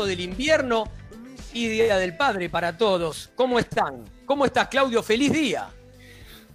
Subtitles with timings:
[0.00, 0.84] del invierno
[1.52, 3.30] y Día del Padre para todos.
[3.34, 4.04] ¿Cómo están?
[4.24, 5.02] ¿Cómo estás, Claudio?
[5.02, 5.68] Feliz día.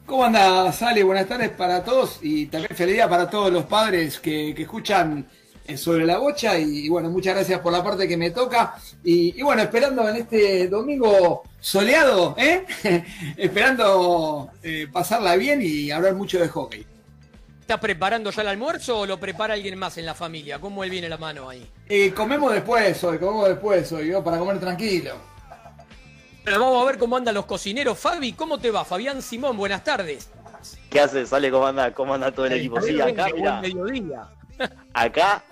[0.07, 1.03] ¿Cómo anda, Sale?
[1.03, 5.27] Buenas tardes para todos y también feliz día para todos los padres que, escuchan
[5.67, 9.39] eh, sobre la bocha y, bueno, muchas gracias por la parte que me toca y,
[9.43, 12.65] bueno, esperando en este domingo soleado, ¿eh?
[13.37, 16.96] esperando eh, pasarla bien y hablar mucho de hockey.
[17.67, 20.57] ¿Estás preparando ya el almuerzo o lo prepara alguien más en la familia?
[20.57, 21.69] ¿Cómo él viene la mano ahí?
[21.89, 25.15] Eh, comemos después hoy, comemos después hoy, para comer tranquilo.
[26.45, 27.99] Pero vamos a ver cómo andan los cocineros.
[27.99, 28.85] Fabi, ¿cómo te va?
[28.85, 30.29] Fabián Simón, buenas tardes.
[30.89, 31.27] ¿Qué haces?
[31.27, 31.93] Sale, ¿cómo anda?
[31.93, 32.79] ¿Cómo anda todo el equipo?
[32.79, 33.27] Sí, acá,
[34.93, 35.43] acá,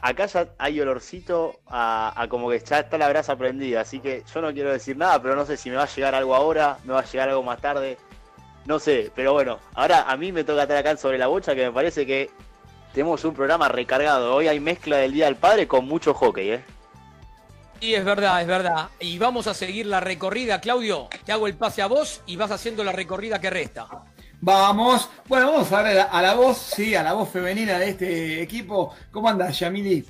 [0.00, 4.40] acá ya hay olorcito a, como que ya está la brasa prendida, así que yo
[4.40, 6.92] no quiero decir nada, pero no sé si me va a llegar algo ahora, me
[6.92, 7.98] va a llegar algo más tarde.
[8.66, 11.64] No sé, pero bueno, ahora a mí me toca estar acá sobre la bocha, que
[11.64, 12.30] me parece que
[12.92, 14.34] tenemos un programa recargado.
[14.34, 16.64] Hoy hay mezcla del Día del Padre con mucho hockey, ¿eh?
[17.80, 18.88] Sí, es verdad, es verdad.
[18.98, 21.08] Y vamos a seguir la recorrida, Claudio.
[21.24, 23.86] Te hago el pase a vos y vas haciendo la recorrida que resta.
[24.40, 28.42] Vamos, bueno, vamos a ver a la, voz, sí, a la voz femenina de este
[28.42, 28.94] equipo.
[29.12, 30.04] ¿Cómo andas, Yamili?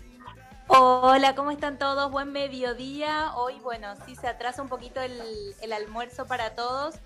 [0.68, 2.10] Hola, ¿cómo están todos?
[2.10, 3.32] Buen mediodía.
[3.34, 5.20] Hoy, bueno, sí se atrasa un poquito el,
[5.60, 6.96] el almuerzo para todos,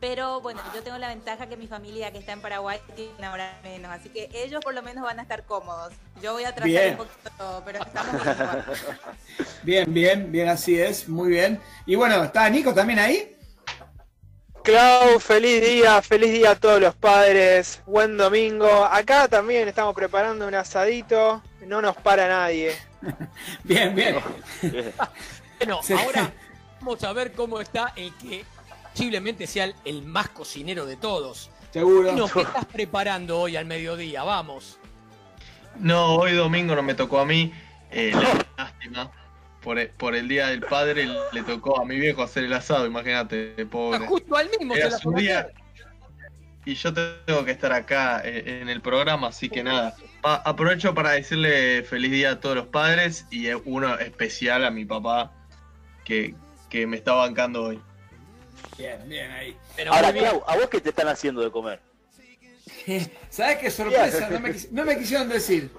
[0.00, 3.32] pero bueno, yo tengo la ventaja que mi familia que está en Paraguay tiene una
[3.32, 5.92] hora menos, así que ellos por lo menos van a estar cómodos.
[6.22, 8.64] Yo voy a tratar un poquito, pero estamos bien
[9.62, 11.60] Bien, bien, bien, así es, muy bien.
[11.84, 13.36] Y bueno, ¿está Nico también ahí?
[14.64, 18.84] Clau, feliz día, feliz día a todos los padres, buen domingo.
[18.84, 22.74] Acá también estamos preparando un asadito, no nos para nadie.
[23.64, 24.16] bien, bien.
[25.58, 26.32] bueno, ahora
[26.78, 28.44] vamos a ver cómo está el que
[29.00, 31.50] posiblemente sea el, más cocinero de todos.
[31.72, 32.28] Seguro.
[32.34, 34.24] ¿Qué estás preparando hoy al mediodía?
[34.24, 34.78] Vamos.
[35.78, 37.50] No, hoy domingo no me tocó a mí.
[37.90, 38.12] Eh,
[38.58, 39.10] lástima.
[39.62, 42.86] Por el, por el, Día del Padre le tocó a mi viejo hacer el asado,
[42.86, 44.04] imagínate, pobre.
[44.04, 45.48] Ah, justo al mismo Era su día.
[46.66, 49.94] Y yo tengo que estar acá eh, en el programa, así que nada.
[50.22, 55.32] aprovecho para decirle feliz día a todos los padres y uno especial a mi papá
[56.04, 56.34] que,
[56.68, 57.80] que me está bancando hoy.
[58.76, 59.56] Bien, bien ahí.
[59.90, 60.08] Ahora,
[60.46, 61.80] ¿a vos qué te están haciendo de comer?
[63.30, 64.28] ¿Sabes qué sorpresa?
[64.70, 65.70] No me, quisieron decir.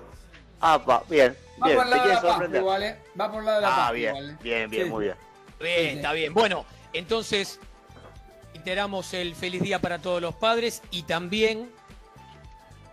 [0.59, 1.35] Ah, va, bien.
[1.61, 2.95] Va por el lado de la pasta igual, ¿eh?
[3.19, 4.37] Va por el lado de la ah, pasta bien, igual, ¿eh?
[4.41, 5.15] Bien, bien, muy bien.
[5.59, 6.33] Bien, está bien.
[6.33, 7.59] Bueno, entonces,
[8.53, 11.69] reiteramos el feliz día para todos los padres y también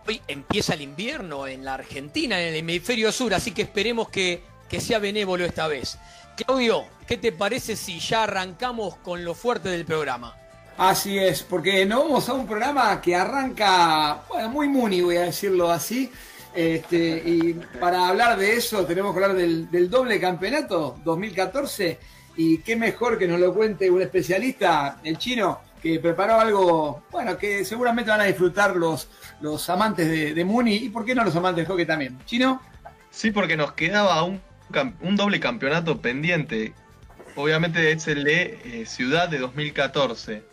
[0.07, 4.41] hoy empieza el invierno en la Argentina, en el hemisferio sur, así que esperemos que,
[4.67, 5.99] que sea benévolo esta vez.
[6.45, 10.35] Claudio, ¿qué te parece si ya arrancamos con lo fuerte del programa?
[10.77, 15.23] Así es, porque nos vamos a un programa que arranca, bueno, muy muni, voy a
[15.23, 16.09] decirlo así.
[16.55, 21.99] Este, y para hablar de eso tenemos que hablar del, doble campeonato 2014
[22.37, 27.37] y qué mejor que nos lo cuente un especialista, el chino, que preparó algo, bueno,
[27.37, 29.09] que seguramente van a disfrutar los,
[29.41, 32.17] los amantes de, de Muni y por qué no los amantes de hockey también.
[32.25, 32.61] ¿Chino?
[33.11, 34.39] Sí, porque nos quedaba un
[35.01, 36.73] un doble campeonato pendiente.
[37.35, 40.43] Obviamente es el de eh, Ciudad de 2014.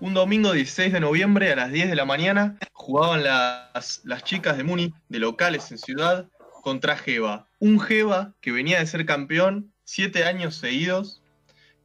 [0.00, 4.56] Un domingo 16 de noviembre a las 10 de la mañana jugaban las, las chicas
[4.56, 6.28] de Muni, de locales en Ciudad,
[6.62, 7.46] contra Jeva.
[7.58, 11.22] Un Jeva que venía de ser campeón siete años seguidos,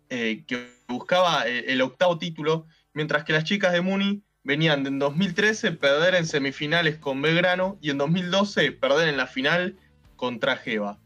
[0.09, 4.89] eh, que buscaba eh, el octavo título, mientras que las chicas de Muni venían de
[4.89, 9.77] en 2013 perder en semifinales con Belgrano y en 2012 perder en la final
[10.15, 10.97] contra Jeva.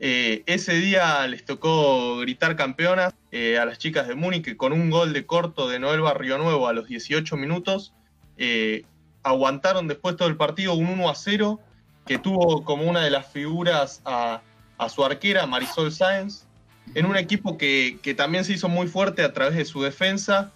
[0.00, 4.72] Eh, ese día les tocó gritar campeonas eh, a las chicas de Múnich que con
[4.72, 7.92] un gol de corto de Noel Barrio Nuevo a los 18 minutos
[8.36, 8.84] eh,
[9.24, 11.58] aguantaron después todo el partido un 1 a 0
[12.06, 14.40] que tuvo como una de las figuras a,
[14.88, 16.46] su arquera Marisol Sáenz
[16.94, 20.52] en un equipo que, también se hizo muy fuerte a través de su defensa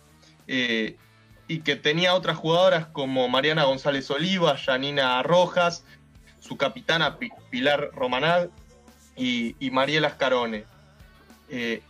[0.46, 5.84] y que tenía otras jugadoras como Mariana González Oliva, Janina Rojas,
[6.38, 7.19] su capitana
[7.50, 8.50] Pilar Romanal,
[9.17, 10.64] y, y Mariela Scarone.
[11.49, 11.82] Eh,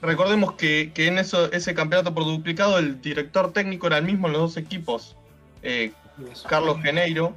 [0.00, 4.34] recordemos que, en eso, ese campeonato por duplicado el director técnico era el mismo en
[4.34, 5.16] los dos equipos,
[5.62, 5.92] eh,
[6.48, 7.36] Carlos Geneiro.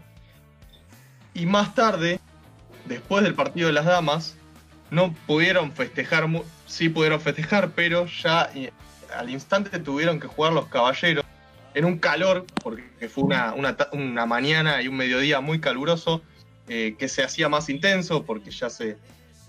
[1.34, 2.20] Y más tarde,
[2.86, 4.36] después del partido de las damas,
[4.90, 6.28] no pudieron festejar,
[6.66, 8.72] sí pudieron festejar, pero ya eh,
[9.16, 11.26] al instante tuvieron que jugar los caballeros
[11.74, 13.54] en un calor, porque fue una,
[13.92, 16.22] una mañana y un mediodía muy caluroso,
[16.68, 18.98] eh, que se hacía más intenso porque ya, se,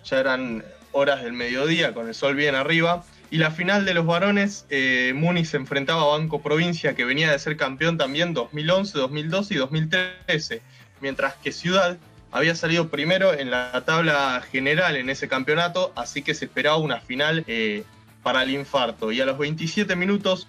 [0.04, 3.04] ya eran horas del mediodía con el sol bien arriba.
[3.30, 7.32] Y la final de los varones, eh, Muni se enfrentaba a Banco Provincia, que venía
[7.32, 10.62] de ser campeón también 2011, 2012 y 2013,
[11.00, 11.96] mientras que Ciudad
[12.30, 17.00] había salido primero en la tabla general en ese campeonato, así que se esperaba una
[17.00, 17.84] final eh,
[18.22, 19.10] para el infarto.
[19.10, 20.48] Y a los 27 minutos,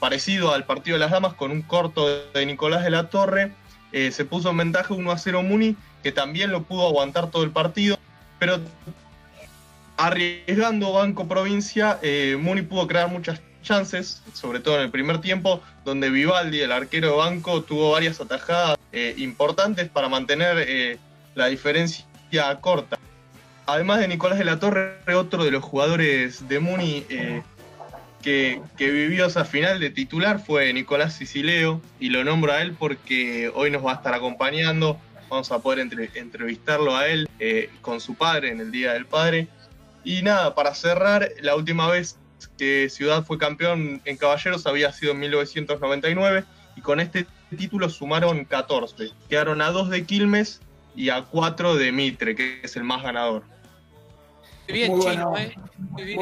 [0.00, 3.52] parecido al partido de las damas, con un corto de Nicolás de la Torre,
[3.92, 7.50] se puso en ventaja 1 a 0 Muni, que también lo pudo aguantar todo el
[7.50, 7.98] partido,
[8.38, 8.60] pero
[9.98, 15.60] arriesgando Banco Provincia, eh, Muni pudo crear muchas chances, sobre todo en el primer tiempo,
[15.84, 20.98] donde Vivaldi, el arquero de Banco, tuvo varias atajadas eh, importantes para mantener eh,
[21.34, 22.06] la diferencia
[22.60, 22.98] corta.
[23.66, 27.04] Además de Nicolás de la Torre, otro de los jugadores de Muni
[28.22, 32.74] que, que, vivió esa final de titular fue Nicolás Sicileo, y lo nombro a él
[32.78, 34.98] porque hoy nos va a estar acompañando.
[35.28, 37.28] Vamos a poder entre, entrevistarlo a él
[37.80, 39.48] con su padre en el Día del Padre.
[40.04, 42.16] Y nada, para cerrar, la última vez
[42.56, 46.44] que Ciudad fue campeón en Caballeros había sido en 1999
[46.76, 47.26] y con este
[47.56, 49.10] título sumaron 14.
[49.28, 50.60] Quedaron a 2 de Quilmes
[50.94, 53.42] y a 4 de Mitre, que es el más ganador.
[54.66, 55.54] Bien, Muy chino, ¿eh?
[55.78, 56.20] Muy bien.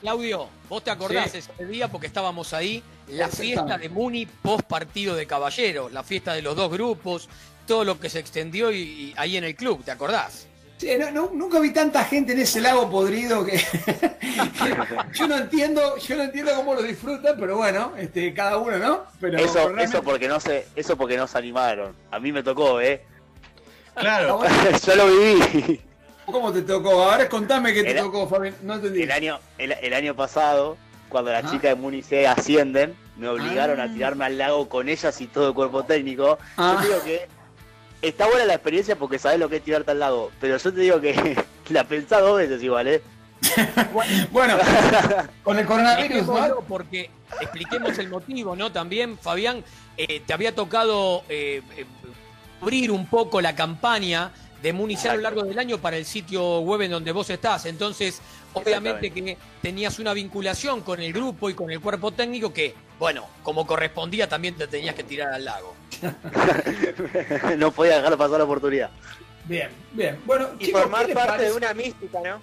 [0.00, 5.14] Claudio, vos te acordás ese día porque estábamos ahí, la fiesta de Muni post partido
[5.14, 7.28] de Caballeros, la fiesta de los dos grupos,
[7.68, 10.48] todo lo que se extendió y ahí en el club, ¿te acordás?
[10.78, 13.60] Sí, no, nunca vi tanta gente en ese lago podrido que,
[15.12, 19.02] yo no entiendo, yo no entiendo cómo lo disfrutan, pero bueno, este, cada uno, ¿no?
[19.20, 21.94] Pero eso, eso porque no se, eso porque no se animaron.
[22.12, 23.02] A mí me tocó, ¿eh?
[23.96, 24.40] Claro.
[24.86, 25.80] yo lo viví.
[26.26, 27.02] ¿Cómo te tocó?
[27.02, 28.54] Ahora contame qué te tocó, Fabián.
[28.62, 29.02] No entendí.
[29.02, 30.76] El año, el, año pasado,
[31.08, 33.92] cuando las chicas de Munice ascienden, me obligaron a ah.
[33.92, 36.38] tirarme al lago con ellas y todo el cuerpo técnico.
[36.38, 36.80] Yo ah.
[36.80, 37.26] digo que
[38.02, 40.80] está buena la experiencia porque sabes lo que es tirarte al lado, pero yo te
[40.80, 41.36] digo que
[41.70, 43.02] la pensás dos veces igual, ¿eh?
[44.32, 44.56] bueno,
[45.42, 46.60] con el coronavirus, ¿no?
[46.66, 47.10] Porque
[47.40, 48.72] expliquemos el motivo, ¿no?
[48.72, 49.64] También, Fabián,
[49.96, 51.62] eh, te había tocado eh,
[52.60, 56.60] abrir un poco la campaña de Munici a lo largo del año para el sitio
[56.60, 57.66] web en donde vos estás.
[57.66, 58.20] Entonces,
[58.52, 63.26] obviamente que tenías una vinculación con el grupo y con el cuerpo técnico que, bueno,
[63.42, 65.74] como correspondía, también te tenías que tirar al lago.
[67.58, 68.90] no podía dejar pasar la oportunidad.
[69.44, 70.20] Bien, bien.
[70.26, 72.40] Bueno, y formar parte de una mística, ¿no?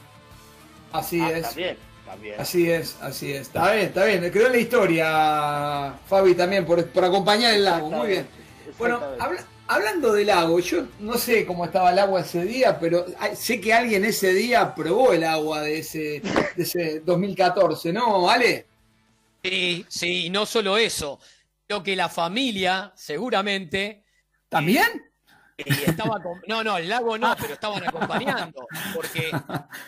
[0.91, 1.43] Así ah, es.
[1.43, 2.41] También, también.
[2.41, 3.41] Así es, así es.
[3.41, 4.31] Está bien, está bien.
[4.31, 7.89] Quedó en la historia, Fabi, también, por, por acompañar el lago.
[7.91, 8.27] Muy bien.
[8.77, 9.01] Bueno,
[9.67, 13.73] hablando del lago, yo no sé cómo estaba el agua ese día, pero sé que
[13.73, 16.21] alguien ese día probó el agua de ese,
[16.55, 18.67] de ese 2014, ¿no, Ale?
[19.43, 21.19] Sí, sí, y no solo eso.
[21.67, 24.03] Creo que la familia, seguramente.
[24.49, 25.11] ¿También?
[25.57, 28.67] estaba no, no, el lago no, pero estaban acompañando.
[28.93, 29.31] Porque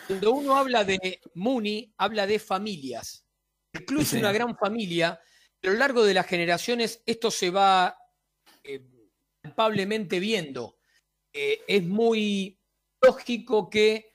[0.06, 3.24] cuando uno habla de Muni, habla de familias.
[3.72, 5.20] El club es una gran familia.
[5.62, 7.96] A lo largo de las generaciones esto se va
[8.64, 8.80] eh,
[10.20, 10.78] viendo.
[11.32, 12.58] Eh, es muy
[13.02, 14.12] lógico que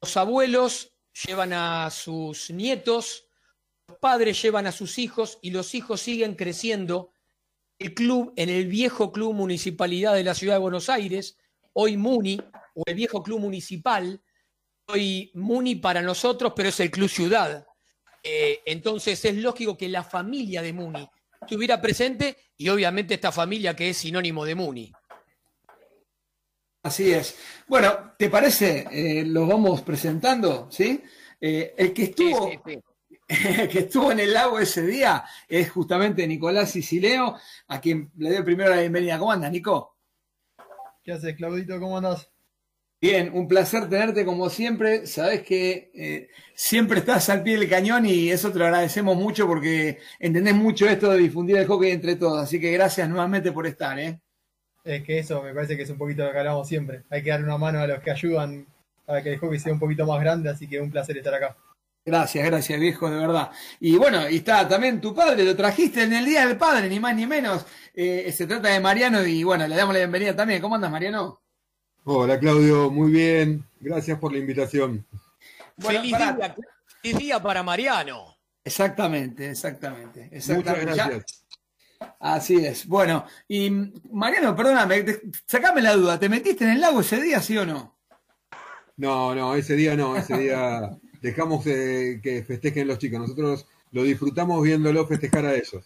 [0.00, 0.94] los abuelos
[1.26, 3.28] llevan a sus nietos,
[3.88, 7.12] los padres llevan a sus hijos y los hijos siguen creciendo
[7.78, 11.38] el club en el viejo club municipalidad de la ciudad de Buenos Aires,
[11.72, 12.40] hoy Muni,
[12.74, 14.22] o el viejo club municipal,
[14.86, 17.66] hoy Muni para nosotros, pero es el club ciudad.
[18.22, 21.08] Eh, entonces es lógico que la familia de Muni
[21.42, 24.92] estuviera presente y obviamente esta familia que es sinónimo de Muni.
[26.82, 27.36] Así es.
[27.68, 28.86] Bueno, ¿te parece?
[28.90, 31.02] Eh, los vamos presentando, ¿sí?
[31.40, 32.50] Eh, el que estuvo...
[33.70, 38.42] que estuvo en el lago ese día es justamente Nicolás Sicileo, a quien le doy
[38.42, 39.18] primero la bienvenida.
[39.18, 39.96] ¿Cómo andas, Nico?
[41.02, 41.80] ¿Qué haces, Claudito?
[41.80, 42.31] ¿Cómo andas?
[43.02, 45.08] Bien, un placer tenerte como siempre.
[45.08, 49.48] Sabes que eh, siempre estás al pie del cañón y eso te lo agradecemos mucho
[49.48, 52.40] porque entendés mucho esto de difundir el hockey entre todos.
[52.40, 53.98] Así que gracias nuevamente por estar.
[53.98, 54.20] ¿eh?
[54.84, 57.02] Es que eso me parece que es un poquito lo que hablamos siempre.
[57.10, 58.68] Hay que dar una mano a los que ayudan
[59.04, 61.56] para que el hockey sea un poquito más grande, así que un placer estar acá.
[62.04, 63.50] Gracias, gracias, viejo, de verdad.
[63.80, 67.00] Y bueno, y está también tu padre, lo trajiste en el Día del Padre, ni
[67.00, 67.66] más ni menos.
[67.94, 70.62] Eh, se trata de Mariano y bueno, le damos la bienvenida también.
[70.62, 71.41] ¿Cómo andas, Mariano?
[72.04, 73.64] Hola, Claudio, muy bien.
[73.80, 75.06] Gracias por la invitación.
[75.78, 76.12] feliz,
[77.16, 78.36] día, para Mariano.
[78.64, 80.28] Exactamente, exactamente.
[80.32, 80.90] exactamente.
[80.90, 81.44] Muchas gracias.
[82.18, 82.86] Así es.
[82.88, 83.70] Bueno, y
[84.10, 85.04] Mariano, perdóname,
[85.46, 87.96] sacame la duda, ¿te metiste en el lago ese día, sí o no?
[88.96, 90.90] No, no, ese día no, ese día
[91.20, 93.20] dejamos que festejen los chicos.
[93.20, 95.84] Nosotros lo disfrutamos viéndolo festejar a ellos.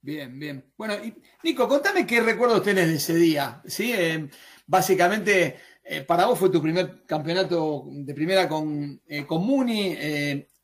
[0.00, 0.64] Bien, bien.
[0.76, 3.60] Bueno, y Nico, contame qué recuerdos tenés de ese día.
[3.66, 3.92] ¿sí?
[3.92, 4.28] Eh,
[4.68, 9.96] básicamente, eh, para vos fue tu primer campeonato de primera con, eh, Muni.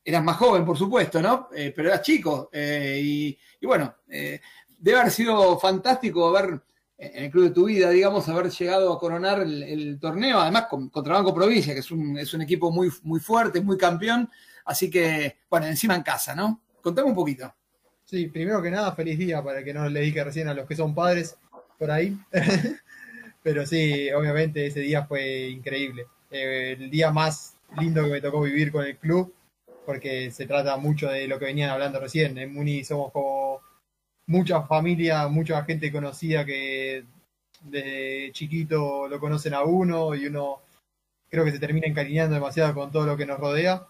[0.07, 1.49] eras más joven, por supuesto, ¿no?
[1.49, 2.49] pero eras chico.
[2.53, 6.61] Y, bueno, debe haber sido fantástico haber
[6.97, 10.89] en el club de tu vida, digamos, haber llegado a coronar el, torneo, además con,
[10.89, 14.29] contra Banco Provincia, que es un, equipo muy, muy fuerte, muy campeón,
[14.65, 16.61] así que, bueno, encima en casa, ¿no?
[16.81, 17.53] Contame un poquito.
[18.05, 20.75] Sí, primero que nada, feliz día para que no le dije recién a los que
[20.75, 21.35] son padres
[21.77, 22.17] por ahí.
[23.45, 26.07] Pero sí, obviamente ese día fue increíble.
[26.31, 29.35] Eh, el día más lindo que me tocó vivir con el club,
[29.85, 32.39] porque se trata mucho de lo que venían hablando recién.
[32.39, 33.61] En Muni somos como
[34.25, 37.05] mucha familia, mucha gente conocida que
[37.61, 40.61] desde chiquito lo conocen a uno y uno
[41.29, 43.85] creo que se termina encariñando demasiado con todo lo que nos rodea.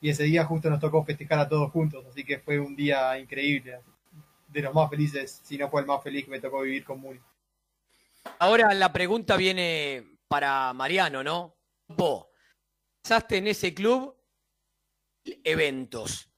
[0.00, 3.18] Y ese día justo nos tocó festejar a todos juntos, así que fue un día
[3.18, 3.80] increíble.
[4.48, 7.00] De los más felices, si no fue el más feliz que me tocó vivir con
[7.00, 7.18] Muni.
[8.38, 11.56] Ahora la pregunta viene para Mariano, ¿no?
[11.88, 12.26] Vos,
[13.02, 14.14] pasaste en ese club
[15.44, 16.30] eventos.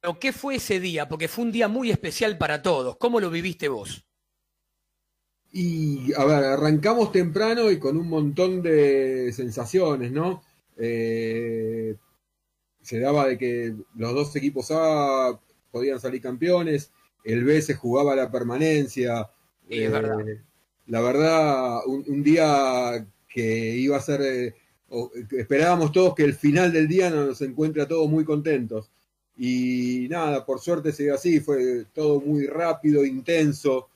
[0.00, 1.08] ¿Pero qué fue ese día?
[1.08, 2.96] Porque fue un día muy especial para todos.
[2.98, 4.06] ¿Cómo lo viviste vos?
[5.50, 10.42] Y, a ver, arrancamos temprano y con un montón de sensaciones, ¿no?
[10.76, 11.96] Eh,
[12.82, 15.40] se daba de que los dos equipos A
[15.70, 16.92] podían salir campeones,
[17.24, 19.30] el B se jugaba la permanencia.
[19.68, 20.18] Sí, es verdad.
[20.86, 24.54] La verdad, un, día que iba a ser, eh,
[25.30, 28.90] esperábamos todos que el final del día nos encuentre a todos muy contentos.
[29.36, 33.88] Y nada, por suerte se dio así, fue todo muy rápido, intenso.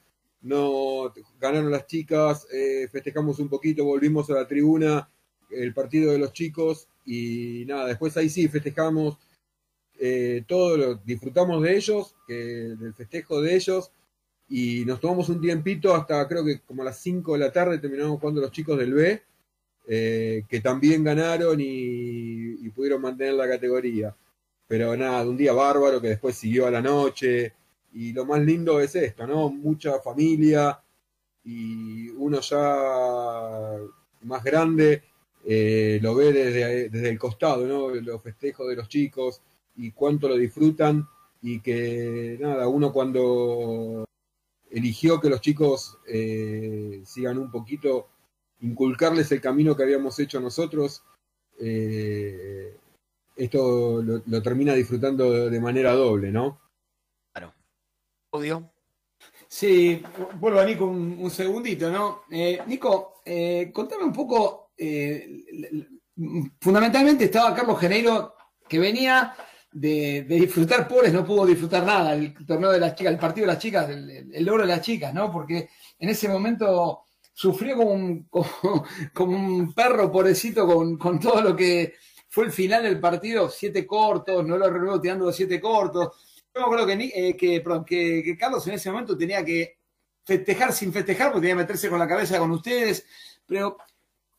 [0.42, 5.08] No ganaron las chicas, eh, festejamos un poquito, volvimos a la tribuna,
[5.50, 9.18] el partido de los chicos y nada, después ahí sí festejamos
[9.98, 13.90] eh, todo, disfrutamos de ellos, que, del festejo de ellos
[14.48, 17.78] y nos tomamos un tiempito hasta creo que como a las 5 de la tarde
[17.78, 19.22] terminamos jugando los chicos del B,
[19.86, 24.14] eh, que también ganaron y, pudieron mantener la categoría.
[24.66, 27.54] Pero nada, un día bárbaro que después siguió a la noche.
[27.92, 29.48] Y lo más lindo es esto, ¿no?
[29.50, 30.80] Mucha familia
[31.44, 33.76] y uno ya
[34.22, 35.02] más grande
[35.44, 37.88] eh, lo ve desde, desde el costado, ¿no?
[37.94, 39.40] Los festejos de los chicos
[39.76, 41.06] y cuánto lo disfrutan
[41.42, 44.04] y que nada, uno cuando
[44.70, 48.08] eligió que los chicos eh, sigan un poquito,
[48.60, 51.02] inculcarles el camino que habíamos hecho nosotros,
[51.58, 52.76] eh,
[53.36, 56.60] esto lo, lo, termina disfrutando de, manera doble, ¿no?
[57.32, 57.54] Claro.
[58.32, 58.70] Audio.
[59.46, 60.02] Sí,
[60.38, 62.22] vuelvo a Nico un, un segundito, ¿no?
[62.30, 63.22] Eh, Nico,
[63.72, 64.72] contame un poco,
[66.60, 68.34] fundamentalmente estaba Carlos Geneiro,
[68.68, 69.34] que venía
[69.80, 73.52] de, disfrutar pobres no pudo disfrutar nada, el torneo de las chicas, el partido de
[73.52, 75.30] las chicas, el, logro de las chicas, ¿no?
[75.30, 75.68] Porque
[75.98, 78.28] en ese momento sufrió como un,
[79.14, 81.94] como, un perro pobrecito con, con, todo lo que
[82.28, 86.08] fue el final del partido, siete cortos, no lo renuevo tirando los siete cortos.
[86.54, 89.78] Yo me acuerdo que, eh, que, que Carlos en ese momento tenía que
[90.24, 93.06] festejar sin festejar, porque tenía que meterse con la cabeza con ustedes,
[93.46, 93.78] pero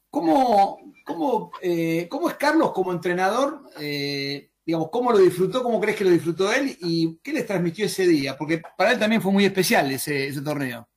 [0.09, 3.63] ¿cómo, cómo, eh, cómo es Carlos como entrenador?
[3.79, 5.63] Eh, digamos, ¿cómo lo disfrutó?
[5.63, 6.77] ¿Cómo crees que lo disfrutó él?
[6.81, 8.37] ¿Y qué les transmitió ese día?
[8.37, 10.87] Porque para él también fue muy especial ese, ese torneo.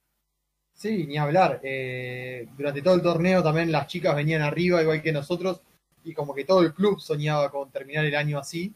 [0.74, 1.58] Sí, ni hablar.
[1.62, 5.62] Eh, durante todo el torneo también las chicas venían arriba, igual que nosotros,
[6.04, 8.74] y como que todo el club soñaba con terminar el año así.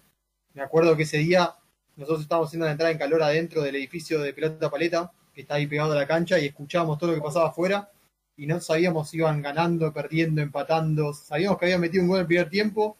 [0.55, 1.55] Me acuerdo que ese día
[1.97, 5.57] nosotros estábamos haciendo la entrada en calor adentro del edificio de pelota paleta, que está
[5.57, 7.91] ahí pegado a la cancha, y escuchábamos todo lo que pasaba afuera,
[8.35, 11.13] y no sabíamos si iban ganando, perdiendo, empatando.
[11.13, 12.97] Sabíamos que habían metido un gol en el primer tiempo,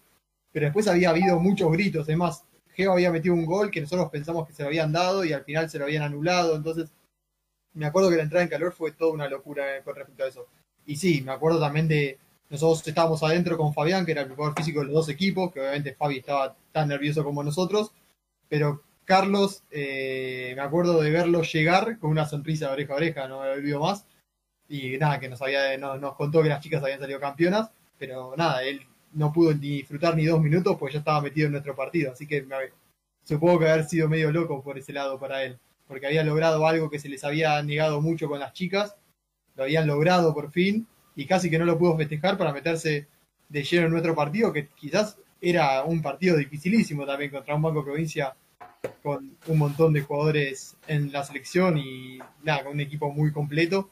[0.57, 2.09] pero después había habido muchos gritos.
[2.09, 5.35] Además, Geo había metido un gol que nosotros pensamos que se lo habían dado y
[5.35, 6.57] al final se lo habían anulado.
[6.57, 6.91] Entonces,
[7.75, 10.47] me acuerdo que la entrada en calor fue toda una locura con respecto a eso.
[10.87, 12.19] Y sí, me acuerdo también de.
[12.49, 15.61] Nosotros estábamos adentro con Fabián, que era el jugador físico de los dos equipos, que
[15.61, 17.93] obviamente Fabi estaba tan nervioso como nosotros,
[18.49, 23.29] pero Carlos, eh, me acuerdo de verlo llegar con una sonrisa de oreja a oreja,
[23.29, 24.07] no me olvido más.
[24.71, 28.35] Y nada, que nos, había, no, nos contó que las chicas habían salido campeonas, pero
[28.39, 31.75] nada, él no pudo ni disfrutar ni dos minutos, pues ya estaba metido en nuestro
[31.75, 32.13] partido.
[32.13, 32.57] Así que me,
[33.25, 35.59] supongo que haber sido medio loco por ese lado para él,
[35.89, 38.97] porque había logrado algo que se les había negado mucho con las chicas,
[39.57, 43.09] lo habían logrado por fin, y casi que no lo pudo festejar para meterse
[43.49, 47.85] de lleno en nuestro partido, que quizás era un partido dificilísimo también contra un Banco
[47.85, 48.35] Provincia
[49.03, 53.91] con un montón de jugadores en la selección y nada, con un equipo muy completo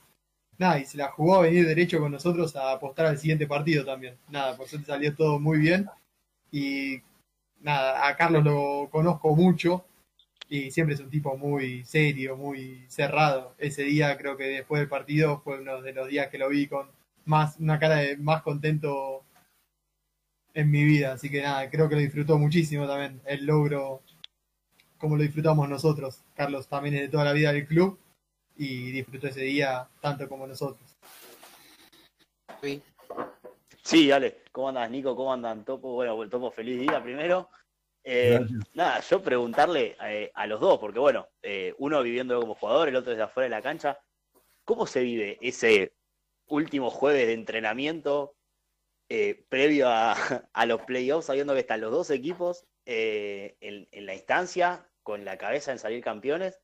[0.58, 3.84] nada, y se la jugó a venir derecho con nosotros a apostar al siguiente partido
[3.84, 4.16] también.
[4.28, 5.88] Nada, por suerte salió todo muy bien.
[6.50, 7.02] Y
[7.60, 9.84] nada, a Carlos lo conozco mucho
[10.48, 13.54] y siempre es un tipo muy serio, muy cerrado.
[13.58, 16.66] Ese día creo que después del partido fue uno de los días que lo vi
[16.68, 16.88] con
[17.24, 19.24] más una cara de más contento
[20.54, 21.14] en mi vida.
[21.14, 24.02] Así que nada, creo que lo disfrutó muchísimo también el logro
[24.98, 26.22] como lo disfrutamos nosotros.
[26.34, 27.98] Carlos también es de toda la vida del club
[28.56, 30.96] y disfrutó ese día tanto como nosotros.
[33.82, 34.42] Sí, dale.
[34.52, 35.14] ¿Cómo andas, Nico?
[35.14, 35.92] ¿Cómo andan, Topo?
[35.92, 37.50] Bueno, Topo, feliz día primero.
[38.06, 38.38] Eh,
[38.74, 42.96] nada, yo preguntarle eh, a los dos, porque bueno, eh, uno viviendo como jugador, el
[42.96, 43.98] otro desde afuera de la cancha,
[44.64, 45.94] ¿cómo se vive ese
[46.46, 48.36] último jueves de entrenamiento
[49.48, 49.86] previo
[50.52, 55.72] a, los playoffs, sabiendo que están los dos equipos en, la instancia, con la cabeza
[55.72, 56.60] en salir campeones?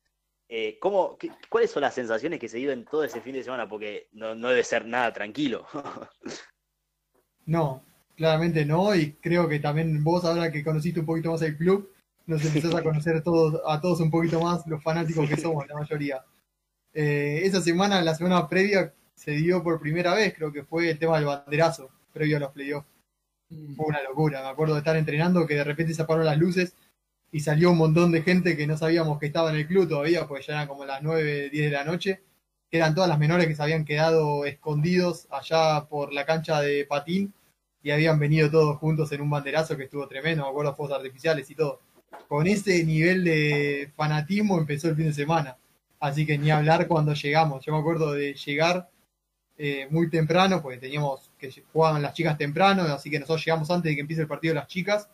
[0.81, 1.17] ¿Cómo,
[1.47, 3.69] ¿Cuáles son las sensaciones que se viven todo ese fin de semana?
[3.69, 5.65] Porque no, no debe ser nada tranquilo.
[7.45, 7.85] no,
[8.17, 11.89] claramente no, y creo que también vos ahora que conociste un poquito más el club,
[12.25, 15.65] nos empezás a conocer a todos, a todos un poquito más, los fanáticos que somos,
[15.67, 16.23] la mayoría.
[16.93, 20.99] Eh, esa semana, la semana previa, se dio por primera vez, creo que fue el
[20.99, 22.87] tema del banderazo, previo a los playoffs.
[23.49, 23.75] Mm.
[23.75, 26.75] Fue una locura, me acuerdo de estar entrenando, que de repente se apagaron las luces
[27.31, 30.27] y salió un montón de gente que no sabíamos que estaba en el club todavía,
[30.27, 32.21] porque ya eran como las 9, 10 de la noche,
[32.69, 36.85] que eran todas las menores que se habían quedado escondidos allá por la cancha de
[36.85, 37.33] patín
[37.83, 41.49] y habían venido todos juntos en un banderazo que estuvo tremendo, me acuerdo, fuegos artificiales
[41.49, 41.81] y todo.
[42.27, 45.57] Con ese nivel de fanatismo empezó el fin de semana.
[45.99, 47.63] Así que ni hablar cuando llegamos.
[47.63, 48.89] Yo me acuerdo de llegar
[49.57, 53.91] eh, muy temprano, porque teníamos que jugaban las chicas temprano, así que nosotros llegamos antes
[53.91, 55.09] de que empiece el partido de las chicas.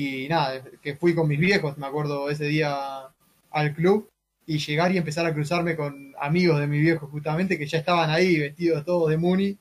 [0.00, 3.08] Y nada, que fui con mis viejos, me acuerdo ese día
[3.50, 4.08] al club,
[4.46, 8.08] y llegar y empezar a cruzarme con amigos de mi viejo justamente, que ya estaban
[8.08, 9.58] ahí vestidos todos de Muni,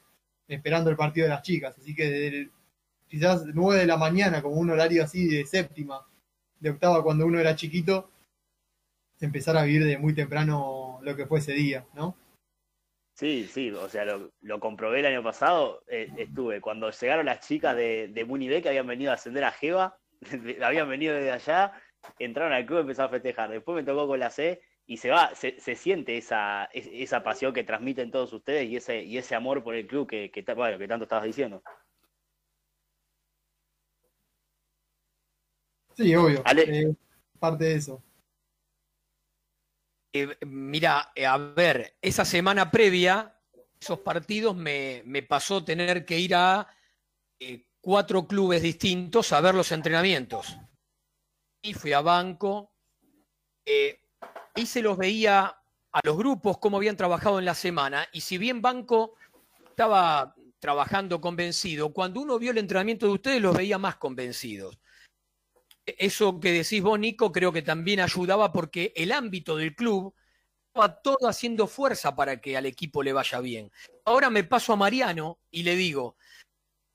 [0.48, 1.76] esperando el partido de las chicas.
[1.80, 2.52] Así que desde
[3.08, 6.06] quizás 9 de la mañana, como un horario así de séptima,
[6.60, 8.12] de octava, cuando uno era chiquito,
[9.20, 12.16] empezar a vivir de muy temprano lo que fue ese día, ¿no?
[13.16, 17.76] Sí, sí, o sea, lo, comprobé el año pasado, eh, estuve, cuando llegaron las chicas
[17.76, 19.98] de, de B, que habían venido a ascender a Jeva,
[20.64, 21.74] habían venido desde allá,
[22.20, 23.50] entraron al club y empezaron a festejar.
[23.50, 27.54] Después me tocó con la C y se va, se, se, siente esa, esa pasión
[27.54, 30.78] que transmiten todos ustedes y ese, y ese amor por el club que, que, bueno,
[30.78, 31.62] que tanto estabas diciendo.
[35.94, 36.44] Sí, obvio.
[36.56, 36.94] Eh,
[37.40, 38.04] parte de eso.
[40.14, 43.36] Eh, mira, eh, a ver, esa semana previa,
[43.80, 46.68] esos partidos me, me pasó tener que ir a
[47.88, 50.58] cuatro clubes distintos a ver los entrenamientos.
[51.62, 52.74] Y fui a banco.
[53.66, 54.02] Eh,
[54.56, 58.38] y se los veía a los grupos cómo habían trabajado en la semana y si
[58.38, 59.14] bien Banco
[59.70, 64.78] estaba trabajando convencido, cuando uno vio el entrenamiento de ustedes los veía más convencidos.
[65.86, 70.14] Eso que decís vos, Nico, creo que también ayudaba porque el ámbito del club
[70.68, 73.72] estaba todo haciendo fuerza para que al equipo le vaya bien.
[74.04, 76.18] Ahora me paso a Mariano y le digo,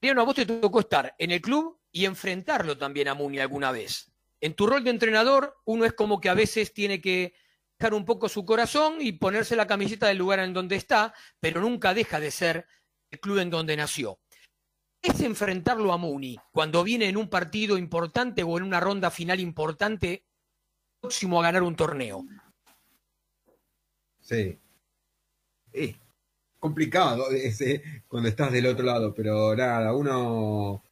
[0.02, 3.70] Mariano, a vos te tocó estar en el club y enfrentarlo también a Muni alguna
[3.70, 4.12] vez.
[4.40, 7.34] En tu rol de entrenador, uno es como que a veces tiene que
[7.92, 11.94] un poco su corazón y ponerse la camiseta del lugar en donde está, pero nunca
[11.94, 12.66] deja de ser
[13.10, 14.20] el club en donde nació.
[15.02, 19.40] Es enfrentarlo a Muni cuando viene en un partido importante o en una ronda final
[19.40, 20.24] importante,
[21.00, 22.24] próximo a ganar un torneo.
[24.20, 24.56] Sí.
[25.72, 25.96] Es
[26.62, 30.84] complicado ese, cuando estás del otro lado, pero nada, uno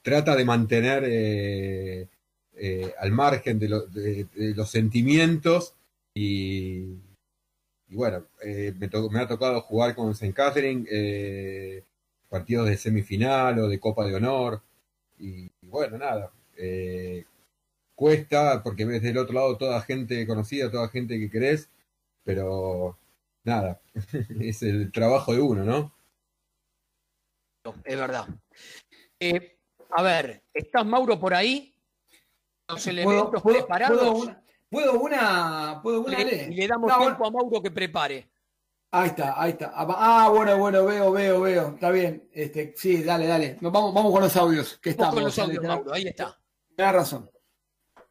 [0.00, 2.08] trata de mantener eh,
[2.54, 5.74] eh, al margen de, los sentimientos
[6.14, 6.86] y,
[7.88, 8.86] bueno, eh, me,
[9.20, 10.32] ha tocado jugar con St.
[10.32, 11.84] Catherine eh,
[12.28, 14.62] partidos de semifinal o de Copa de Honor.
[15.18, 16.32] Y, bueno, nada.
[17.94, 21.68] Cuesta porque ves del otro lado toda gente conocida, toda gente que querés,
[22.24, 22.96] pero
[23.48, 23.80] nada,
[24.40, 25.92] es el trabajo de uno, ¿no?
[27.84, 28.26] Es verdad.
[29.90, 31.74] a ver, ¿estás Mauro por ahí?
[32.68, 34.30] Los elementos preparados.
[34.70, 35.80] ¿Puedo una?
[35.82, 36.18] ¿Puedo una?
[36.18, 38.30] Le, le damos tiempo a Mauro que prepare.
[38.90, 39.72] Ahí está, ahí está.
[39.74, 41.68] Ah, bueno, bueno, veo, veo, veo.
[41.74, 42.28] Está bien.
[42.32, 43.58] Este, sí, dale, dale.
[43.60, 44.78] vamos, vamos con los audios.
[44.78, 45.14] Que estamos.
[45.14, 46.38] Con los audios, Mauro, ahí está.
[46.76, 47.30] Me razón.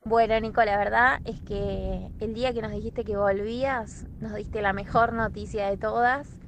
[0.10, 4.62] Bueno, Nico, la verdad es que el día que nos dijiste que volvías, nos diste
[4.62, 6.39] la mejor noticia de todas,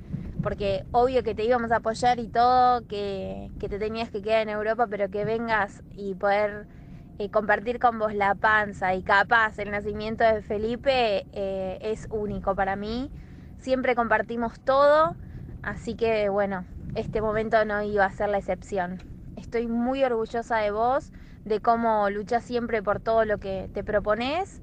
[0.42, 4.44] porque obvio que te íbamos a apoyar y todo, que, que te tenías que quedar
[4.44, 6.70] en Europa, pero que vengas y poder
[7.18, 12.56] eh, compartir con vos la panza y capaz el nacimiento de Felipe eh, es único
[12.56, 13.12] para mí.
[13.58, 15.18] Siempre compartimos todo,
[15.62, 19.04] así que bueno, este momento no iba a ser la excepción.
[19.36, 21.12] Estoy muy orgullosa de vos,
[21.46, 24.62] de cómo luchas siempre por todo lo que te propones.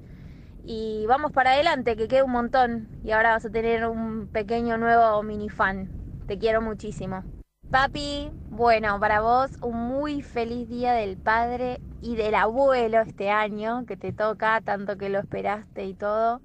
[0.65, 2.87] Y vamos para adelante, que queda un montón.
[3.03, 5.89] Y ahora vas a tener un pequeño nuevo mini fan.
[6.27, 7.23] Te quiero muchísimo.
[7.71, 13.85] Papi, bueno, para vos un muy feliz día del padre y del abuelo este año,
[13.85, 16.41] que te toca, tanto que lo esperaste y todo.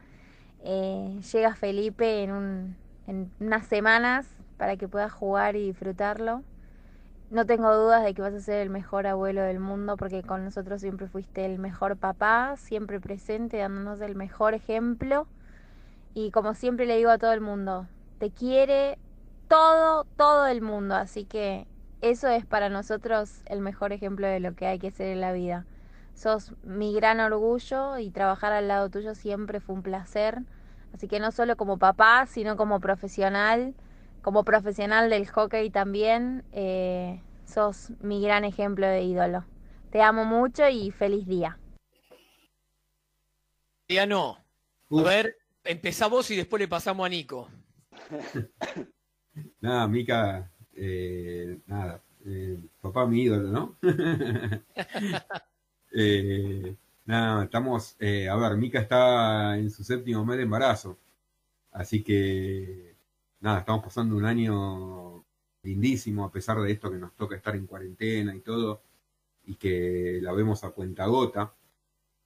[0.64, 6.42] Eh, llega Felipe en, en unas semanas para que puedas jugar y disfrutarlo.
[7.32, 10.44] No tengo dudas de que vas a ser el mejor abuelo del mundo porque con
[10.44, 15.26] nosotros siempre fuiste el mejor papá, siempre presente, dándonos el mejor ejemplo.
[16.12, 17.86] Y como siempre le digo a todo el mundo,
[18.18, 18.98] te quiere
[19.48, 20.94] todo, todo el mundo.
[20.94, 21.66] Así que
[22.02, 25.32] eso es para nosotros el mejor ejemplo de lo que hay que ser en la
[25.32, 25.64] vida.
[26.12, 30.42] Sos mi gran orgullo y trabajar al lado tuyo siempre fue un placer.
[30.92, 33.72] Así que no solo como papá, sino como profesional
[34.22, 39.44] como profesional del hockey también, eh, sos mi gran ejemplo de ídolo.
[39.90, 41.58] Te amo mucho y feliz día.
[44.06, 44.38] no.
[44.90, 47.50] a ver, empezá vos y después le pasamos a Nico.
[49.60, 53.76] nada, Mica, eh, nada, eh, papá mi ídolo, ¿no?
[57.04, 60.96] nada, estamos, a ver, Mica está en su séptimo mes de embarazo,
[61.72, 62.91] así que
[63.42, 65.24] nada, estamos pasando un año
[65.62, 68.82] lindísimo, a pesar de esto que nos toca estar en cuarentena y todo,
[69.44, 71.52] y que la vemos a cuenta gota,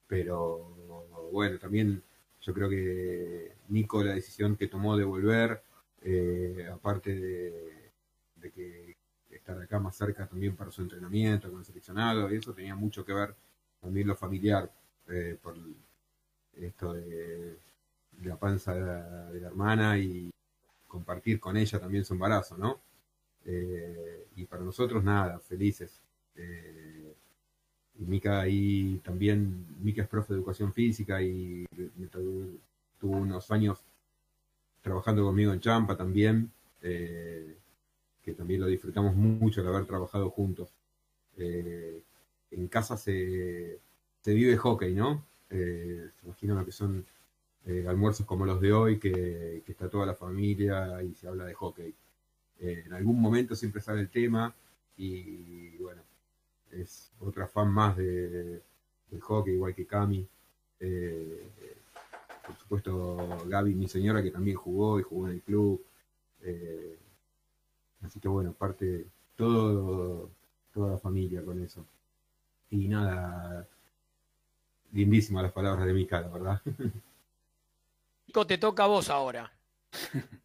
[0.07, 2.03] pero bueno, también
[2.41, 5.63] yo creo que Nico la decisión que tomó de volver,
[6.03, 7.73] eh, aparte de,
[8.55, 8.97] que
[9.31, 13.05] estar acá más cerca también para su entrenamiento con el seleccionado, y eso tenía mucho
[13.05, 13.35] que ver
[13.81, 14.71] también lo familiar,
[15.09, 15.57] eh, por
[16.55, 17.59] esto de,
[18.23, 20.31] la panza de la hermana y
[20.87, 22.81] compartir con ella también su embarazo, ¿no?
[23.45, 26.01] Eh, y para nosotros nada, felices.
[26.35, 27.15] Eh,
[27.99, 31.65] y Mica ahí también, Mica es profe de educación física y
[32.99, 33.83] tuvo unos años
[34.83, 36.51] trabajando conmigo en Champa también,
[36.83, 37.57] eh,
[38.23, 40.75] que también lo disfrutamos mucho el haber trabajado juntos.
[41.37, 43.81] en casa se,
[44.25, 45.25] vive hockey, ¿no?
[45.51, 47.07] lo que son
[47.67, 51.55] eh, almuerzos como los de hoy, que, está toda la familia y se habla de
[51.55, 51.93] hockey.
[52.61, 54.55] Eh, en algún momento siempre sale el tema
[54.97, 56.03] y bueno,
[56.71, 58.63] es otra fan más de,
[59.11, 60.27] del hockey, igual que Cami.
[60.79, 61.49] Eh,
[62.47, 65.85] por supuesto, Gaby, mi señora, que también jugó y jugó en el club.
[68.03, 70.31] así que bueno, parte todo,
[70.73, 71.85] toda la familia con eso.
[72.71, 73.67] Y nada,
[74.93, 76.63] lindísimas las palabras de mi cara, ¿verdad?
[78.47, 79.53] te toca a vos ahora.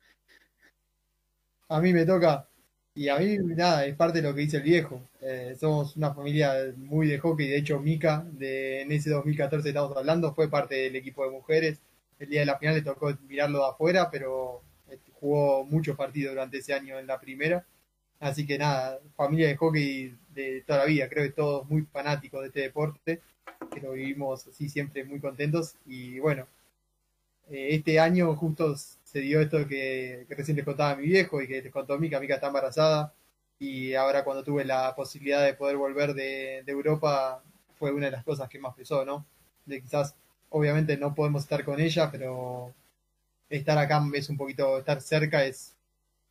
[1.69, 2.47] a mí me toca.
[2.93, 5.01] Y a mí, nada, es parte de lo que dice el viejo.
[5.21, 7.47] Eh, somos una familia muy de hockey.
[7.47, 11.79] De hecho, Mika, en ese 2014 estamos hablando, fue parte del equipo de mujeres.
[12.19, 16.33] El día de la final le tocó mirarlo de afuera, pero este, jugó muchos partidos
[16.33, 17.65] durante ese año en la primera.
[18.19, 21.09] Así que nada, familia de hockey de toda la vida.
[21.09, 23.21] Creo que todos muy fanáticos de este deporte,
[23.73, 25.75] que lo vivimos así siempre muy contentos.
[25.85, 26.45] Y bueno,
[27.51, 31.61] eh, este año justo se dio esto que, recién les contaba mi viejo y que
[31.61, 33.13] les contó a Mica, Mica está embarazada
[33.59, 37.43] y ahora cuando tuve la posibilidad de poder volver de, Europa
[37.77, 39.25] fue una de las cosas que más pesó, ¿no?
[39.65, 40.15] De quizás,
[40.49, 42.73] obviamente no podemos estar con ella, pero
[43.49, 45.75] estar acá es un poquito, estar cerca es,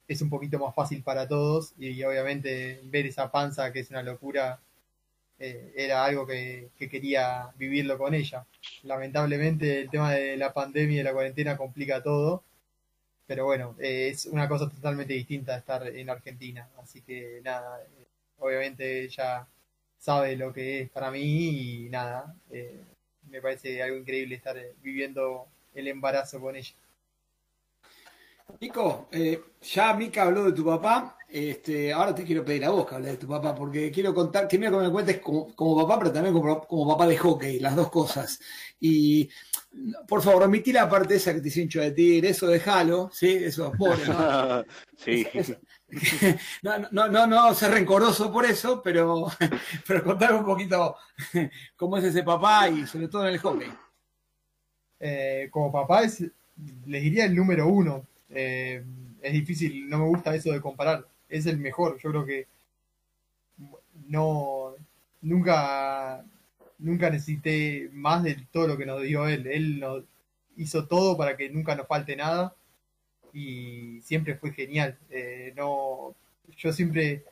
[0.09, 4.03] es un poquito más fácil para todos y obviamente ver esa panza que es una
[4.03, 4.61] locura
[5.43, 8.47] eh, era algo que, quería vivirlo con ella.
[8.83, 12.45] Lamentablemente el tema de la pandemia y la cuarentena complica todo,
[13.27, 18.07] pero bueno, eh, es una cosa totalmente distinta estar en Argentina, así que nada, eh,
[18.39, 19.47] obviamente ella
[19.99, 22.35] sabe lo que es para mí y nada,
[23.31, 26.75] me parece algo increíble estar viviendo el embarazo con ella.
[28.61, 29.09] Nico,
[29.63, 33.13] ya Mica habló de tu papá, este, ahora te quiero pedir a vos que hables
[33.13, 37.07] de tu papá, porque quiero contar, que me cuentes como, papá, pero también como, papá
[37.07, 38.41] de hockey, las dos cosas.
[38.81, 39.29] Y
[40.09, 43.29] por favor, omití la parte esa que te hice hincho de tigre, eso déjalo, ¿sí?
[43.29, 44.65] Eso es pobre, ¿no?
[44.97, 45.27] sí.
[46.63, 49.27] no, no, no, no, ser rencoroso por eso, pero,
[49.87, 50.97] pero contar un poquito
[51.77, 53.69] cómo es ese papá y sobre todo en el hockey.
[54.99, 56.21] Eh, como papá es,
[56.87, 58.07] les diría el número uno.
[58.29, 58.85] Eh,
[59.23, 61.99] es difícil, no me gusta eso de comparar es el mejor.
[62.03, 62.47] Yo creo que
[64.09, 64.75] no
[65.23, 66.25] nunca
[66.79, 69.47] nunca necesité más de todo lo que nos dio él.
[69.47, 70.05] Él nos
[70.57, 72.55] hizo todo para que nunca nos falte nada
[73.33, 74.99] y siempre fue genial.
[75.11, 76.15] Eh, no,
[76.57, 77.25] yo siempre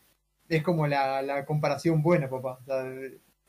[0.49, 2.59] es como la, comparación buena, papá.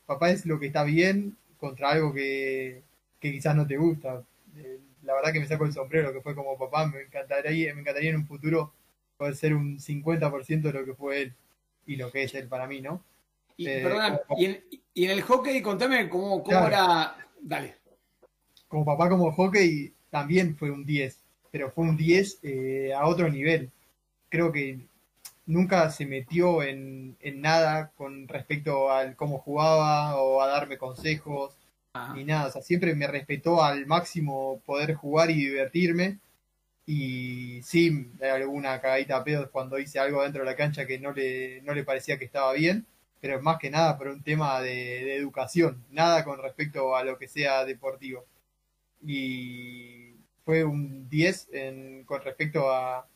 [0.06, 2.82] papá es lo que está bien contra algo que,
[3.20, 4.22] que quizás no te gusta.
[4.56, 6.86] Eh, la verdad que me saco el sombrero que fue como papá.
[6.86, 8.72] Me encantaría, me encantaría en un futuro
[9.20, 11.34] puede ser un 50% de lo que fue él
[11.86, 13.04] y lo que es él para mí, ¿no?
[13.56, 14.62] Y, eh,
[14.94, 17.14] y, en, el hockey, contame cómo, cómo era.
[17.40, 17.76] Dale.
[18.66, 23.28] Como papá, como hockey, también fue un 10, pero fue un 10 eh, a otro
[23.28, 23.70] nivel.
[24.30, 24.80] Creo que
[25.44, 31.54] nunca se metió en, en nada con respecto al cómo jugaba o a darme consejos
[31.92, 32.12] Ah.
[32.14, 32.48] ni nada.
[32.48, 36.18] O sea, siempre me respetó al máximo poder jugar y divertirme.
[36.92, 41.12] Y sí, alguna cagadita a pedos cuando hice algo dentro de la cancha que no
[41.12, 42.84] le, no le parecía que estaba bien,
[43.20, 47.16] pero más que nada por un tema de, de educación, nada con respecto a lo
[47.16, 48.26] que sea deportivo.
[49.06, 53.06] Y fue un 10 en, con respecto a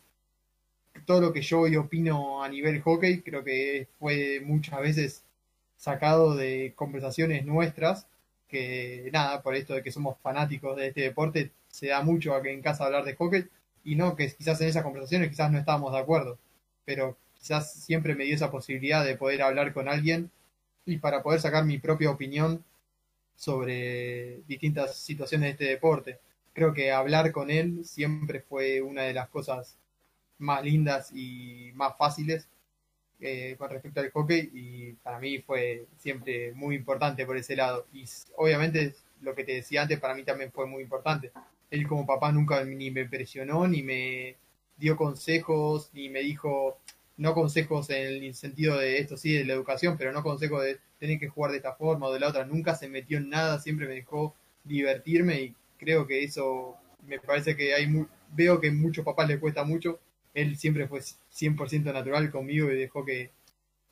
[1.04, 5.24] todo lo que yo hoy opino a nivel hockey, creo que fue muchas veces
[5.76, 8.06] sacado de conversaciones nuestras
[8.48, 12.42] que nada, por esto de que somos fanáticos de este deporte, se da mucho a
[12.42, 13.46] que en casa hablar de hockey
[13.84, 16.38] y no que quizás en esas conversaciones quizás no estábamos de acuerdo,
[16.84, 20.30] pero quizás siempre me dio esa posibilidad de poder hablar con alguien
[20.86, 22.64] y para poder sacar mi propia opinión
[23.36, 26.18] sobre distintas situaciones de este deporte.
[26.52, 29.76] Creo que hablar con él siempre fue una de las cosas
[30.38, 32.48] más lindas y más fáciles
[33.20, 37.86] eh, con respecto al hockey y para mí fue siempre muy importante por ese lado.
[37.92, 38.04] Y
[38.36, 41.32] obviamente lo que te decía antes para mí también fue muy importante.
[41.70, 44.37] Él como papá nunca ni me presionó, ni me
[44.77, 46.79] dio consejos, ni me dijo,
[47.16, 50.79] no consejos en el sentido de esto sí, de la educación, pero no consejos de
[50.98, 52.44] tener que jugar de esta forma o de la otra.
[52.44, 57.57] Nunca se metió en nada, siempre me dejó divertirme y creo que eso me parece
[57.57, 60.00] que hay mu- veo que a muchos papás les cuesta mucho.
[60.35, 61.00] Él siempre fue
[61.31, 63.31] 100% natural conmigo y dejó que,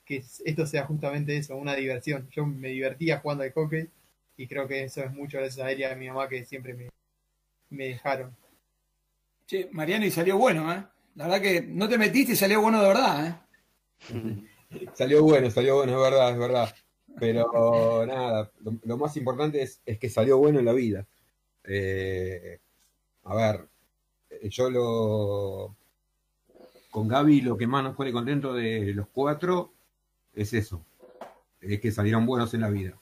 [0.05, 2.29] que esto sea justamente eso, una diversión.
[2.31, 3.89] Yo me divertía jugando al hockey
[4.37, 6.75] y creo que eso es mucho gracias a él y a mi mamá que siempre
[6.75, 6.89] me,
[7.73, 8.37] me dejaron.
[9.47, 10.85] Che, Mariano, y salió bueno, ¿eh?
[11.15, 14.49] La verdad que no te metiste y salió bueno de verdad, ¿eh?
[14.95, 16.75] Salió bueno, salió bueno, es verdad, es verdad.
[17.19, 21.07] Pero nada, lo, lo más importante es, es que salió bueno en la vida.
[21.65, 22.59] Eh,
[23.25, 23.69] a ver,
[24.31, 25.77] eh, yo lo.
[26.91, 29.73] Con Gaby lo que más nos pone contento de los cuatro
[30.35, 30.85] es eso,
[31.61, 32.99] es que salieron buenos en la vida.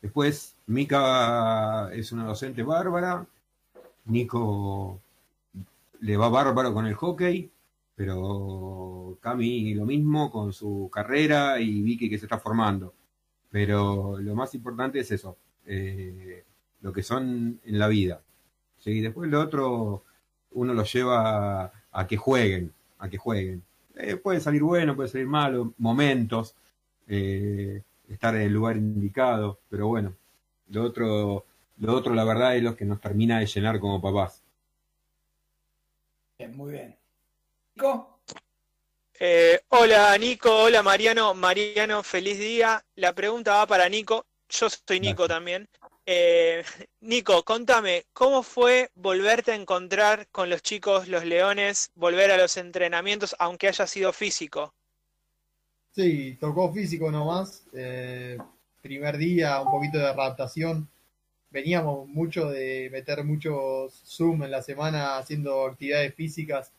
[0.00, 3.26] Después, Mika es una docente bárbara,
[4.06, 5.00] Nico
[6.00, 7.50] le va bárbaro con el hockey,
[7.94, 12.94] pero Cami lo mismo con su carrera y Vicky que se está formando.
[13.50, 15.36] Pero lo más importante es eso,
[15.66, 16.44] eh,
[16.80, 18.22] lo que son en la vida.
[18.78, 20.04] Sí, después lo otro
[20.52, 23.62] uno lo lleva a, que jueguen, a que jueguen.
[23.96, 26.54] Eh, puede salir bueno, puede salir malo, momentos,
[27.06, 30.14] eh, estar en el lugar indicado, pero bueno,
[30.70, 31.44] lo otro,
[31.82, 34.42] lo otro la verdad es lo que nos termina de llenar como papás.
[36.38, 36.98] Bien, muy bien.
[37.76, 38.20] Nico,
[39.18, 41.32] Eh, hola Nico, hola Mariano.
[41.32, 42.84] Mariano, feliz día.
[42.96, 44.26] La pregunta va para Nico.
[44.50, 45.66] Yo soy Nico también.
[46.04, 46.62] Eh,
[47.00, 52.56] Nico, contame, ¿cómo fue volverte a encontrar con los chicos, los leones, volver a los
[52.58, 54.74] entrenamientos, aunque haya sido físico?
[55.92, 57.64] Sí, tocó físico nomás.
[57.72, 58.36] eh,
[58.80, 60.88] primer día, un poquito de adaptación.
[61.52, 66.72] Veníamos mucho de meter muchos Zoom en la semana haciendo actividades físicas,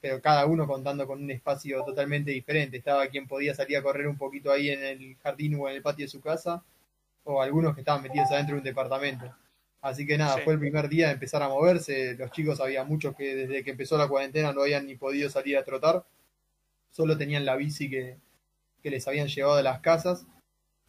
[0.00, 2.76] pero cada uno contando con un espacio totalmente diferente.
[2.76, 5.82] Estaba quien podía salir a correr un poquito ahí en el jardín o en el
[5.82, 6.62] patio de su casa,
[7.24, 9.34] o algunos que estaban metidos adentro de un departamento.
[9.80, 10.42] Así que nada, Sí.
[10.44, 12.14] fue el primer día de empezar a moverse.
[12.18, 15.56] Los chicos había muchos que desde que empezó la cuarentena no habían ni podido salir
[15.56, 16.04] a trotar.
[16.90, 18.18] Solo tenían la bici que,
[18.82, 20.26] que les habían llevado de las casas.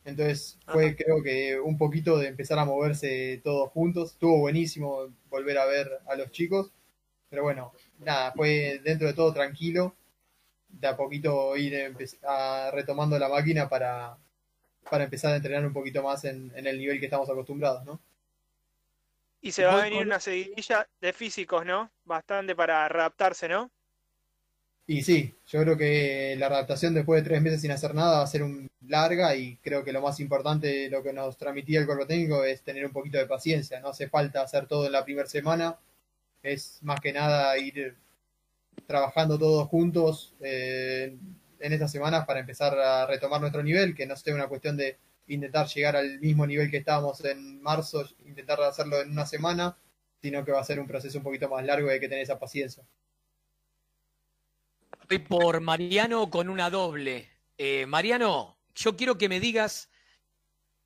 [0.06, 4.12] Entonces fue creo que un poquito de empezar a moverse todos juntos.
[4.14, 6.72] Estuvo buenísimo volver a ver a los chicos.
[7.30, 9.96] Pero bueno, nada, fue dentro de todo tranquilo.
[10.70, 11.76] De a poquito ir
[12.28, 14.18] a- retomando la máquina para,
[14.90, 18.02] para empezar a entrenar un poquito más en, en el nivel que estamos acostumbrados, ¿no?
[19.42, 21.92] Y se va a venir con- una seguidilla de físicos, ¿no?
[22.06, 23.70] Bastante para readaptarse, ¿no?
[24.90, 28.24] Y sí, yo creo que la adaptación después de tres meses sin hacer nada va
[28.24, 31.86] a ser un larga y creo que lo más importante, lo que nos transmitía el
[31.86, 33.80] cuerpo técnico es tener un poquito de paciencia.
[33.82, 35.78] No hace falta hacer todo en la primera semana,
[36.42, 37.98] es más que nada ir
[38.88, 41.16] trabajando todos juntos eh,
[41.60, 44.98] en estas semanas para empezar a retomar nuestro nivel, que no sea una cuestión de
[45.28, 49.78] intentar llegar al mismo nivel que estábamos en marzo, intentar hacerlo en una semana,
[50.20, 52.24] sino que va a ser un proceso un poquito más largo y hay que tener
[52.24, 52.84] esa paciencia.
[55.10, 57.28] Voy por Mariano con una doble.
[57.58, 59.90] Eh, Mariano, yo quiero que me digas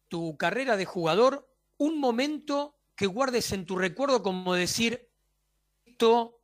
[0.07, 5.09] tu carrera de jugador, un momento que guardes en tu recuerdo como decir,
[5.85, 6.39] esto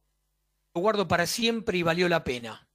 [0.75, 2.67] lo guardo para siempre y valió la pena.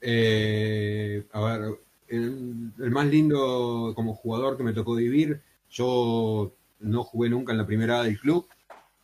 [0.00, 1.78] Eh, a ver,
[2.08, 7.66] el, más lindo como jugador que me tocó vivir, yo no jugué nunca en la
[7.66, 8.48] primera del club,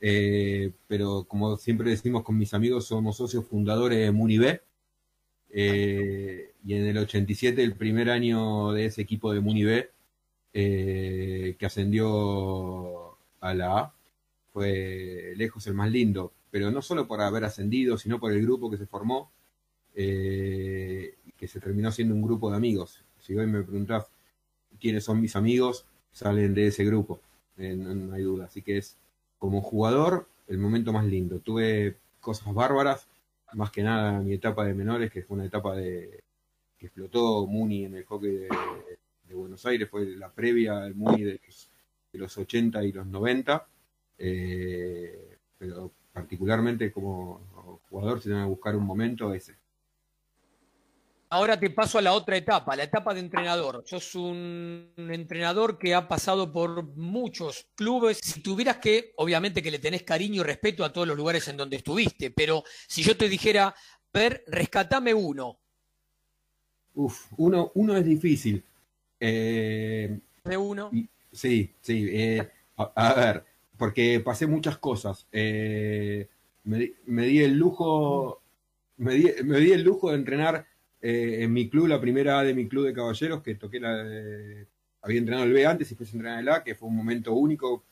[0.00, 4.60] Eh, pero como siempre decimos con mis amigos, somos socios fundadores de Muni B.
[5.50, 9.90] Eh, y en el 87, el primer año de ese equipo de Muni B,
[10.52, 13.94] eh, que ascendió a la A,
[14.52, 18.70] fue lejos el más lindo, pero no solo por haber ascendido, sino por el grupo
[18.70, 19.30] que se formó,
[19.94, 23.04] eh, que se terminó siendo un grupo de amigos.
[23.20, 24.06] Si hoy me preguntás
[24.80, 27.20] quiénes son mis amigos, salen de ese grupo,
[27.58, 28.46] eh, no, no hay duda.
[28.46, 28.96] Así que es
[29.38, 31.40] como jugador el momento más lindo.
[31.40, 33.08] Tuve cosas bárbaras,
[33.54, 36.22] más que nada mi etapa de menores, que fue una etapa de
[36.78, 38.48] que explotó Muni en el hockey de,
[39.34, 41.68] Buenos Aires, fue la previa al Muni de los,
[42.12, 43.66] de los 80 y los 90.
[44.18, 49.54] eh, pero particularmente como jugador, si tengo que buscar un momento, ese.
[51.28, 53.82] Ahora te paso a la otra etapa, la etapa de entrenador.
[53.84, 58.18] Sos un entrenador que ha pasado por muchos clubes.
[58.22, 61.56] Si tuvieras que, obviamente que le tenés cariño y respeto a todos los lugares en
[61.56, 63.74] donde estuviste, pero si yo te dijera,
[64.12, 65.58] Per, rescatame uno.
[66.94, 68.62] Uf, uno, uno es difícil.
[69.20, 70.90] Eh, De uno.
[71.32, 72.06] Sí, sí.
[72.10, 73.44] eh, a, a ver,
[73.76, 75.26] porque pasé muchas cosas.
[75.32, 76.28] Eh,
[76.64, 78.40] me, di- me di el lujo,
[78.98, 80.66] me di, me di el lujo de entrenar
[81.08, 83.94] eh, en mi club, la primera A de mi club de caballeros, que toqué la
[84.04, 84.66] de-
[85.02, 87.84] había entrenado el B antes y después entrenar el A, que fue un momento único,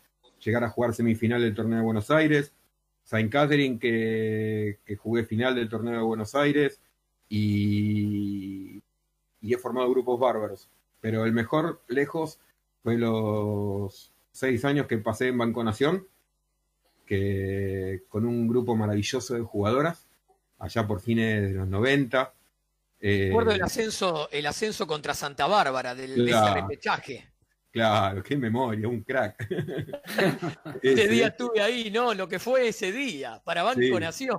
[0.44, 2.52] llegar a jugar semifinal del torneo de Buenos Aires.
[3.04, 6.80] Saint Catherine, que, jugué final del torneo de Buenos Aires,
[7.28, 8.82] y,
[9.40, 10.68] y he formado grupos bárbaros.
[11.00, 12.40] Pero el mejor, lejos,
[12.82, 16.06] fue los seis años que pasé en Banco Nación,
[17.06, 20.06] que con un grupo maravilloso de jugadoras,
[20.58, 22.32] allá por fines de los 90.
[23.06, 26.62] Eh, Recuerdo el ascenso, el ascenso contra Santa Bárbara del, de ese Claro.
[26.62, 27.30] repechaje.
[27.70, 29.46] Claro, qué memoria, un crack.
[30.82, 32.14] Ese día estuve ahí, ¿no?
[32.14, 33.90] Lo que fue ese día, para Banco Sí.
[33.90, 34.38] Nación.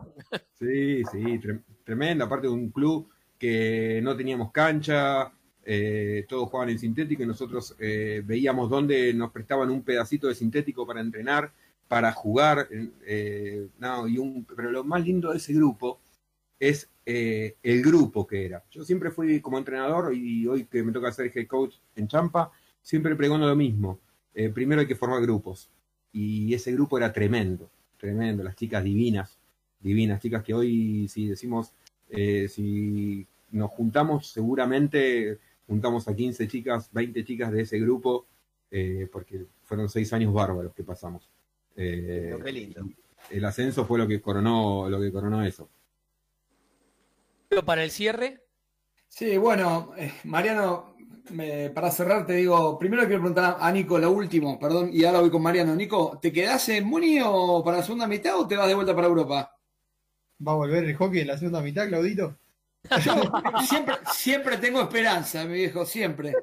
[0.58, 5.32] Sí, sí, tre- tremenda, aparte de un club que no teníamos cancha,
[5.66, 10.36] eh, todos jugaban en sintético y nosotros eh, veíamos dónde nos prestaban un pedacito de
[10.36, 11.52] sintético para entrenar,
[11.90, 12.68] para jugar,
[13.06, 16.00] eh, no, y un, pero lo más lindo de ese grupo
[16.60, 18.64] es eh, el grupo que era.
[18.72, 22.52] Yo siempre fui como entrenador y hoy que me toca ser head coach en Champa,
[22.82, 24.00] siempre pregono lo mismo.
[24.34, 25.70] Eh, primero hay que formar grupos
[26.12, 29.38] y ese grupo era tremendo, tremendo, las chicas divinas,
[29.80, 31.74] divinas, chicas que hoy si decimos,
[32.10, 38.26] eh, si nos juntamos, seguramente juntamos a 15 chicas, 20 chicas de ese grupo,
[39.10, 41.30] porque fueron seis años bárbaros que pasamos.
[41.74, 42.86] Qué lindo.
[43.30, 45.70] El ascenso fue lo que coronó, lo que coronó eso.
[47.64, 48.42] Para el cierre,
[49.08, 50.96] Sí, bueno, eh, Mariano,
[51.32, 55.22] me- para cerrar te digo, primero quiero preguntar a Nico lo último, perdón, y ahora
[55.22, 55.76] voy con Mariano.
[55.76, 58.96] Nico, ¿te quedás en Muni o para la segunda mitad o te vas de vuelta
[58.96, 59.52] para Europa?
[60.48, 62.38] ¿Va a volver el hockey en la segunda mitad, Claudito?
[62.96, 63.14] Yo
[63.58, 66.42] siempre, siempre tengo esperanza, mi viejo, siempre.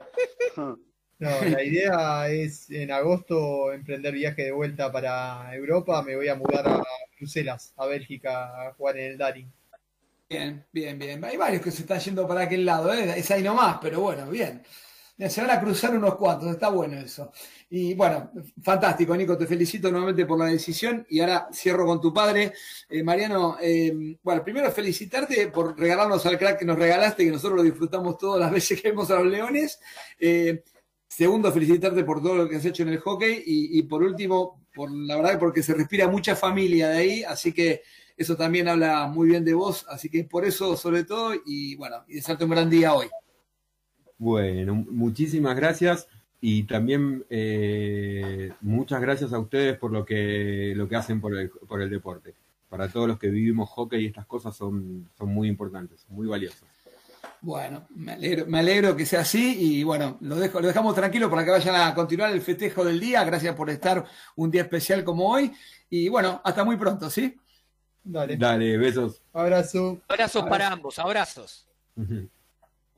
[1.19, 6.03] No, la idea es en agosto emprender viaje de vuelta para Europa.
[6.03, 6.83] Me voy a mudar a
[7.17, 9.51] Bruselas, a Bélgica, a jugar en el Daring.
[10.33, 11.25] Bien, bien, bien.
[11.25, 13.19] Hay varios que se están yendo para aquel lado, ¿eh?
[13.19, 14.63] es ahí nomás, pero bueno, bien.
[15.29, 17.31] Se van a cruzar unos cuantos, está bueno eso.
[17.69, 21.07] Y bueno, fantástico, Nico, te felicito nuevamente por la decisión.
[21.11, 22.55] Y ahora cierro con tu padre.
[22.89, 27.59] Eh, Mariano, eh, bueno, primero felicitarte por regalarnos al crack que nos regalaste, que nosotros
[27.59, 29.81] lo disfrutamos todas las veces que vemos a los Leones.
[30.19, 30.65] Eh,
[31.07, 33.43] segundo, felicitarte por todo lo que has hecho en el hockey.
[33.47, 37.53] Y, y por último, por la verdad, porque se respira mucha familia de ahí, así
[37.53, 37.83] que
[38.17, 39.87] eso también habla muy bien de vos.
[39.89, 43.09] Así que por eso, sobre todo, y bueno, y desearte un gran día hoy.
[44.19, 46.07] Bueno, muchísimas gracias
[46.41, 51.51] y también eh, muchas gracias a ustedes por lo que, lo que hacen por el,
[51.51, 52.35] por el deporte.
[52.69, 56.69] Para todos los que vivimos hockey, estas cosas son, son muy importantes, muy valiosas.
[57.41, 61.29] Bueno, me alegro, me alegro que sea así y bueno, lo, dejo, lo dejamos tranquilo
[61.29, 63.25] para que vayan a continuar el festejo del día.
[63.25, 64.05] Gracias por estar
[64.37, 65.53] un día especial como hoy
[65.91, 67.37] y bueno, hasta muy pronto, ¿sí?
[68.05, 68.37] Dale.
[68.37, 69.23] Dale, besos.
[69.33, 70.01] Abrazo.
[70.09, 71.67] abrazos para ambos, abrazos.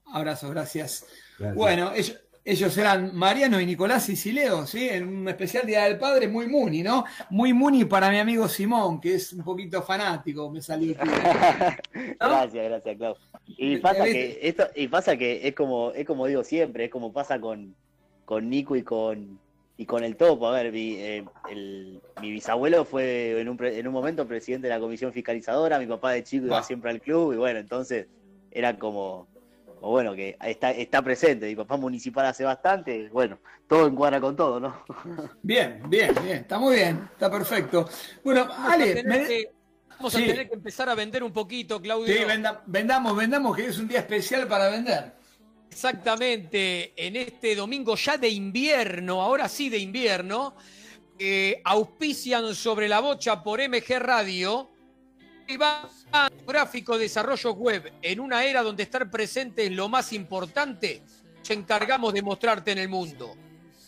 [0.07, 1.07] Abrazos, gracias.
[1.39, 1.55] Gracias.
[1.57, 4.89] Bueno, ellos, ellos eran Mariano y Nicolás Sicileo, ¿sí?
[4.89, 7.05] En un especial Día del Padre muy muni, ¿no?
[7.31, 10.95] Muy muni para mi amigo Simón, que es un poquito fanático, me salió.
[12.21, 13.17] Gracias, gracias, Clau.
[13.47, 17.13] Y pasa que esto, y pasa que es como, es como digo siempre, es como
[17.13, 17.75] pasa con,
[18.25, 19.39] con Nico y con
[19.77, 20.47] y con el topo.
[20.49, 24.69] A ver, mi, eh, el- mi bisabuelo fue en un, pre- en un momento presidente
[24.69, 28.07] de la comisión fiscalizadora, mi papá de chico iba siempre al club, y bueno, entonces
[28.51, 29.27] era como,
[29.81, 31.47] o bueno, que está, está presente.
[31.47, 34.85] Mi papá municipal hace bastante, bueno, todo encuadra con todo, ¿no?
[35.43, 37.89] Bien, bien, bien, está muy bien, está perfecto.
[38.23, 39.51] Bueno, Vamos a Ale, tener me- que-
[39.97, 40.27] Vamos a Sí.
[40.27, 42.13] tener que empezar a vender un poquito, Claudio.
[42.13, 45.13] sí, venda- vendamos, vendamos, que es un día especial para vender.
[45.75, 50.55] Exactamente, en este domingo ya de invierno, ahora sí de invierno,
[51.65, 54.71] auspician sobre la bocha por MG Radio
[55.49, 57.93] y va a gráfico desarrollo web.
[58.01, 61.03] En una era donde estar presente es lo más importante,
[61.39, 63.35] nos encargamos de mostrarte en el mundo.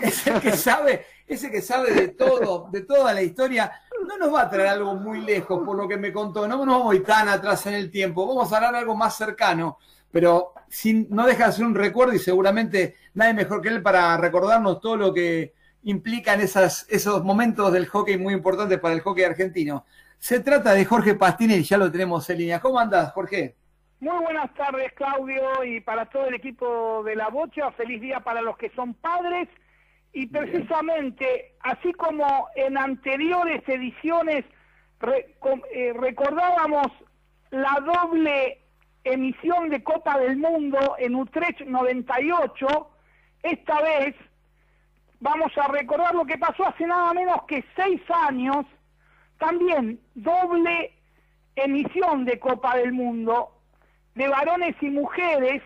[0.00, 3.72] es el que sabe, es el que sabe de todo, de toda la historia.
[4.06, 6.78] No nos va a traer algo muy lejos, por lo que me contó, no nos
[6.78, 9.78] vamos a ir tan atrás en el tiempo, vamos a hablar algo más cercano,
[10.10, 14.16] pero sin, no deja de ser un recuerdo y seguramente nadie mejor que él para
[14.16, 19.24] recordarnos todo lo que implican esas, esos momentos del hockey muy importantes para el hockey
[19.24, 19.84] argentino.
[20.18, 22.60] Se trata de Jorge Pastini y ya lo tenemos en línea.
[22.60, 23.56] ¿Cómo andás, Jorge?
[24.00, 27.72] Muy buenas tardes, Claudio, y para todo el equipo de La Bocha.
[27.72, 29.48] Feliz día para los que son padres.
[30.12, 34.44] Y precisamente, así como en anteriores ediciones
[35.00, 35.34] re-
[35.72, 36.86] eh, recordábamos
[37.50, 38.60] la doble
[39.04, 42.90] emisión de Copa del Mundo en Utrecht 98,
[43.42, 44.14] esta vez
[45.20, 48.66] vamos a recordar lo que pasó hace nada menos que seis años,
[49.38, 50.92] también doble
[51.56, 53.57] emisión de Copa del Mundo
[54.18, 55.62] de varones y mujeres,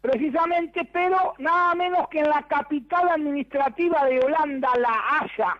[0.00, 5.58] precisamente, pero nada menos que en la capital administrativa de Holanda, La Haya,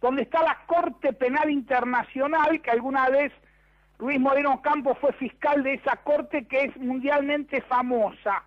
[0.00, 3.32] donde está la Corte Penal Internacional, que alguna vez
[3.98, 8.44] Luis Moreno Campos fue fiscal de esa corte que es mundialmente famosa.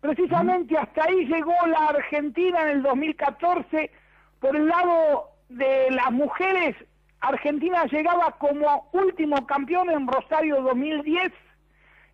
[0.00, 3.90] Precisamente hasta ahí llegó la Argentina en el 2014.
[4.38, 6.76] Por el lado de las mujeres,
[7.20, 11.32] Argentina llegaba como último campeón en Rosario 2010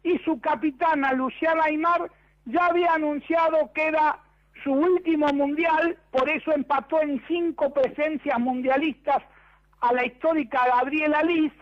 [0.07, 2.09] y su capitana Luciana Aymar
[2.45, 4.21] ya había anunciado que era
[4.63, 9.21] su último mundial, por eso empató en cinco presencias mundialistas
[9.81, 11.53] a la histórica Gabriela Liz.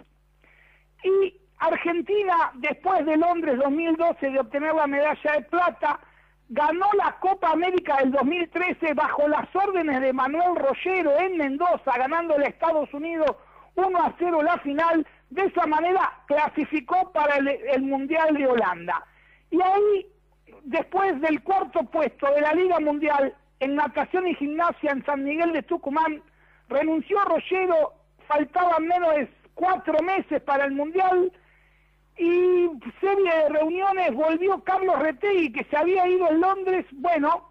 [1.02, 6.00] Y Argentina, después de Londres 2012 de obtener la medalla de plata,
[6.50, 12.44] ganó la Copa América del 2013 bajo las órdenes de Manuel Rollero en Mendoza, ganándole
[12.44, 13.36] a Estados Unidos
[13.76, 15.06] 1 a 0 la final.
[15.34, 19.04] De esa manera clasificó para el, Mundial de Holanda.
[19.50, 20.06] Y ahí,
[20.62, 25.52] después del cuarto puesto de la Liga Mundial en natación y gimnasia en San Miguel
[25.52, 26.22] de Tucumán,
[26.68, 27.94] renunció Rollero,
[28.28, 31.32] faltaban menos de cuatro meses para el Mundial
[32.16, 32.70] y
[33.00, 37.48] serie de reuniones volvió Carlos Retegui, que se había ido en Londres, bueno,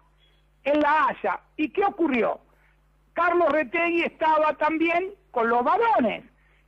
[0.64, 1.38] en La Haya.
[1.58, 2.40] ¿Y qué ocurrió?
[3.12, 6.24] Carlos Retegui estaba también con los varones,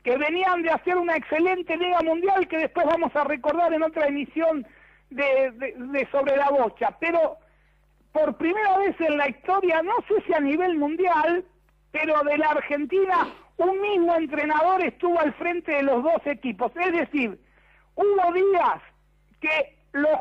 [0.07, 4.07] que venían de hacer una excelente Liga Mundial que después vamos a recordar en otra
[4.07, 4.65] emisión
[5.11, 6.97] de, Sobre la Bocha.
[7.01, 7.39] Pero
[8.13, 11.45] por primera vez en la historia, no sé si a nivel mundial,
[11.91, 16.71] pero de la Argentina, un mismo entrenador estuvo al frente de los dos equipos.
[16.77, 17.41] Es decir,
[17.97, 18.81] hubo días
[19.41, 20.21] que los,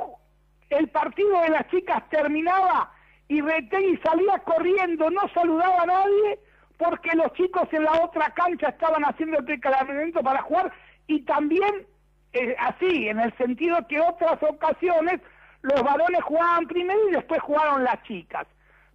[0.72, 2.92] el partido de las chicas terminaba
[3.28, 6.40] y Retegui salía corriendo, no saludaba a nadie,
[6.78, 10.72] porque los chicos en la otra cancha estaban haciendo el precalentamiento para jugar
[11.08, 11.86] y también
[12.34, 15.22] eh, así, en el sentido que otras ocasiones
[15.62, 18.46] los varones jugaban primero y después jugaron las chicas.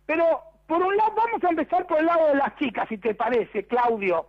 [0.06, 3.14] Pero por un lado, vamos a empezar por el lado de las chicas, si te
[3.14, 4.26] parece, Claudio.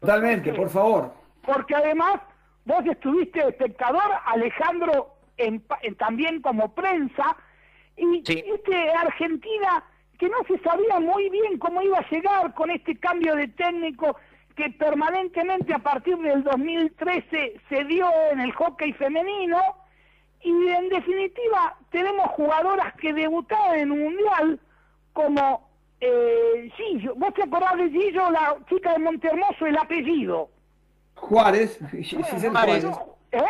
[0.00, 1.12] Totalmente, por favor.
[1.44, 2.20] Porque además
[2.64, 7.36] vos estuviste espectador, Alejandro en, en- también como prensa,
[7.96, 9.82] y este Argentina
[10.20, 14.16] que no se sabía muy bien cómo iba a llegar con este cambio de técnico
[14.54, 19.58] que permanentemente a partir del 2013 se dio en el hockey femenino
[20.42, 24.60] y en definitiva tenemos jugadoras que debutaron en un mundial
[25.14, 25.70] como
[26.02, 27.14] eh, Gillo.
[27.14, 30.50] ¿Vos te acordás de Gillo, la chica de Montehermoso, el apellido?
[31.14, 32.84] Juárez, Giselle Juárez.
[33.32, 33.42] ¿Eh?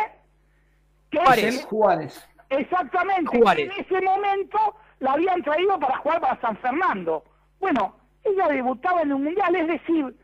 [1.09, 1.19] ¿Qué?
[1.19, 2.29] Giselle Juárez.
[2.49, 3.37] Exactamente.
[3.37, 3.69] Juárez.
[3.69, 7.23] En ese momento la habían traído para jugar para San Fernando.
[7.59, 10.15] Bueno, ella debutaba en un mundial, es decir,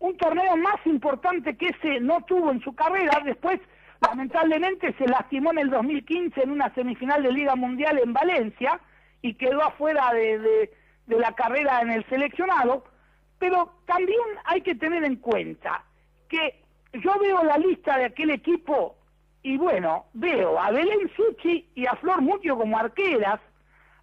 [0.00, 3.20] un torneo más importante que ese no tuvo en su carrera.
[3.24, 3.60] Después,
[4.00, 8.80] lamentablemente, se lastimó en el 2015 en una semifinal de Liga Mundial en Valencia
[9.20, 10.70] y quedó afuera de, de-
[11.06, 12.84] la carrera en el seleccionado.
[13.38, 15.84] Pero también hay que tener en cuenta
[16.28, 16.62] que
[16.94, 18.96] yo veo la lista de aquel equipo
[19.42, 23.40] y bueno, veo a Belén Suchi y a Flor Mucho como arqueras,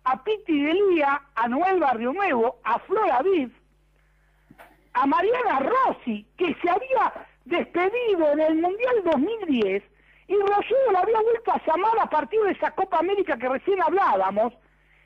[0.09, 3.51] a Piti Delía, a Noel Barrio Nuevo, a Flor Aviv,
[4.93, 9.83] a Mariana Rossi, que se había despedido en el Mundial 2010
[10.27, 13.81] y Rollero la había vuelto a llamar a partir de esa Copa América que recién
[13.81, 14.53] hablábamos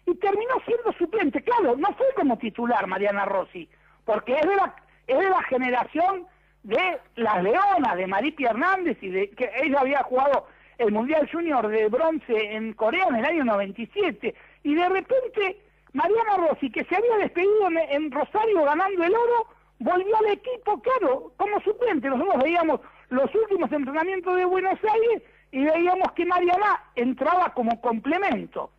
[0.06, 1.42] y terminó siendo suplente.
[1.44, 3.68] Claro, no fue como titular Mariana Rossi,
[4.06, 4.76] porque es de la,
[5.08, 6.28] es de la generación
[6.64, 10.48] de las Leonas, de Maripi Hernández, y de que ella había jugado
[10.78, 14.34] el Mundial Junior de bronce en Corea en el año 97,
[14.64, 15.62] y de repente
[15.94, 19.48] Mariana Rossi, que se había despedido en, Rosario ganando el oro,
[19.80, 22.10] volvió al equipo, claro, como suplente.
[22.10, 28.72] Nosotros veíamos los últimos entrenamientos de Buenos Aires y veíamos que Mariana entraba como complemento.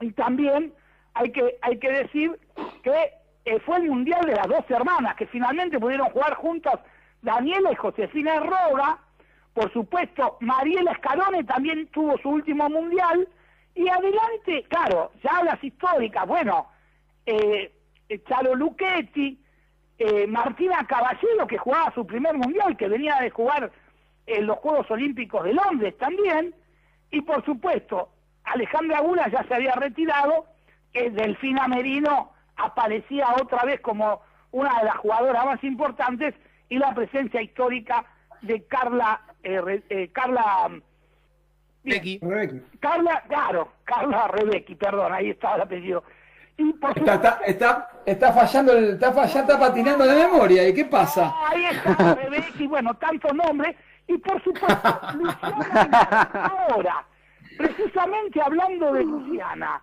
[0.00, 0.72] Y también
[1.14, 2.38] hay que, hay que decir
[2.82, 3.10] que
[3.46, 6.78] eh, fue el mundial de las dos hermanas, que finalmente pudieron jugar juntas
[7.22, 8.98] Daniela y Josefina Roga.
[9.54, 13.28] Por supuesto, Mariela Escalone también tuvo su último mundial.
[13.74, 16.68] Y adelante, claro, ya las históricas, bueno,
[17.26, 17.72] eh,
[18.08, 19.38] eh, Charo Luchetti,
[19.98, 23.70] eh, Martina Caballero, que jugaba su primer mundial, que venía de jugar
[24.26, 26.54] en los Juegos Olímpicos de Londres también,
[27.10, 28.10] y por supuesto,
[28.44, 30.46] Alejandra Gula ya se había retirado,
[30.92, 34.20] eh, Delfina Merino aparecía otra vez como
[34.52, 36.34] una de las jugadoras más importantes,
[36.68, 38.04] y la presencia histórica
[38.42, 40.70] de Carla, eh, Carla,
[41.84, 46.02] bien, Carla, claro, Carla Rebecki, perdón, ahí estaba el apellido.
[46.56, 50.68] Y por Está, está, está, está fallando, está, fa- ya está patinando la memoria.
[50.68, 51.32] ¿Y qué pasa?
[51.48, 53.76] Ahí está, Rebecki, bueno, tantos nombres.
[54.06, 56.52] Y por supuesto, Luciana.
[56.68, 57.04] Ahora,
[57.58, 59.82] precisamente hablando de Luciana,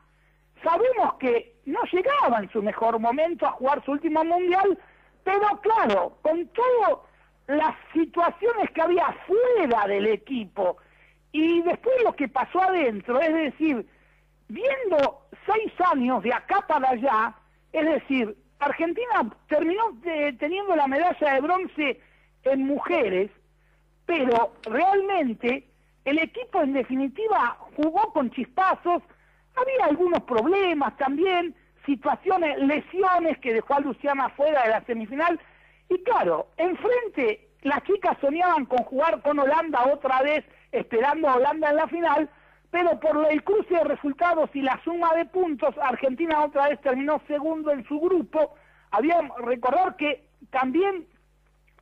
[0.63, 4.77] sabemos que no llegaba en su mejor momento a jugar su último mundial,
[5.23, 6.99] pero claro, con todas
[7.47, 10.77] las situaciones que había fuera del equipo
[11.31, 13.85] y después lo que pasó adentro, es decir,
[14.47, 17.33] viendo seis años de acá para allá,
[17.71, 22.01] es decir, Argentina terminó eh, teniendo la medalla de bronce
[22.43, 23.31] en mujeres,
[24.05, 25.67] pero realmente
[26.05, 29.01] el equipo en definitiva jugó con chispazos,
[29.55, 31.55] había algunos problemas también,
[31.85, 35.39] situaciones, lesiones que dejó a Luciana fuera de la semifinal,
[35.89, 41.69] y claro, enfrente las chicas soñaban con jugar con Holanda otra vez, esperando a Holanda
[41.69, 42.29] en la final,
[42.69, 47.21] pero por el cruce de resultados y la suma de puntos, Argentina otra vez terminó
[47.27, 48.55] segundo en su grupo.
[48.91, 51.05] Había recordar que también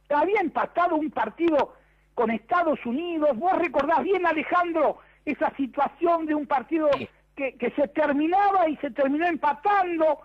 [0.09, 1.75] había empatado un partido
[2.15, 3.37] con Estados Unidos.
[3.37, 6.89] Vos recordás bien, Alejandro, esa situación de un partido
[7.35, 10.21] que, que se terminaba y se terminó empatando.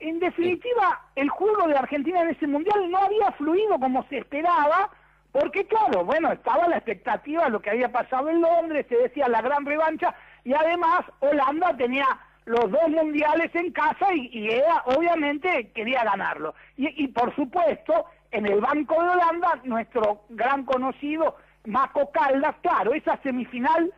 [0.00, 4.90] En definitiva, el juego de Argentina en ese mundial no había fluido como se esperaba,
[5.38, 9.28] porque claro, bueno, estaba la expectativa de lo que había pasado en Londres, se decía
[9.28, 10.14] la gran revancha,
[10.44, 12.06] y además Holanda tenía
[12.44, 16.54] los dos mundiales en casa y, ella obviamente quería ganarlo.
[16.76, 21.36] Y, y por supuesto, en el banco de Holanda, nuestro gran conocido
[21.66, 23.92] Maco Caldas, claro, esa semifinal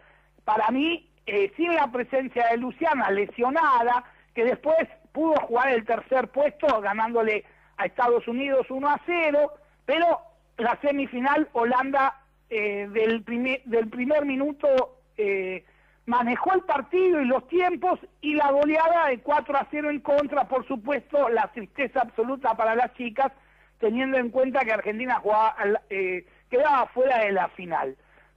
[0.45, 6.29] para mí, eh, sin la presencia de Luciana lesionada, que después pudo jugar el tercer
[6.29, 7.45] puesto ganándole
[7.77, 9.53] a Estados Unidos 1 a 0,
[9.87, 10.30] pero
[10.61, 15.65] la semifinal Holanda eh, del, primer, minuto eh,
[16.07, 20.49] manejó el partido y los tiempos y la goleada de 4 a 0 en contra,
[20.49, 23.33] por supuesto, la tristeza absoluta para las chicas
[23.79, 25.57] teniendo en cuenta que Argentina jugaba,
[25.89, 27.97] eh, quedaba fuera de la final.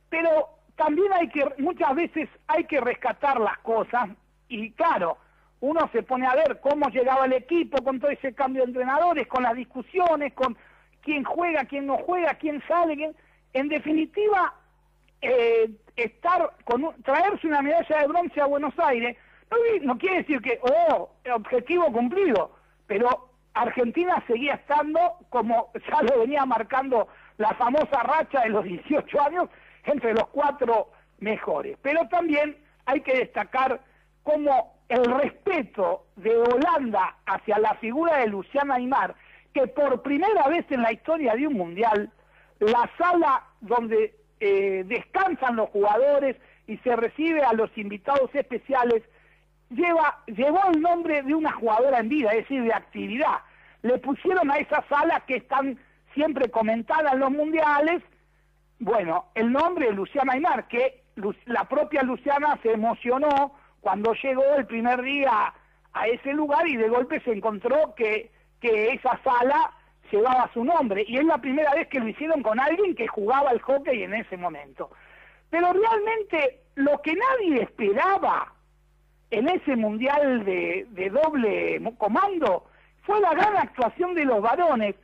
[0.09, 4.09] Pero también hay que, muchas veces hay que rescatar las cosas
[4.47, 5.17] y claro,
[5.59, 9.27] uno se pone a ver cómo llegaba el equipo con todo ese cambio de entrenadores,
[9.27, 10.57] con las discusiones, con
[11.03, 13.15] quién juega, quién no juega, quién sale, quién...
[13.53, 14.53] en definitiva,
[15.21, 19.15] eh, estar con un- traerse una medalla de bronce a Buenos Aires
[19.51, 19.57] no,
[19.93, 22.51] no quiere decir que, oh, objetivo cumplido,
[22.87, 24.99] pero Argentina seguía estando
[25.29, 29.49] como ya lo venía marcando la famosa racha de los 18 años
[29.85, 30.89] entre los cuatro
[31.19, 31.77] mejores.
[31.83, 33.79] Pero también hay que destacar
[34.23, 39.13] cómo el respeto de Holanda hacia la figura de Luciana Aymar,
[39.53, 42.11] que por primera vez en la historia de un mundial,
[42.59, 46.37] la sala donde eh, descansan los jugadores
[46.67, 49.03] y se recibe a los invitados especiales,
[49.69, 53.39] lleva, llevó el nombre de una jugadora en vida, es decir, de actividad.
[53.81, 55.77] Le pusieron a esa sala que están
[56.13, 58.01] siempre comentadas en los mundiales,
[58.79, 61.03] bueno, el nombre de Luciana Aymar, que
[61.45, 65.53] la propia Luciana se emocionó cuando llegó el primer día
[65.93, 68.31] a ese lugar y de golpe se encontró que,
[68.63, 69.71] que esa sala
[70.09, 71.03] llevaba su nombre.
[71.05, 74.13] Y es la primera vez que lo hicieron con alguien que jugaba al hockey en
[74.13, 74.89] ese momento.
[75.49, 78.53] Pero realmente lo que nadie esperaba
[79.29, 82.65] en ese mundial de, de doble comando
[83.03, 84.95] fue la gran actuación de los varones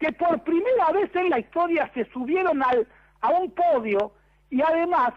[0.00, 2.88] que por primera vez en la historia se subieron al,
[3.20, 4.12] a un podio
[4.50, 5.12] y además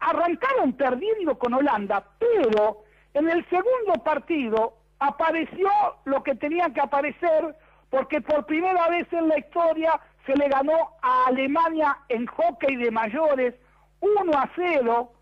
[0.00, 2.82] arrancaron perdiendo con Holanda, pero
[3.14, 5.70] en el segundo partido apareció
[6.04, 7.56] lo que tenía que aparecer
[7.90, 12.90] porque por primera vez en la historia se le ganó a Alemania en hockey de
[12.90, 13.54] mayores
[14.00, 15.12] 1 a 0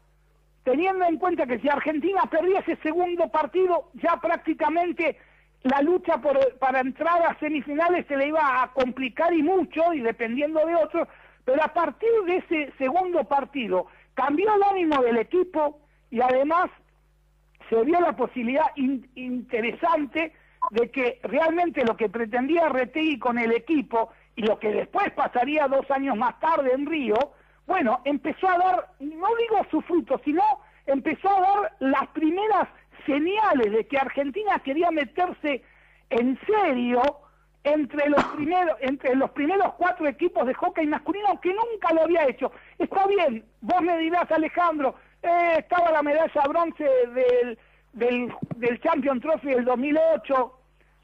[0.64, 5.16] teniendo en cuenta que si Argentina perdía ese segundo partido, ya prácticamente
[5.62, 6.20] la lucha
[6.59, 11.09] para entrar a semifinales se le iba a complicar y mucho, y dependiendo de otros,
[11.45, 16.70] pero a partir de ese segundo partido cambió el ánimo del equipo y además
[17.71, 20.35] se vio la posibilidad in- interesante
[20.73, 25.68] de que realmente lo que pretendía Retegui con el equipo y lo que después pasaría
[25.68, 27.16] dos años más tarde en Río,
[27.66, 30.43] bueno, empezó a dar, no digo su fruto, sino
[30.87, 32.68] empezó a dar las primeras
[33.07, 35.62] señales de que Argentina quería meterse
[36.11, 37.01] en serio
[37.64, 42.27] entre los primeros entre los primeros cuatro equipos de hockey masculino que nunca lo había
[42.29, 42.53] hecho.
[42.79, 47.59] Está bien, vos me dirás Alejandro, eh, estaba la medalla bronce del,
[47.93, 50.59] del, del Champion Trophy del 2008,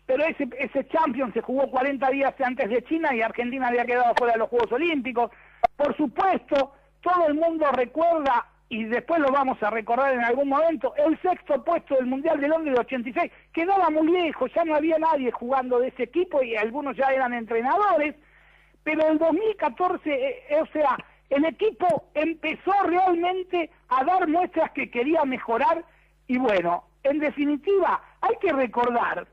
[0.07, 4.15] pero ese, ese Champion se jugó 40 días antes de China y Argentina había quedado
[4.17, 5.31] fuera de los Juegos Olímpicos.
[5.77, 10.95] Por supuesto, todo el mundo recuerda, y después lo vamos a recordar en algún momento,
[10.97, 13.33] el sexto puesto del Mundial de Londres del 86.
[13.53, 17.35] Quedaba muy lejos, ya no había nadie jugando de ese equipo y algunos ya eran
[17.35, 18.15] entrenadores,
[18.83, 20.97] pero el 2014, eh, o sea,
[21.31, 25.85] el equipo empezó realmente a dar muestras que quería mejorar
[26.29, 29.27] y bueno, en definitiva, hay que recordar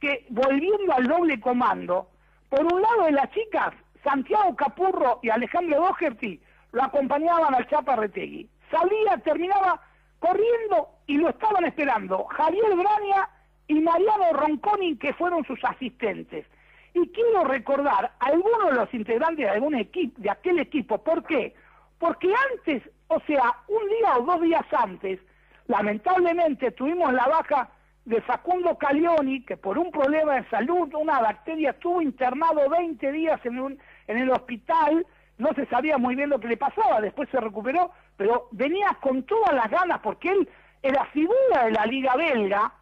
[0.00, 2.08] que volviendo al doble comando,
[2.48, 6.40] por un lado de las chicas, Santiago Capurro y Alejandro Doherty
[6.72, 8.48] lo acompañaban al Chapa Retegui.
[8.70, 9.80] Salía, terminaba
[10.18, 13.28] corriendo y lo estaban esperando Javier Brania
[13.66, 16.46] y Mariano Ronconi, que fueron sus asistentes.
[16.94, 20.98] Y quiero recordar a algunos de los integrantes de algún de aquel equipo.
[20.98, 21.54] ¿Por qué?
[21.98, 25.20] Porque antes, o sea, un día o dos días antes,
[25.66, 27.70] lamentablemente tuvimos la baja
[28.04, 33.38] de Facundo Calioni, que por un problema de salud, una bacteria, estuvo internado 20 días
[33.44, 37.28] en, un, en el hospital, no se sabía muy bien lo que le pasaba, después
[37.30, 40.48] se recuperó, pero venía con todas las ganas, porque él
[40.82, 42.72] era figura de la Liga Belga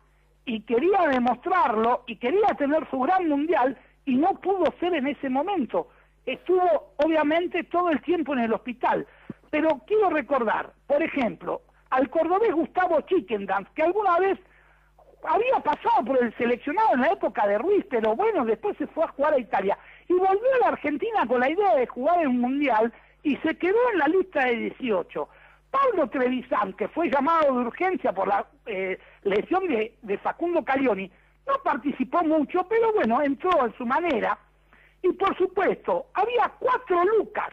[0.45, 3.77] y quería demostrarlo y quería tener su gran mundial
[4.07, 5.89] y no pudo ser en ese momento.
[6.25, 9.07] Estuvo obviamente todo el tiempo en el hospital.
[9.51, 14.39] Pero quiero recordar, por ejemplo, al cordobés Gustavo Chickendance, que alguna vez
[15.23, 19.05] había pasado por el seleccionado en la época de Ruiz, pero bueno, después se fue
[19.05, 19.79] a jugar a Italia
[20.09, 22.93] y volvió a la Argentina con la idea de jugar en un mundial
[23.23, 25.29] y se quedó en la lista de 18.
[25.71, 31.11] Pablo Trevisan, que fue llamado de urgencia por la eh, lesión de, de Facundo Calioni,
[31.47, 34.39] no participó mucho, pero bueno, entró en su manera.
[35.03, 37.51] Y por supuesto, había cuatro Lucas.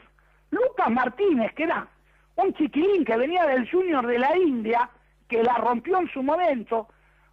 [0.50, 1.88] Lucas Martínez, que era
[2.36, 4.90] un chiquilín que venía del Junior de la India,
[5.28, 6.88] que la rompió en su momento.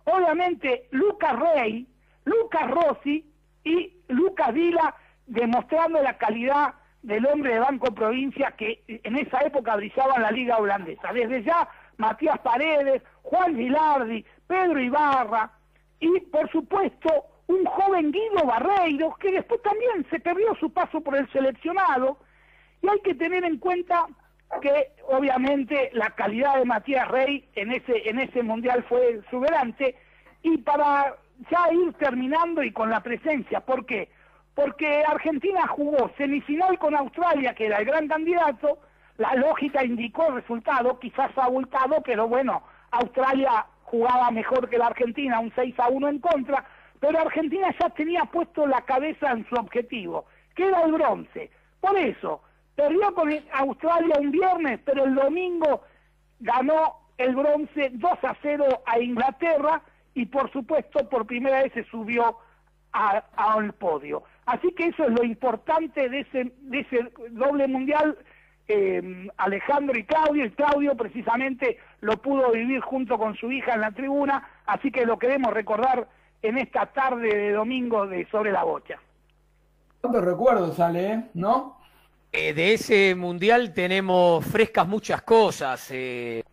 [0.05, 1.87] Obviamente, Lucas Rey,
[2.25, 3.25] Lucas Rossi
[3.65, 4.95] y Lucas Vila,
[5.27, 10.31] demostrando la calidad del hombre de Banco Provincia que en esa época brillaba en la
[10.31, 11.13] liga holandesa.
[11.13, 15.51] Desde ya, Matías Paredes, Juan Gilardi, Pedro Ibarra
[16.01, 21.17] y, por supuesto, un joven Guido Barreiros, que después también se perdió su paso por
[21.17, 22.19] el seleccionado,
[22.83, 24.07] y hay que tener en cuenta
[24.63, 29.97] que obviamente la calidad de Matías Rey en ese, en ese mundial fue exuberante,
[30.43, 31.17] y para
[31.51, 34.09] ya ir terminando y con la presencia, ¿por qué?
[34.55, 38.79] Porque Argentina jugó semifinal con Australia, que era el gran candidato,
[39.17, 45.41] la lógica indicó el resultado, quizás abultado, pero bueno, Australia jugaba mejor que la Argentina,
[45.41, 46.65] un 6 a 1 en contra,
[47.01, 51.51] pero Argentina ya tenía puesto la cabeza en su objetivo, que era el bronce.
[51.81, 52.43] Por eso,
[52.77, 55.83] perdió con Australia un viernes, pero el domingo
[56.39, 59.83] ganó el bronce 2 a 0 a Inglaterra
[60.15, 62.39] y por supuesto por primera vez se subió
[62.93, 64.23] al podio.
[64.47, 66.53] Así que eso es lo importante de ese
[67.31, 68.17] doble mundial.
[68.73, 73.81] Eh, Alejandro y Claudio, y Claudio precisamente lo pudo vivir junto con su hija en
[73.81, 76.07] la tribuna, así que lo queremos recordar
[76.41, 79.01] en esta tarde de domingo de Sobre la Bocha.
[80.01, 81.25] ¿Cuántos recuerdos sale, eh?
[81.35, 81.81] ¿no?
[82.31, 85.91] Eh, de ese mundial tenemos frescas muchas cosas.
[85.91, 86.45] en,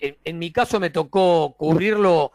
[0.00, 2.32] en, mi caso me tocó cubrirlo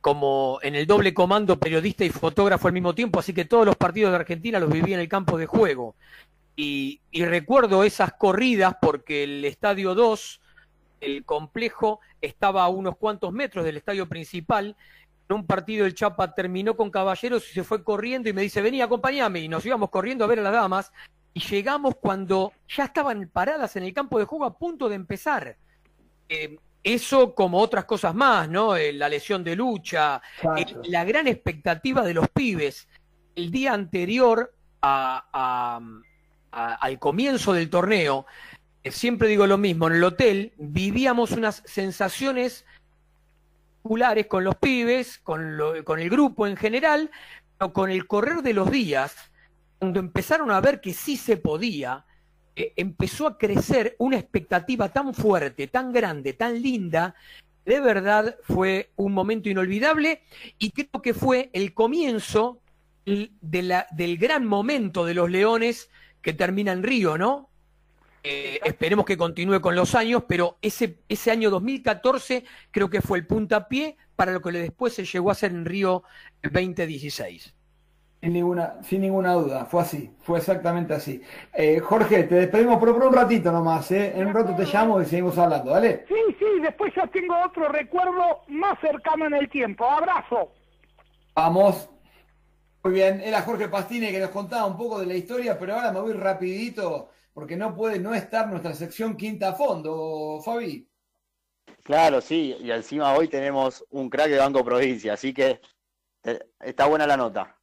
[0.00, 3.76] como en el doble comando periodista y fotógrafo al mismo tiempo, así que todos los
[3.76, 5.94] partidos de Argentina los viví en el campo de juego.
[6.54, 10.40] Y, recuerdo esas corridas porque el Estadio 2,
[11.00, 14.76] el complejo, estaba a unos cuantos metros del estadio principal.
[15.28, 18.60] En un partido el Chapa terminó con Caballeros y se fue corriendo y me dice,
[18.60, 19.40] vení, acompáñame.
[19.40, 20.92] Y nos íbamos corriendo a ver a las damas.
[21.34, 25.56] Y llegamos cuando ya estaban paradas en el campo de juego a punto de empezar.
[26.28, 28.76] Eh, eso como otras cosas más, ¿no?
[28.76, 30.20] Eh, la lesión de lucha,
[30.56, 32.88] eh, la gran expectativa de los pibes.
[33.34, 34.52] El día anterior
[36.52, 38.26] al comienzo del torneo,
[38.84, 42.64] eh, siempre digo lo mismo, en el hotel vivíamos unas sensaciones
[43.82, 47.10] populares con los pibes, con, con el grupo en general,
[47.58, 49.16] pero con el correr de los días,
[49.78, 52.04] cuando empezaron a ver que sí se podía,
[52.54, 57.14] eh, empezó a crecer una expectativa tan fuerte, tan grande, tan linda,
[57.64, 60.22] de verdad fue un momento inolvidable
[60.58, 62.60] y creo que fue el comienzo
[63.04, 65.88] del gran momento de los Leones
[66.22, 67.50] que termina en Río, ¿no?
[68.24, 73.18] Eh, esperemos que continúe con los años, pero ese, ese año 2014 creo que fue
[73.18, 76.04] el puntapié para lo que después se llegó a hacer en Río
[76.42, 77.54] 2016.
[78.20, 81.20] Sin ninguna, sin ninguna duda, fue así, fue exactamente así.
[81.52, 84.12] Eh, Jorge, te despedimos por, un ratito nomás, ¿eh?
[84.14, 86.04] En un rato te llamo y seguimos hablando, ¿vale?
[86.06, 89.84] Sí, sí, después ya tengo otro recuerdo más cercano en el tiempo.
[89.84, 90.52] Abrazo.
[91.34, 91.91] Vamos.
[92.84, 95.92] Muy bien, era Jorge Pastine que nos contaba un poco de la historia, pero ahora
[95.92, 100.88] me voy rapidito porque no puede no estar nuestra sección quinta a fondo, Fabi.
[101.84, 105.60] Claro, sí, y encima hoy tenemos un crack de Banco Provincia, así que
[106.24, 107.58] eh, está buena la nota.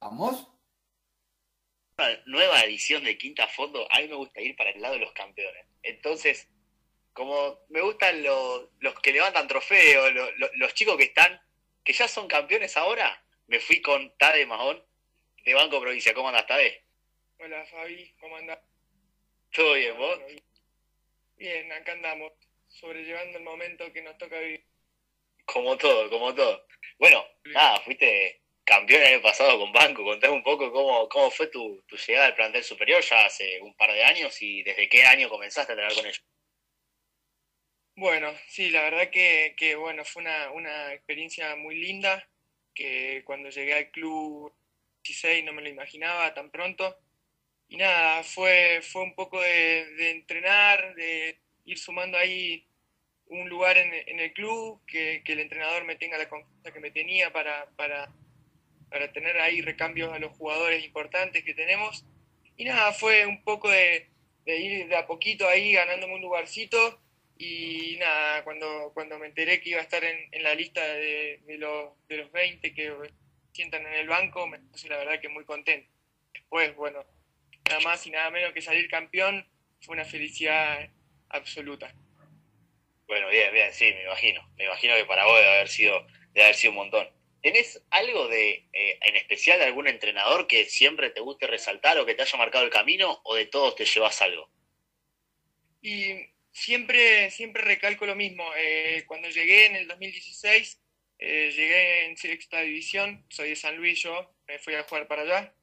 [0.00, 0.48] ¿Vamos?
[2.26, 5.12] Nueva edición de Quinta Fondo, a mí me gusta ir para el lado de los
[5.12, 5.66] campeones.
[5.82, 6.48] Entonces,
[7.12, 8.68] como me gustan los,
[9.02, 10.12] que levantan trofeos,
[10.58, 11.40] los, chicos que están,
[11.82, 14.84] que ya son campeones ahora, me fui con Tade Mahón
[15.44, 16.14] de Banco Provincia.
[16.14, 16.84] ¿Cómo andas, Tade?
[17.38, 18.58] Hola, Fabi, ¿cómo andas?
[19.52, 20.20] ¿Todo bien, vos?
[21.36, 22.32] Bien, acá andamos,
[22.68, 24.64] sobrellevando el momento que nos toca vivir.
[25.44, 26.66] Como todo, como todo.
[26.98, 30.02] Bueno, nada, fuiste campeón el año pasado con Banco.
[30.02, 33.92] Contame un poco cómo, cómo fue tu, llegada al plantel superior ya hace un par
[33.92, 36.24] de años y desde qué año comenzaste a entrenar con ellos.
[37.94, 42.28] Bueno, sí, la verdad que, que bueno, fue una, una, experiencia muy linda,
[42.76, 44.52] que cuando llegué al club
[45.02, 46.96] 16 no me lo imaginaba tan pronto.
[47.68, 52.64] Y nada, fue, fue un poco de, entrenar, de ir sumando ahí
[53.28, 56.78] un lugar en, en el club, que, que, el entrenador me tenga la confianza que
[56.78, 58.08] me tenía para, para
[58.90, 62.04] para tener ahí recambios a los jugadores importantes que tenemos.
[62.56, 64.08] Y nada, fue un poco de,
[64.46, 67.00] ir de a poquito ahí ganándome un lugarcito.
[67.38, 71.92] Y nada, cuando, cuando me enteré que iba a estar en, la lista de, los,
[72.08, 72.94] de los 20 que
[73.52, 75.90] sientan en el banco, me puse la verdad que muy contento.
[76.32, 77.04] Después, bueno,
[77.68, 79.46] nada más y nada menos que salir campeón
[79.80, 80.88] fue una felicidad
[81.28, 81.94] absoluta.
[83.06, 84.48] Bueno, bien, bien, sí, me imagino.
[84.56, 87.08] Me imagino que para vos debe haber sido, debe haber sido un montón.
[87.42, 92.06] ¿Tenés algo de, eh, en especial de algún entrenador que siempre te guste resaltar o
[92.06, 94.50] que te haya marcado el camino o de todos te llevas algo?
[95.80, 96.26] Y
[96.56, 98.44] siempre, siempre recalco lo mismo.
[98.56, 100.80] Eh, cuando llegué en el 2016,
[101.18, 105.22] eh, llegué en sexta división, soy de San Luis yo, me fui a jugar para
[105.22, 105.54] allá.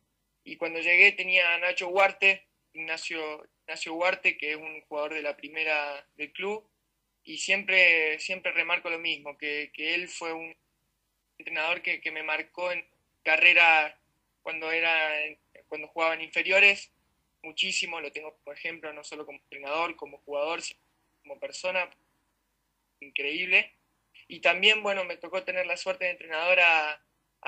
[0.44, 5.24] Y cuando llegué tenía a Nacho Huarte, Ignacio, Ignacio Huarte, que es un jugador de
[5.24, 6.70] la primera del club.
[7.24, 10.56] Y siempre, siempre remarco lo mismo, que, que él fue un
[11.38, 12.86] entrenador que, me marcó en,
[13.24, 13.98] carrera
[14.42, 15.10] cuando era
[15.70, 16.92] cuando jugaba en inferiores,
[17.42, 20.83] muchísimo, lo tengo por ejemplo no solo como entrenador, como jugador, sino
[21.24, 21.90] como persona,
[23.00, 23.74] increíble.
[24.28, 27.00] Y también, bueno, me tocó tener la suerte de entrenador a,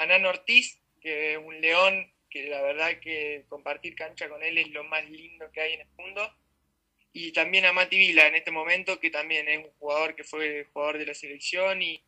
[0.08, 4.70] Nano Ortiz, que es un león que la verdad que compartir cancha con él es
[4.70, 6.36] lo más lindo que hay en el mundo.
[7.14, 10.66] Y también a Mati Vila en este momento, que también es un jugador que fue
[10.74, 12.04] jugador de la selección y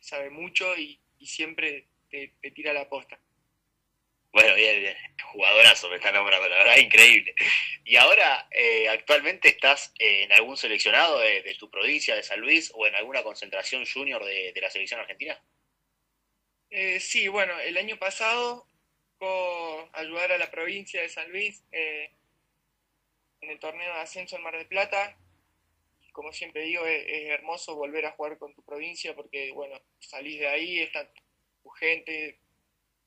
[0.00, 3.20] sabe mucho y, siempre te, tira la posta.
[4.32, 4.96] Bueno, bien, bien.
[5.32, 7.34] Jugadorazo me está nombrando, la verdad, increíble.
[7.84, 12.86] Y ahora, eh, actualmente estás en algún seleccionado de, tu provincia, de San Luis, o
[12.86, 15.40] en alguna concentración junior de, la selección argentina?
[16.70, 18.66] Eh, sí, bueno, el año pasado
[19.92, 22.10] ayudar a la provincia de San Luis eh,
[23.40, 25.16] en el torneo de ascenso en Mar del Plata.
[26.12, 30.48] Como siempre digo, es, hermoso volver a jugar con tu provincia porque, bueno, salís de
[30.48, 31.08] ahí, está
[31.62, 32.38] tu gente,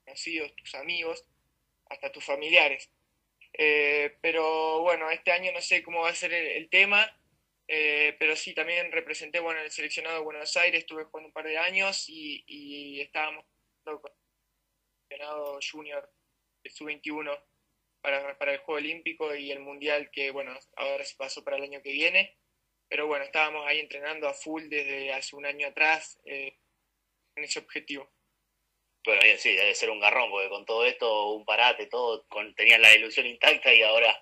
[0.03, 1.25] conocidos, tus amigos,
[1.85, 2.89] hasta tus familiares.
[3.53, 7.07] Eh, pero bueno, este año no sé cómo va a ser el, tema,
[7.67, 11.45] eh, pero sí, también representé, bueno, el seleccionado de Buenos Aires, estuve jugando un par
[11.45, 13.45] de años y, y estábamos
[13.83, 14.11] con
[15.71, 16.11] junior
[16.63, 17.39] de sub-21
[18.01, 21.63] para, para, el Juego Olímpico y el Mundial que, bueno, ahora se pasó para el
[21.63, 22.37] año que viene.
[22.89, 26.59] Pero bueno, estábamos ahí entrenando a full desde hace un año atrás eh,
[27.35, 28.11] en ese objetivo.
[29.05, 32.81] Bueno, sí, debe ser un garrón, porque con todo esto, un parate, todo, con, tenían
[32.81, 34.17] la ilusión intacta y ahora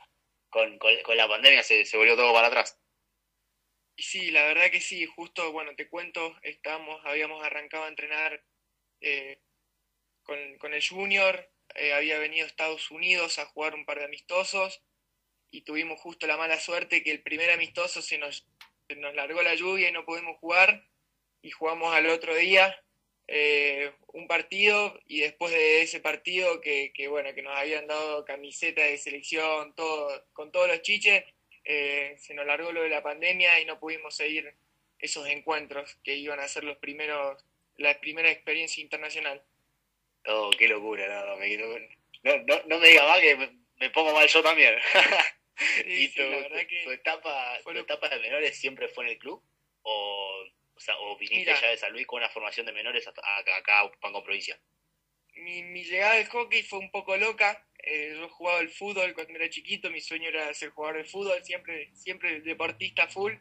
[0.49, 2.79] con, con, la pandemia se, se, volvió todo para atrás.
[3.95, 8.43] Sí, la verdad que sí, justo, bueno, te cuento, estábamos, habíamos arrancado a entrenar
[9.01, 9.39] eh,
[10.23, 14.81] con, el Junior, eh, había venido a Estados Unidos a jugar un par de amistosos
[15.51, 18.47] y tuvimos justo la mala suerte que el primer amistoso se nos,
[18.95, 20.87] nos largó la lluvia y no pudimos jugar
[21.41, 22.75] y jugamos al otro día
[23.27, 28.81] eh, un partido y después de ese partido que, bueno que nos habían dado camiseta
[28.81, 31.23] de selección todo con todos los chiches
[31.63, 34.53] eh, se nos largó lo de la pandemia y no pudimos seguir
[34.99, 37.43] esos encuentros que iban a ser los primeros
[37.77, 39.43] la primera experiencia internacional
[40.27, 43.35] Oh, qué locura, no, me, no, no, me diga más que
[43.79, 44.75] me, pongo mal yo también.
[45.85, 46.21] ¿Y tu,
[46.91, 49.43] etapa, etapa de menores siempre fue en el club?
[49.81, 50.43] ¿O,
[50.81, 53.21] o, sea, o viniste ya de San Luis con una formación de menores acá,
[53.57, 54.59] acá a Pango Provincia?
[55.35, 57.65] Mi, mi, llegada al hockey fue un poco loca.
[57.83, 61.43] Eh, yo jugaba el fútbol cuando era chiquito, mi sueño era ser jugador de fútbol,
[61.43, 63.33] siempre, siempre deportista full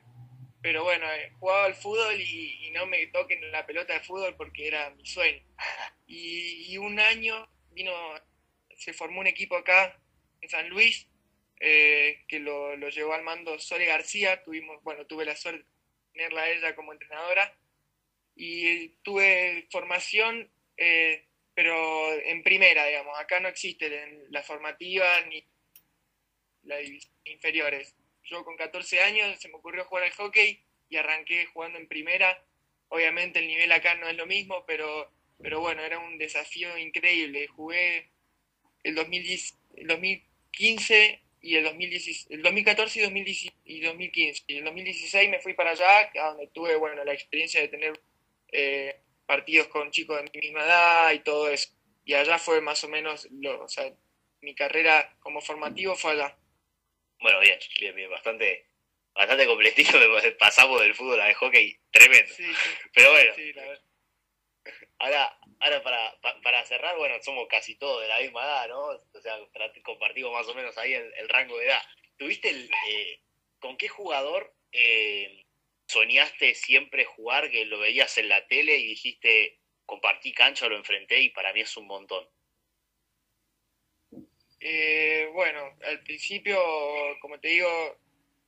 [0.62, 4.68] pero bueno, eh, jugaba al fútbol y, no me toquen la pelota de fútbol porque
[4.68, 5.43] era mi sueño.
[6.07, 7.93] Y, un año vino,
[8.76, 9.97] se formó un equipo acá
[10.41, 11.07] en San Luis
[11.61, 14.43] eh, que lo, llevó al mando Sole García.
[14.43, 15.64] Tuvimos, bueno, tuve la suerte
[16.13, 17.55] tenerla a ella como entrenadora
[18.37, 23.19] y tuve formación, eh, pero en primera, digamos.
[23.19, 25.45] Acá no existe la formativa ni
[26.63, 27.95] la división inferiores
[28.31, 32.43] yo con 14 años se me ocurrió jugar al hockey y arranqué jugando en primera.
[32.89, 35.11] Obviamente el nivel acá no es lo mismo, pero,
[35.43, 37.49] pero bueno, era un desafío increíble.
[37.49, 38.11] Jugué
[38.85, 43.03] el, 2010, el 2015 y el, 2016, el 2014 y,
[43.80, 44.45] 2015.
[44.47, 48.01] Y el 2016 me fui para allá, donde tuve bueno, la experiencia de tener
[48.53, 51.70] eh, partidos con chicos de mi misma edad y todo eso.
[52.05, 53.91] Y allá fue más o menos, lo, o sea,
[54.43, 56.36] mi carrera como formativo fue allá.
[57.20, 58.66] Bueno, bien, bien, bien, bastante,
[59.14, 59.93] bastante completito.
[60.38, 62.32] Pasamos del fútbol al hockey tremendo.
[62.95, 63.32] Pero bueno,
[64.99, 68.81] ahora, ahora para, para cerrar, bueno, somos casi todos de la misma edad, ¿no?
[68.87, 69.39] O sea,
[69.85, 71.83] compartimos más o menos ahí el, rango de edad.
[72.17, 73.21] ¿Tuviste el, eh,
[73.59, 75.45] con qué jugador eh,
[75.87, 81.21] soñaste siempre jugar, que lo veías en la tele y dijiste, compartí cancha, lo enfrenté
[81.21, 82.27] y para mí es un montón?
[84.61, 86.59] Eh, bueno, al principio,
[87.21, 87.99] como te digo,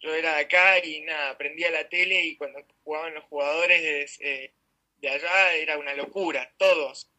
[0.01, 4.53] yo era de acá y nada, aprendía la tele y cuando jugaban los jugadores de,
[5.03, 7.11] de allá era una locura, todos.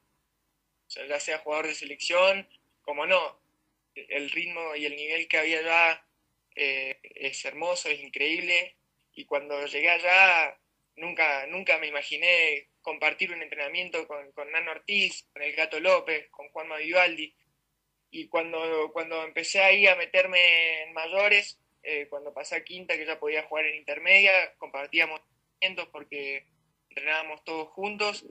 [0.88, 2.48] Sea, ya sea jugador de selección,
[2.82, 3.40] como no,
[3.94, 6.06] el ritmo y el nivel que había allá
[6.56, 8.76] eh, es hermoso, es increíble.
[9.14, 10.58] Y cuando llegué allá,
[10.96, 16.30] nunca, nunca me imaginé compartir un entrenamiento con, con Nano Ortiz, con el Gato López,
[16.32, 17.36] con Juanma Vivaldi
[18.16, 23.08] y cuando, cuando empecé ahí a meterme en mayores, eh, cuando pasé a quinta, que
[23.08, 25.20] ya podía jugar en intermedia, compartíamos
[25.92, 26.46] porque
[26.94, 28.26] entrenábamos todos juntos.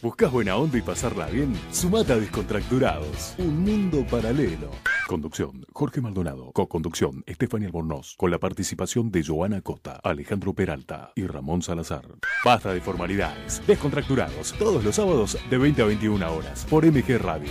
[0.00, 1.58] ¿Buscas buena onda y pasarla bien?
[1.72, 4.70] Sumata a Descontracturados, un mundo paralelo.
[5.08, 6.52] Conducción, Jorge Maldonado.
[6.52, 8.14] Co-conducción, Estefania Albornoz.
[8.16, 12.04] Con la participación de Joana Costa, Alejandro Peralta y Ramón Salazar.
[12.44, 13.60] Basta de formalidades.
[13.66, 17.50] Descontracturados, todos los sábados de 20 a 21 horas, por MG Radio.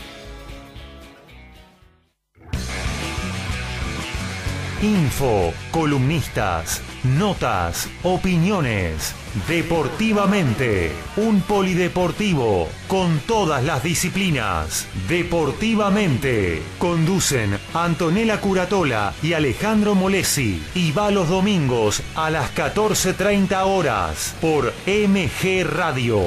[4.81, 9.13] Info, columnistas, notas, opiniones.
[9.47, 14.87] Deportivamente, un polideportivo con todas las disciplinas.
[15.07, 24.35] Deportivamente, conducen Antonella Curatola y Alejandro Molesi y va los domingos a las 14.30 horas
[24.41, 26.21] por MG Radio.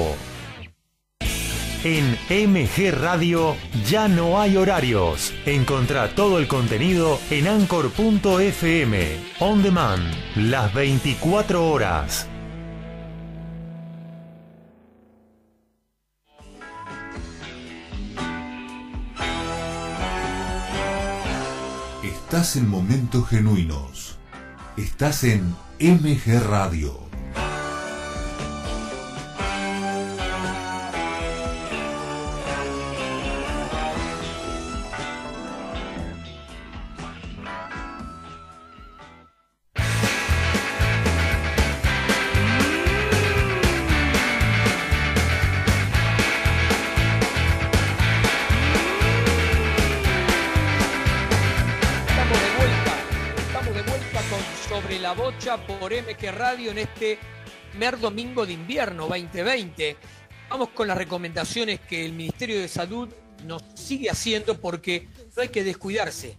[1.83, 3.55] En MG Radio
[3.87, 5.33] ya no hay horarios.
[5.47, 9.17] Encontrá todo el contenido en anchor.fm.
[9.39, 10.03] On demand,
[10.35, 12.30] las 24 horas.
[22.31, 24.17] Estás en momentos genuinos.
[24.77, 27.10] Estás en MG Radio.
[55.11, 57.19] La bocha por MG Radio en este
[57.71, 59.97] primer domingo de invierno 2020.
[60.49, 63.09] Vamos con las recomendaciones que el Ministerio de Salud
[63.45, 66.37] nos sigue haciendo porque no hay que descuidarse.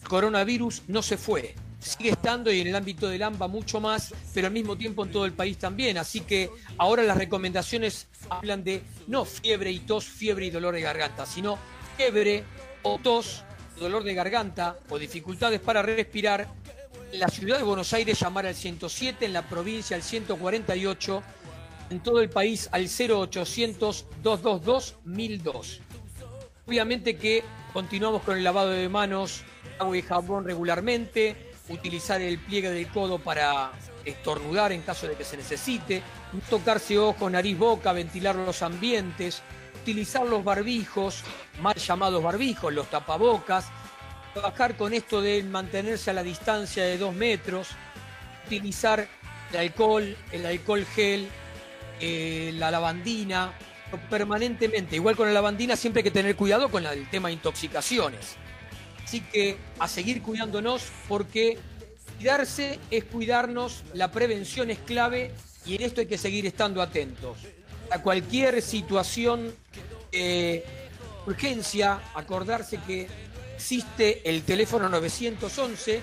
[0.00, 4.14] El coronavirus no se fue, sigue estando y en el ámbito del AMBA mucho más,
[4.32, 5.98] pero al mismo tiempo en todo el país también.
[5.98, 6.48] Así que
[6.78, 11.58] ahora las recomendaciones hablan de no fiebre y tos, fiebre y dolor de garganta, sino
[11.98, 12.44] fiebre
[12.82, 13.44] o tos,
[13.78, 16.48] dolor de garganta o dificultades para respirar.
[17.18, 21.22] La ciudad de Buenos Aires llamar al 107, en la provincia al 148,
[21.88, 25.80] en todo el país al 0800 222 1002.
[26.66, 27.42] Obviamente que
[27.72, 29.44] continuamos con el lavado de manos,
[29.78, 33.72] agua y jabón regularmente, utilizar el pliegue del codo para
[34.04, 36.02] estornudar en caso de que se necesite,
[36.50, 39.42] tocarse ojo, nariz, boca, ventilar los ambientes,
[39.80, 41.24] utilizar los barbijos,
[41.62, 43.70] mal llamados barbijos, los tapabocas,
[44.36, 47.68] trabajar con esto de mantenerse a la distancia de dos metros,
[48.44, 49.08] utilizar
[49.50, 51.26] el alcohol, el alcohol gel,
[52.00, 53.54] eh, la lavandina,
[54.10, 54.96] permanentemente.
[54.96, 58.36] Igual con la lavandina siempre hay que tener cuidado con el tema de intoxicaciones.
[59.02, 61.56] Así que a seguir cuidándonos porque
[62.18, 65.32] cuidarse es cuidarnos, la prevención es clave
[65.64, 67.38] y en esto hay que seguir estando atentos.
[67.90, 69.54] A cualquier situación,
[70.12, 70.62] de
[71.26, 73.08] urgencia, acordarse que
[73.56, 76.02] existe el teléfono 911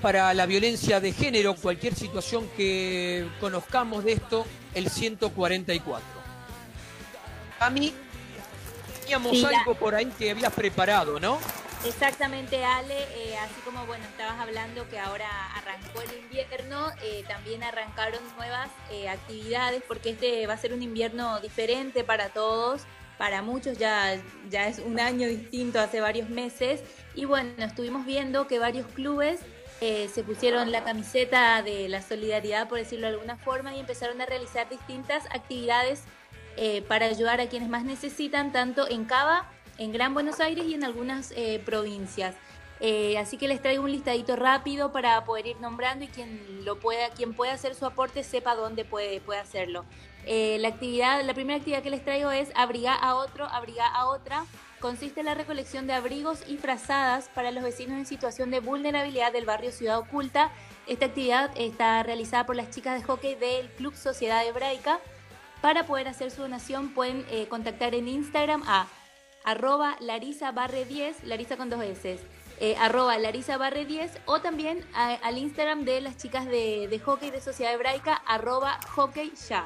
[0.00, 6.02] para la violencia de género, cualquier situación que conozcamos de esto, el 144.
[7.60, 7.92] A mí,
[9.00, 11.38] teníamos Sí, algo por ahí que habías preparado, ¿no?
[11.84, 17.62] Exactamente, Ale, eh, así como bueno, estabas hablando que ahora arrancó el invierno, eh, también
[17.62, 22.82] arrancaron nuevas eh, actividades porque este va a ser un invierno diferente para todos,
[23.22, 24.20] para muchos ya,
[24.50, 26.82] ya es un año distinto hace varios meses
[27.14, 29.38] y bueno, estuvimos viendo que varios clubes
[29.80, 34.20] eh, se pusieron la camiseta de la solidaridad, por decirlo de alguna forma, y empezaron
[34.20, 36.02] a realizar distintas actividades
[36.56, 39.48] eh, para ayudar a quienes más necesitan, tanto en Cava,
[39.78, 42.34] en Gran Buenos Aires y en algunas eh, provincias.
[43.16, 47.10] Así que les traigo un listadito rápido para poder ir nombrando y quien lo pueda,
[47.10, 49.84] quien pueda hacer su aporte sepa dónde puede, puede hacerlo.
[50.26, 54.06] Eh, la actividad, la primera actividad que les traigo es abrigar a otro, abrigar a
[54.06, 54.44] otra.
[54.80, 59.32] Consiste en la recolección de abrigos y frazadas para los vecinos en situación de vulnerabilidad
[59.32, 60.50] del barrio Ciudad Oculta.
[60.86, 64.98] Esta actividad está realizada por las chicas de hockey del Club Sociedad Hebraica.
[65.60, 68.88] Para poder hacer su donación pueden eh, contactar en Instagram a
[69.44, 72.18] arroba Larisa Barre 10, Larisa con dos S,
[72.60, 77.30] eh, arroba Larisa Barre 10 o también al Instagram de las chicas de, de hockey
[77.30, 79.64] de Sociedad Hebraica, arroba hockey ya.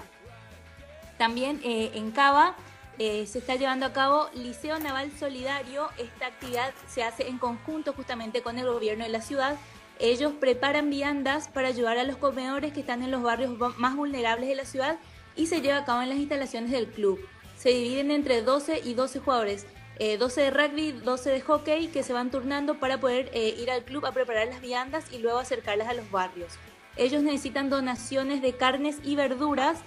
[1.19, 2.57] También eh, en Cava
[2.99, 5.89] eh, se está llevando a cabo Liceo Naval Solidario.
[5.99, 9.57] Esta actividad se hace en conjunto justamente con el gobierno de la ciudad.
[9.99, 14.49] Ellos preparan viandas para ayudar a los comedores que están en los barrios más vulnerables
[14.49, 14.99] de la ciudad
[15.37, 17.19] y se lleva a cabo en las instalaciones del club.
[17.57, 19.67] Se dividen entre 12 y 12 jugadores,
[19.99, 23.71] eh, 12 de rugby, 12 de hockey, que se van turnando para poder eh, ir
[23.71, 26.53] al club a preparar las viandas y luego acercarlas a los barrios.
[26.97, 29.79] Ellos necesitan donaciones de carnes y verduras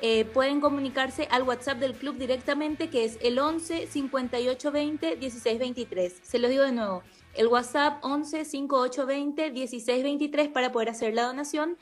[0.00, 5.58] eh, pueden comunicarse al WhatsApp del club directamente, que es el 11 58 20 16
[5.58, 6.20] 23.
[6.22, 7.02] Se lo digo de nuevo,
[7.34, 11.76] el WhatsApp 11 58 20 16 23 para poder hacer la donación.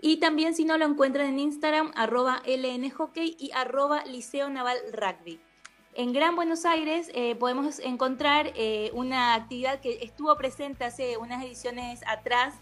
[0.00, 5.40] Y también si no lo encuentran en Instagram, arroba lnhockey y arroba liceo naval rugby.
[5.94, 11.44] En Gran Buenos Aires eh, podemos encontrar eh, una actividad que estuvo presente hace unas
[11.44, 12.54] ediciones atrás,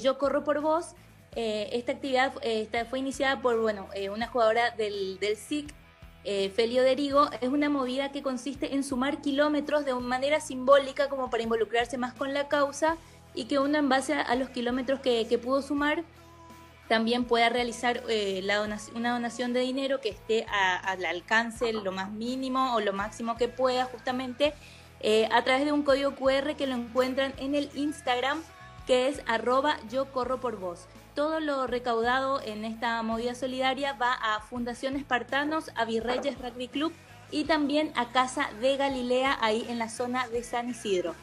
[0.00, 0.94] Yo Corro por Vos,
[1.36, 5.72] eh, esta actividad eh, esta fue iniciada por bueno, eh, una jugadora del, del SIC,
[6.54, 7.28] Felio Derigo.
[7.42, 12.14] Es una movida que consiste en sumar kilómetros de manera simbólica como para involucrarse más
[12.14, 12.96] con la causa
[13.34, 16.02] y que uno en base a, los kilómetros que, que pudo sumar
[16.88, 22.10] también pueda realizar la donación- una donación de dinero que esté al alcance lo más
[22.10, 24.54] mínimo o lo máximo que pueda justamente
[25.30, 28.42] a través de un código QR que lo encuentran en el Instagram
[28.86, 30.86] que es arroba yo corro por vos.
[31.14, 36.92] Todo lo recaudado en esta movida solidaria va a Fundación Espartanos, a Virreyes Rugby Club
[37.30, 41.14] y también a Casa de Galilea, ahí en la zona de San Isidro.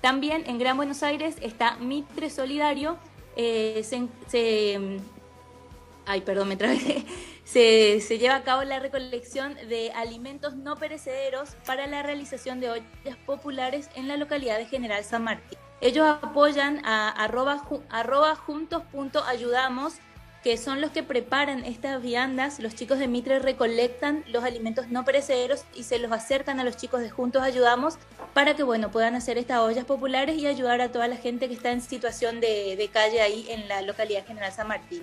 [0.00, 2.96] También en Gran Buenos Aires está Mitre Solidario.
[3.36, 5.00] eh, se, se-
[6.06, 7.04] ay, perdón, me trabé.
[7.48, 12.68] Se, se lleva a cabo la recolección de alimentos no perecederos para la realización de
[12.68, 15.58] ollas populares en la localidad de General San Martín.
[15.80, 19.94] Ellos apoyan a arroba, ju- arroba juntos.ayudamos,
[20.42, 22.58] que son los que preparan estas viandas.
[22.58, 26.76] Los chicos de Mitre recolectan los alimentos no perecederos y se los acercan a los
[26.76, 27.98] chicos de Juntos Ayudamos
[28.34, 31.54] para que bueno, puedan hacer estas ollas populares y ayudar a toda la gente que
[31.54, 35.02] está en situación de, de calle ahí en la localidad General San Martín.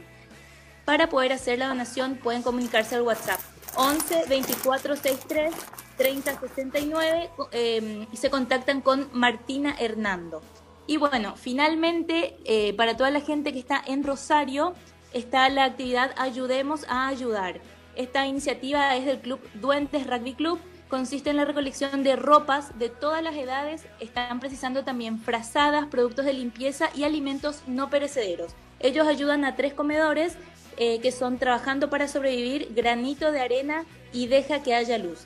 [0.85, 3.39] Para poder hacer la donación pueden comunicarse al WhatsApp
[3.75, 5.53] 11 24 63
[5.97, 10.41] 30 69 eh, y se contactan con Martina Hernando.
[10.87, 14.73] Y bueno, finalmente, eh, para toda la gente que está en Rosario,
[15.13, 17.59] está la actividad Ayudemos a Ayudar.
[17.95, 20.59] Esta iniciativa es del club Duendes Rugby Club.
[20.89, 23.85] Consiste en la recolección de ropas de todas las edades.
[23.99, 28.53] Están precisando también frazadas, productos de limpieza y alimentos no perecederos.
[28.79, 30.37] Ellos ayudan a tres comedores
[30.77, 35.25] eh, que son Trabajando para Sobrevivir, Granito de Arena y Deja que haya luz.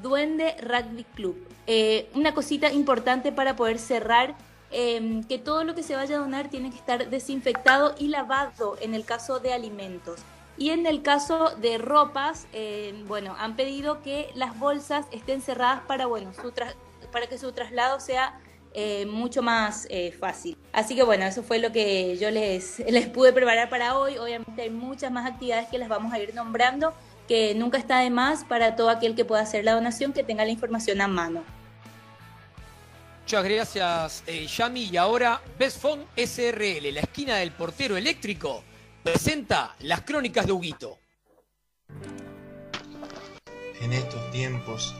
[0.01, 1.37] duende rugby club.
[1.67, 4.35] Eh, una cosita importante para poder cerrar
[4.71, 8.75] eh, que todo lo que se vaya a donar tiene que estar desinfectado y lavado
[8.81, 10.19] en el caso de alimentos.
[10.59, 15.83] Y en el caso de ropas, eh, bueno, han pedido que las bolsas estén cerradas
[15.87, 16.31] para, bueno,
[17.13, 18.37] para que su traslado sea
[18.73, 20.57] eh, mucho más eh, fácil.
[20.73, 24.17] Así que bueno, eso fue lo que yo les, les pude preparar para hoy.
[24.17, 26.93] Obviamente hay muchas más actividades que las vamos a ir nombrando,
[27.25, 30.43] que nunca está de más para todo aquel que pueda hacer la donación, que tenga
[30.43, 31.41] la información a mano.
[33.21, 34.23] Muchas gracias,
[34.57, 34.89] Yami.
[34.91, 35.85] Y ahora, Best
[36.17, 38.65] SRL, la esquina del portero eléctrico
[39.03, 40.97] presenta las crónicas de Huguito.
[43.81, 44.93] En estos tiempos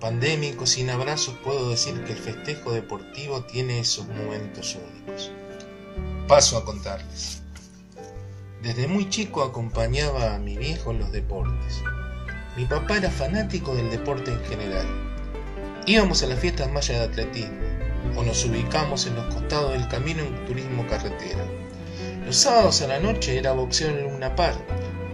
[0.00, 5.30] pandémicos sin abrazos puedo decir que el festejo deportivo tiene esos momentos únicos.
[6.26, 7.42] Paso a contarles.
[8.62, 11.82] Desde muy chico acompañaba a mi viejo en los deportes.
[12.56, 14.86] Mi papá era fanático del deporte en general.
[15.86, 17.58] Íbamos a las fiestas mayas de atletismo
[18.16, 21.44] o nos ubicamos en los costados del camino en turismo carretera.
[22.28, 24.52] Los sábados a la noche era boxeo en Luna Par,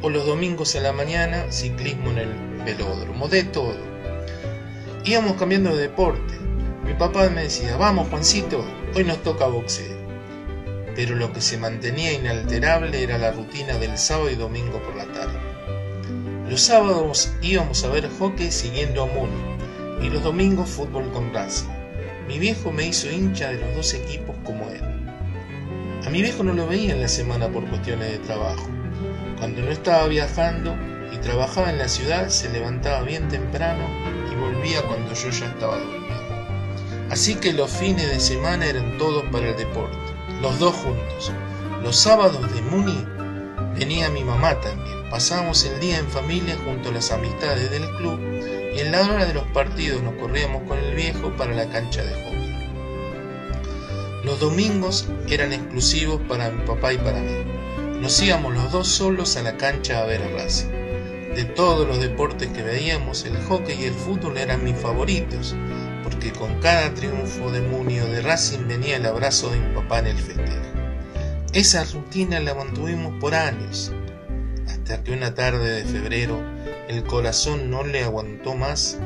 [0.02, 2.34] o los domingos a la mañana ciclismo en el
[2.64, 3.76] velódromo, de todo.
[5.04, 6.34] Íbamos cambiando de deporte.
[6.84, 8.64] Mi papá me decía, vamos Juancito,
[8.96, 9.96] hoy nos toca boxeo.
[10.96, 15.06] Pero lo que se mantenía inalterable era la rutina del sábado y domingo por la
[15.12, 15.38] tarde.
[16.50, 21.68] Los sábados íbamos a ver hockey siguiendo a Muni y los domingos fútbol con Racing.
[22.26, 24.93] Mi viejo me hizo hincha de los dos equipos como él.
[26.06, 28.68] A mi viejo no lo veía en la semana por cuestiones de trabajo.
[29.38, 30.76] Cuando no estaba viajando
[31.10, 33.86] y trabajaba en la ciudad, se levantaba bien temprano
[34.30, 36.04] y volvía cuando yo ya estaba dormido.
[37.10, 39.96] Así que los fines de semana eran todos para el deporte,
[40.42, 41.32] los dos juntos.
[41.82, 43.06] Los sábados de Muni
[43.74, 45.08] venía mi mamá también.
[45.10, 48.20] Pasábamos el día en familia junto a las amistades del club
[48.76, 52.02] y en la hora de los partidos nos corríamos con el viejo para la cancha
[52.02, 52.43] de hockey.
[54.24, 58.00] Los domingos eran exclusivos para mi papá y para mí.
[58.00, 60.68] Nos íbamos los dos solos a la cancha a ver a Racing.
[61.34, 65.54] De todos los deportes que veíamos, el hockey y el fútbol eran mis favoritos,
[66.02, 69.98] porque con cada triunfo de Muni o de Racing venía el abrazo de mi papá
[69.98, 70.72] en el festejo.
[71.52, 73.92] Esa rutina la mantuvimos por años,
[74.66, 76.42] hasta que una tarde de febrero
[76.88, 78.98] el corazón no le aguantó más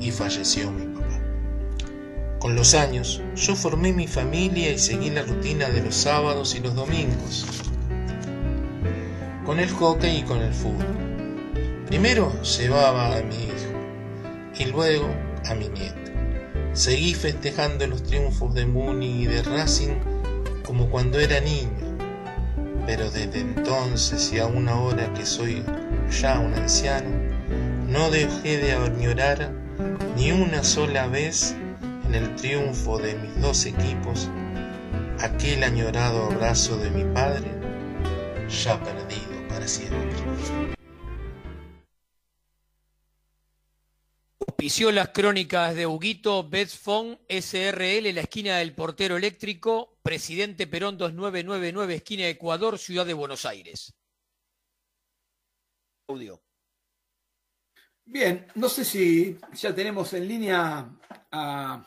[0.00, 0.95] y falleció mi.
[2.38, 6.60] Con los años, yo formé mi familia y seguí la rutina de los sábados y
[6.60, 7.46] los domingos,
[9.46, 10.86] con el hockey y con el fútbol.
[11.86, 15.08] Primero llevaba a mi hijo y luego
[15.46, 16.10] a mi nieto.
[16.74, 19.94] Seguí festejando los triunfos de Muni y de Racing
[20.62, 21.70] como cuando era niño,
[22.84, 25.64] pero desde entonces y aún ahora que soy
[26.10, 27.08] ya un anciano,
[27.88, 29.52] no dejé de añorar
[30.16, 31.56] ni una sola vez
[32.06, 34.28] en el triunfo de mis dos equipos
[35.20, 37.50] aquel añorado abrazo de mi padre,
[38.48, 40.14] ya perdido para siempre.
[44.46, 51.94] Auspició las crónicas de Huguito Betfon SRL, la esquina del portero eléctrico, Presidente Perón 2999,
[51.96, 53.92] esquina Ecuador, Ciudad de Buenos Aires.
[56.08, 56.40] Audio.
[58.04, 60.88] Bien, no sé si ya tenemos en línea
[61.32, 61.84] a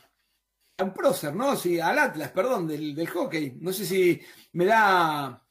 [0.84, 1.56] un prócer, ¿no?
[1.56, 3.54] Sí, al Atlas, perdón, del, del hockey.
[3.60, 4.22] No sé si
[4.54, 5.46] me da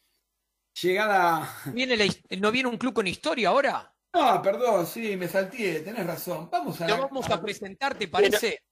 [0.81, 1.49] llegada.
[1.67, 2.07] ¿Viene la
[2.39, 3.95] ¿No viene un club con historia ahora?
[4.13, 6.49] No, perdón, sí, me salté, tenés razón.
[6.51, 6.89] Vamos a.
[6.89, 8.63] Lo vamos a presentar, ¿te parece?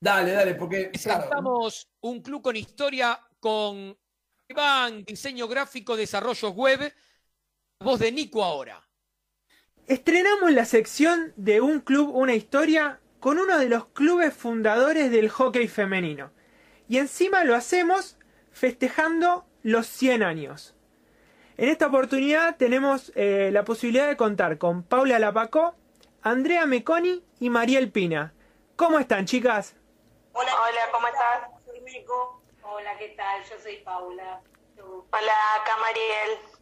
[0.00, 0.86] Dale, dale, porque.
[0.86, 3.96] Presentamos un club con historia con
[4.48, 6.92] Iván, diseño gráfico, desarrollo web.
[7.80, 8.82] Voz de Nico ahora.
[9.86, 15.30] Estrenamos la sección de un club, una historia, con uno de los clubes fundadores del
[15.30, 16.30] hockey femenino.
[16.90, 18.18] Y encima lo hacemos
[18.52, 20.76] festejando los 100 años.
[21.56, 25.74] En esta oportunidad tenemos eh, la posibilidad de contar con Paula Lapacó,
[26.20, 28.34] Andrea Meconi y Mariel Pina.
[28.76, 29.74] ¿Cómo están, chicas?
[30.34, 31.50] Hola, Hola ¿cómo estás?
[31.64, 32.42] Soy Meco.
[32.62, 33.42] Hola, ¿qué tal?
[33.44, 34.42] Yo soy Paula.
[34.76, 35.32] Hola,
[35.62, 36.54] acá Mariel.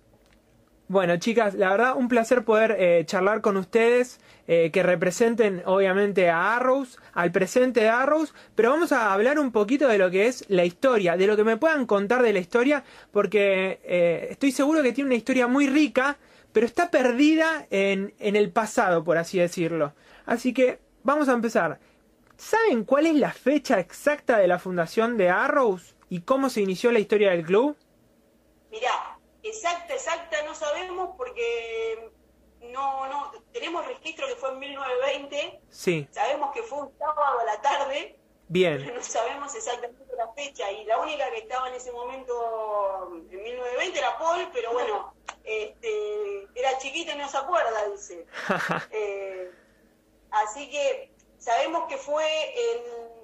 [0.93, 6.28] Bueno, chicas, la verdad, un placer poder eh, charlar con ustedes, eh, que representen obviamente
[6.28, 10.27] a Arrows, al presente de Arrows, pero vamos a hablar un poquito de lo que
[10.27, 14.52] es la historia, de lo que me puedan contar de la historia, porque eh, estoy
[14.52, 16.19] seguro que tiene una historia muy rica,
[16.52, 19.94] pero está perdida en, en el pasado, por así decirlo.
[20.27, 21.78] Así que vamos a empezar.
[22.36, 26.90] ¿Saben cuál es la fecha exacta de la fundación de Arrows y cómo se inició
[26.90, 27.77] la historia del club?
[28.73, 32.10] Mirá, exacta, exacta no sabemos porque
[32.73, 35.61] no, no, tenemos registro que fue en 1920.
[35.70, 36.09] Sí.
[36.11, 38.19] Sabemos que fue un sábado a la tarde.
[38.49, 38.82] Bien.
[38.85, 43.43] Pero no sabemos exactamente la fecha y la única que estaba en ese momento en
[43.43, 48.27] 1920 era Paul, pero bueno, este, era chiquita y no se acuerda, dice.
[48.90, 49.51] eh,
[50.31, 52.82] así que sabemos que fue en,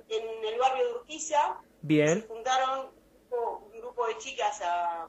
[0.09, 1.59] en el barrio de Urquiza.
[1.83, 2.23] Bien.
[2.23, 2.91] Se juntaron
[3.31, 5.09] un grupo de chicas a,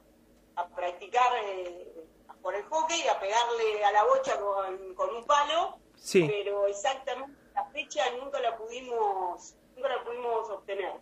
[0.56, 1.99] a practicar eh,
[2.42, 6.26] por el hockey, a pegarle a la bocha con, con un palo, Sí.
[6.26, 10.92] pero exactamente la fecha nunca la pudimos, nunca la pudimos obtener.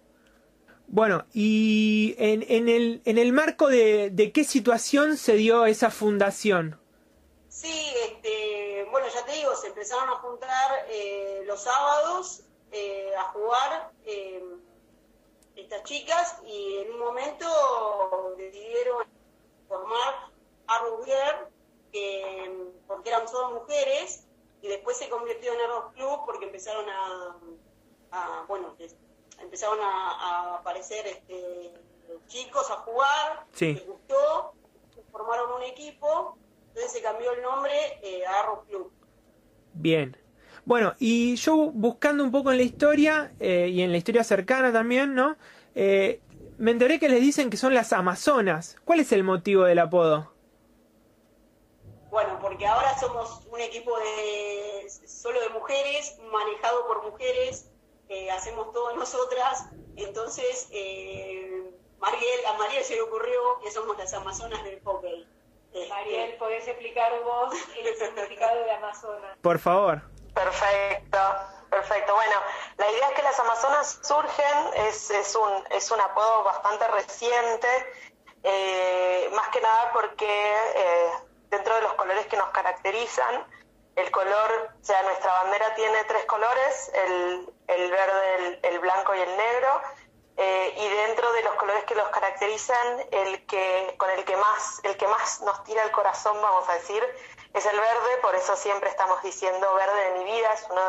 [0.89, 5.91] Bueno, y en, en, el, en el marco de, de qué situación se dio esa
[5.91, 6.81] fundación.
[7.49, 12.43] Sí, este, bueno, ya te digo, se empezaron a juntar eh, los sábados
[12.73, 14.43] eh, a jugar eh,
[15.57, 19.07] estas chicas y en un momento decidieron
[19.69, 20.28] formar
[21.05, 21.49] Girl,
[21.93, 24.27] que, porque eran solo mujeres,
[24.63, 27.37] y después se convirtió en Arrow Club porque empezaron a,
[28.13, 28.77] a bueno,
[29.41, 31.75] empezaron a, a aparecer este,
[32.27, 33.75] chicos a jugar, Sí.
[33.75, 34.53] les gustó,
[35.13, 36.37] formaron un equipo,
[36.69, 37.73] entonces se cambió el nombre
[38.03, 38.93] eh, a Arrow Club.
[39.75, 40.17] Bien.
[40.65, 44.73] Bueno, y yo buscando un poco en la historia, eh, y en la historia cercana
[44.73, 45.37] también, ¿no?
[45.75, 46.21] Eh,
[46.59, 48.77] me enteré que les dicen que son las Amazonas.
[48.85, 50.33] ¿Cuál es el motivo del apodo?
[52.19, 57.71] Bueno, porque ahora somos un equipo de solo de mujeres, manejado por mujeres,
[58.09, 61.63] eh, hacemos todo nosotras, entonces eh,
[62.01, 65.29] Mariel, a Mariel se le ocurrió que somos las Amazonas del hockey.
[65.73, 69.39] Este, Mariel, ¿podés explicar vos el significado de Amazonas?
[69.41, 70.03] Por favor.
[70.35, 71.19] Perfecto,
[71.71, 72.15] perfecto.
[72.17, 72.35] Bueno,
[72.79, 77.69] la idea es que las Amazonas surgen, es, es, un, es un apodo bastante reciente,
[78.43, 81.11] eh, más que nada porque eh,
[81.51, 83.47] dentro de los colores que nos caracterizan,
[83.97, 89.21] el color, o sea, nuestra bandera tiene tres colores, el, el verde, el, blanco y
[89.21, 89.83] el negro,
[90.37, 94.81] eh, y dentro de los colores que los caracterizan, el que con el que más,
[94.85, 97.03] el que más nos tira el corazón, vamos a decir,
[97.55, 100.81] es el verde, por eso siempre estamos diciendo verde de mi vida, es uno,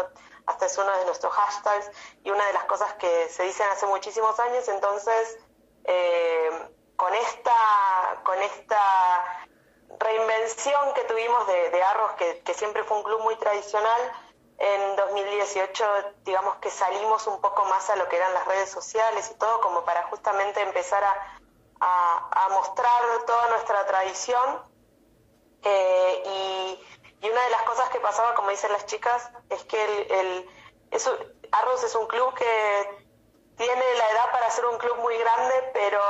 [0.46, 1.90] hasta es uno de nuestros hashtags
[2.24, 5.40] y una de las cosas que se dicen hace muchísimos años, entonces
[5.86, 9.48] eh, con esta, con esta
[9.98, 14.02] reinvención que tuvimos de, Arros, que, siempre fue un club muy tradicional,
[14.58, 15.86] en 2018
[16.26, 19.62] digamos que salimos un poco más a lo que eran las redes sociales y todo,
[19.62, 24.62] como para justamente empezar a, mostrar toda nuestra tradición.
[25.62, 26.86] Eh, y,
[27.22, 30.50] y una de las cosas que pasaba, como dicen las chicas, es que el, el,
[31.52, 33.06] Arrows es un club que
[33.58, 36.02] tiene la edad para ser un club muy grande, pero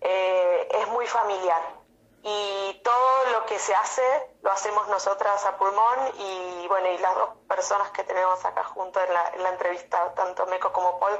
[0.00, 1.81] eh, es muy familiar.
[2.24, 4.02] Y todo lo que se hace
[4.42, 9.00] lo hacemos nosotras a pulmón y bueno, y las dos personas que tenemos acá junto
[9.00, 11.18] en la, en la entrevista, tanto Meco como Paul,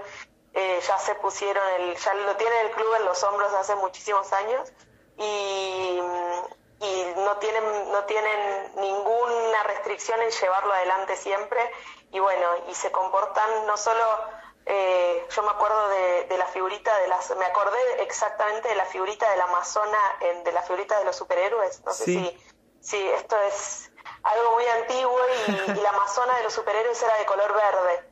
[0.55, 4.33] eh, ya se pusieron, el, ya lo tiene el club en los hombros hace muchísimos
[4.33, 4.73] años
[5.17, 5.99] y,
[6.81, 11.59] y no tienen, no tienen ninguna restricción en llevarlo adelante siempre
[12.13, 14.05] y bueno, y se comportan no solo
[14.67, 18.85] eh, yo me acuerdo de, de la figurita de las, me acordé exactamente de la
[18.87, 22.15] figurita de la Amazona, en- de la figurita de los superhéroes, no sé Sí.
[22.81, 23.91] si, si esto es
[24.23, 25.19] algo muy antiguo
[25.49, 28.11] y, y la Amazona de los superhéroes era de color verde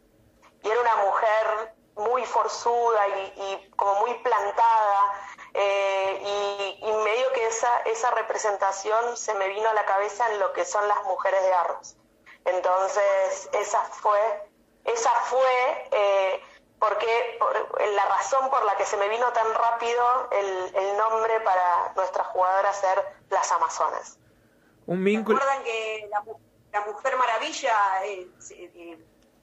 [0.62, 5.12] y era una mujer muy forzuda y, y como muy plantada
[5.54, 6.20] eh,
[6.80, 10.52] y, y medio que esa, esa representación se me vino a la cabeza en lo
[10.52, 11.96] que son las mujeres de Arros.
[12.44, 14.49] Entonces, esa fue,
[14.84, 16.40] esa fue eh,
[16.78, 17.06] porque
[17.38, 17.52] por,
[17.94, 20.02] la razón por la que se me vino tan rápido
[20.32, 22.98] el, el nombre para nuestra jugadora ser
[23.30, 24.18] las Amazonas.
[24.86, 25.38] Un vínculo.
[25.38, 26.38] Recuerdan que la, mu-
[26.72, 27.72] la Mujer Maravilla
[28.06, 28.98] eh, se- eh,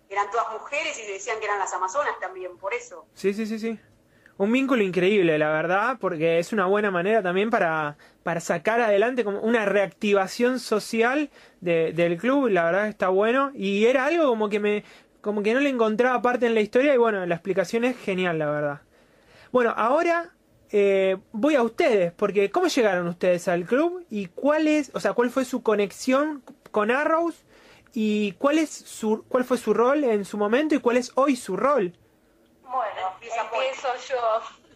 [0.10, 3.06] eran todas mujeres y decían que eran las Amazonas también, por eso.
[3.14, 3.80] Sí, sí, sí, sí.
[4.40, 9.24] Un vínculo increíble, la verdad, porque es una buena manera también para, para sacar adelante
[9.24, 13.52] como una reactivación social de- del club, la verdad que está bueno.
[13.56, 14.84] Y era algo como que me,
[15.28, 18.40] como que no le encontraba parte en la historia y bueno, la explicación es genial,
[18.40, 18.82] la verdad.
[19.52, 20.32] Bueno, ahora
[20.72, 24.06] eh, voy a ustedes, porque ¿cómo llegaron ustedes al club?
[24.10, 26.42] ¿Y cuál es, o sea, cuál fue su conexión
[26.72, 27.44] con Arrows?
[27.94, 31.36] ¿Y cuál es su, cuál fue su rol en su momento y cuál es hoy
[31.36, 31.92] su rol?
[32.64, 34.42] Bueno, empiezo yo.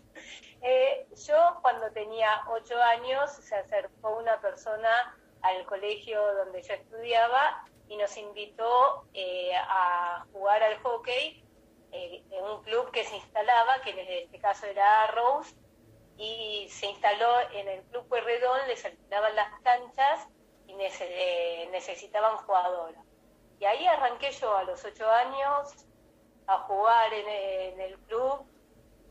[0.63, 7.65] Eh, yo cuando tenía ocho años se acercó una persona al colegio donde yo estudiaba
[7.91, 11.43] y nos invitó eh, a jugar al hockey
[11.91, 15.53] eh, en un club que se instalaba, que en este caso era Arrows,
[16.17, 20.27] y se instaló en el Club Pueyrredón, les alquilaban las canchas
[20.67, 23.05] y eh, necesitaban jugadoras.
[23.59, 25.69] Y ahí arranqué yo a los ocho años
[26.47, 28.47] a jugar en, en el club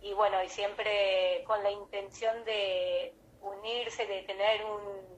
[0.01, 5.10] y bueno, y siempre con la intención de unirse, de tener un-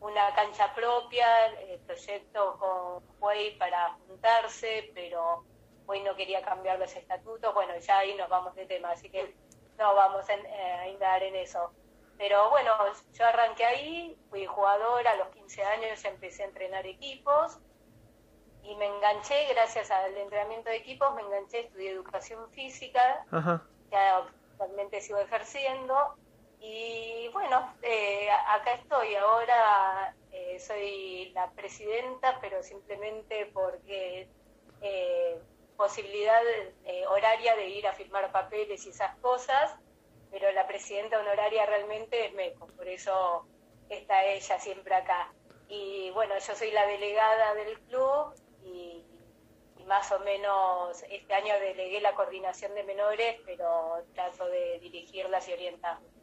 [0.00, 5.44] una cancha propia, el proyecto con Huey para juntarse, pero
[5.86, 9.34] Huey no quería cambiar los estatutos, bueno, ya ahí nos vamos de tema, así que
[9.76, 11.72] no vamos a, eh, a indagar en eso.
[12.16, 12.72] Pero bueno,
[13.12, 17.58] yo arranqué ahí, fui jugadora, a los 15 años empecé a entrenar equipos,
[18.68, 23.62] y me enganché, gracias al entrenamiento de equipos, me enganché, estudié educación física, Ajá.
[23.88, 26.16] que actualmente sigo ejerciendo.
[26.60, 34.28] Y bueno, eh, acá estoy, ahora eh, soy la presidenta, pero simplemente porque
[34.80, 35.40] eh,
[35.76, 36.42] posibilidad
[37.08, 39.76] horaria de ir a firmar papeles y esas cosas,
[40.30, 43.46] pero la presidenta honoraria realmente es MECO, por eso
[43.88, 45.32] está ella siempre acá.
[45.68, 49.04] Y bueno, yo soy la delegada del club y,
[49.78, 55.48] y más o menos este año delegué la coordinación de menores, pero trato de dirigirlas
[55.48, 56.17] y orientarlas.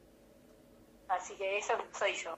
[1.08, 2.38] Así que eso soy yo.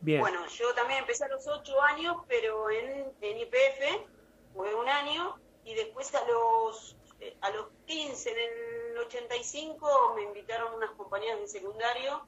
[0.00, 0.20] Bien.
[0.20, 4.06] Bueno, yo también empecé a los 8 años, pero en, en IPF
[4.54, 10.22] jugué un año y después a los eh, a los 15, en el 85, me
[10.22, 12.24] invitaron unas compañeras de secundario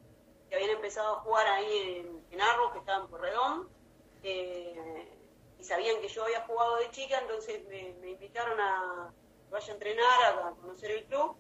[0.49, 3.69] que habían empezado a jugar ahí en, en Arro, que estaban por Redón,
[4.25, 5.09] eh,
[5.61, 9.13] y sabían que yo había jugado de chica, entonces me, me invitaron a
[9.51, 11.37] que vaya a entrenar, a conocer el club.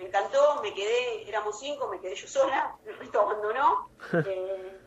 [0.00, 3.90] Me encantó, me quedé, éramos cinco, me quedé yo sola, el resto abandonó.
[4.26, 4.78] Eh,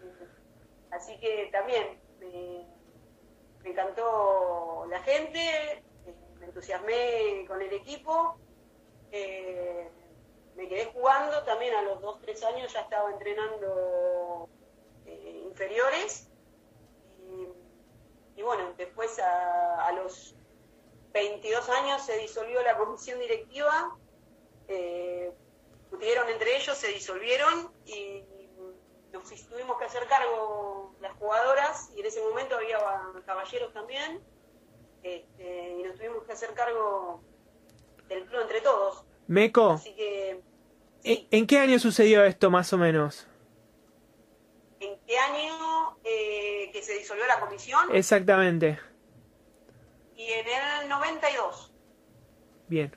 [0.90, 2.66] así que también me,
[3.62, 5.40] me encantó la gente,
[6.08, 8.38] eh, me entusiasmé con el equipo,
[9.12, 9.88] eh,
[10.56, 14.50] me quedé jugando, también a los 2, 3 años ya estaba entrenando
[15.06, 16.28] inferiores
[17.20, 20.36] y, y bueno, después a, a los
[21.14, 23.96] 22 años se disolvió la comisión directiva,
[24.68, 25.32] eh,
[25.82, 28.24] discutieron entre ellos, se disolvieron y
[29.12, 32.80] nos tuvimos que hacer cargo las jugadoras y en ese momento había
[33.26, 34.22] caballeros también
[35.04, 37.22] este, y nos tuvimos que hacer cargo
[38.08, 39.06] del club entre todos.
[39.28, 40.42] Meco, Así que,
[41.04, 43.28] ¿en, en qué año sucedió esto más o menos?
[44.84, 47.96] ¿en qué año eh, que se disolvió la comisión?
[47.96, 48.80] Exactamente.
[50.16, 50.48] Y en
[50.82, 51.74] el 92.
[52.68, 52.96] Bien.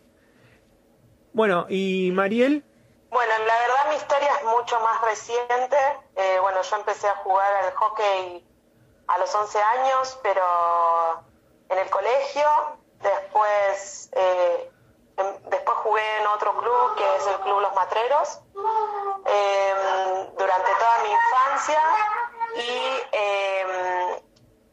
[1.37, 2.65] Bueno, ¿y Mariel?
[3.11, 5.77] Bueno, la verdad mi historia es mucho más reciente.
[6.17, 8.43] Eh, bueno, yo empecé a jugar al hockey
[9.07, 10.43] a los 11 años, pero
[11.69, 12.49] en el colegio.
[13.03, 14.71] Después, eh,
[15.19, 18.41] em- después jugué en otro club, que es el Club Los Matreros,
[19.27, 21.81] em, durante toda mi infancia.
[22.55, 24.21] Y em,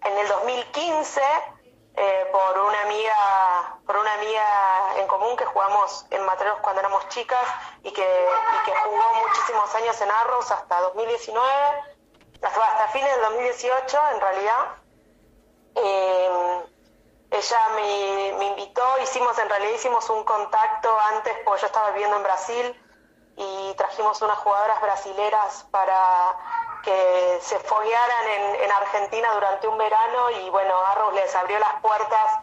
[0.05, 1.21] en el 2015,
[1.95, 4.45] eh, por una amiga por una amiga
[4.97, 7.45] en común que jugamos en Matreros cuando éramos chicas
[7.83, 8.27] y que,
[8.83, 11.49] jugó muchísimos años en Arrows hasta 2019,
[12.41, 14.65] hasta, hasta fines del 2018 en realidad.
[15.75, 16.63] Eh,
[17.31, 22.17] ella me, me invitó, hicimos en realidad hicimos un contacto antes porque yo estaba viviendo
[22.17, 22.83] en Brasil
[23.35, 30.29] y trajimos unas jugadoras brasileras para que se foguearan en, en Argentina durante un verano
[30.31, 32.39] y bueno, Arrows les abrió las puertas,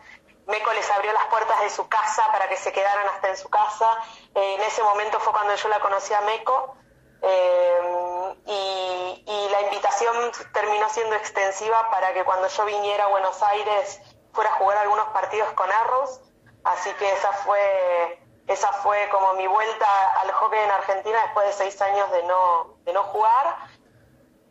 [0.47, 3.49] Meco les abrió las puertas de su casa para que se quedaran hasta en su
[3.49, 3.87] casa.
[4.35, 6.75] Eh, en ese momento fue cuando yo la conocí a Meco
[7.23, 13.43] eh, y, y la invitación terminó siendo extensiva para que cuando yo viniera a Buenos
[13.43, 14.01] Aires
[14.33, 16.21] fuera a jugar algunos partidos con Arrows,
[16.65, 18.19] así que esa fue
[18.51, 19.87] esa fue como mi vuelta
[20.21, 23.57] al hockey en Argentina después de seis años de no, de no jugar.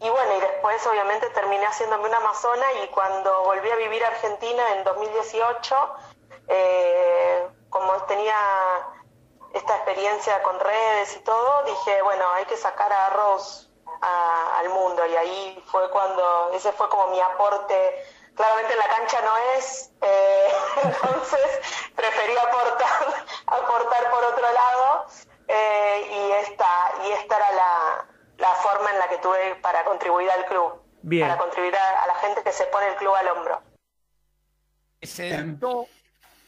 [0.02, 4.08] Y bueno, y después obviamente terminé haciéndome una amazona y cuando volví a vivir a
[4.08, 5.76] Argentina en 2018,
[6.48, 8.36] eh, como tenía
[9.54, 13.70] esta experiencia con redes y todo, dije, bueno, hay que sacar a Arrows
[14.02, 18.06] a- al mundo y ahí fue cuando, ese fue como mi aporte.
[18.36, 20.48] Claramente en la cancha no es, eh,
[20.84, 25.06] entonces preferí aportar, aportar por otro lado
[25.48, 28.06] eh, y esta, y esta era la,
[28.40, 31.28] la forma en la que tuve para contribuir al club, Bien.
[31.28, 33.62] para contribuir a, a la gente que se pone el club al hombro.
[35.02, 35.88] Se dentó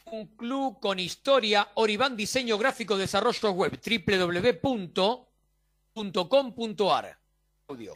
[0.05, 3.79] un club con historia, Oribán Diseño Gráfico Desarrollo Web,
[5.95, 7.17] www.com.ar.
[7.67, 7.93] Audio.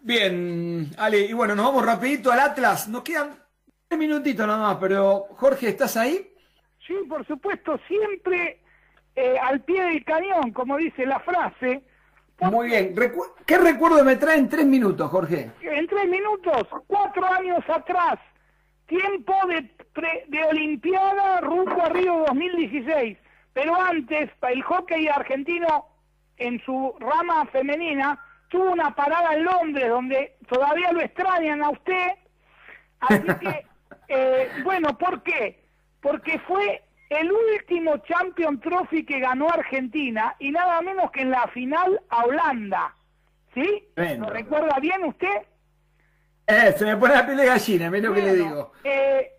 [0.00, 2.88] Bien, Ale, y bueno, nos vamos rapidito al Atlas.
[2.88, 3.42] Nos quedan
[3.88, 6.34] tres minutitos nada más, pero Jorge, ¿estás ahí?
[6.86, 8.60] Sí, por supuesto, siempre
[9.16, 11.82] eh, al pie del cañón, como dice la frase.
[12.40, 12.94] Muy bien.
[12.96, 15.50] Recu- ¿Qué recuerdo me trae en tres minutos, Jorge?
[15.62, 18.18] En tres minutos, cuatro años atrás,
[18.86, 19.62] tiempo de,
[19.92, 23.16] pre- de Olimpiada rumbo a Río 2016.
[23.52, 25.86] Pero antes, el hockey argentino
[26.38, 32.08] en su rama femenina tuvo una parada en Londres donde todavía lo extrañan a usted.
[33.00, 33.66] Así que,
[34.08, 35.62] eh, bueno, ¿por qué?
[36.00, 41.46] Porque fue el último Champion Trophy que ganó Argentina y nada menos que en la
[41.48, 42.94] final a Holanda.
[43.54, 43.88] ¿Sí?
[43.96, 44.26] Bueno.
[44.26, 45.42] ¿Lo recuerda bien usted?
[46.46, 48.72] Eh, se me pone la piel de gallina, mira lo que le digo.
[48.84, 49.30] eh,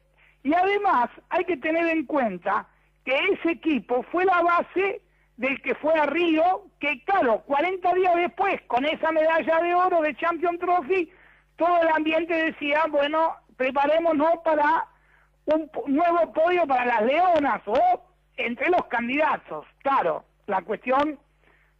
[0.43, 2.67] y además hay que tener en cuenta
[3.03, 5.01] que ese equipo fue la base
[5.37, 10.01] del que fue a Río, que claro, 40 días después, con esa medalla de oro
[10.01, 11.11] de Champion Trophy,
[11.57, 14.87] todo el ambiente decía, bueno, preparémonos para
[15.45, 17.79] un nuevo podio para las Leonas o
[18.37, 19.65] entre los candidatos.
[19.83, 21.19] Claro, la cuestión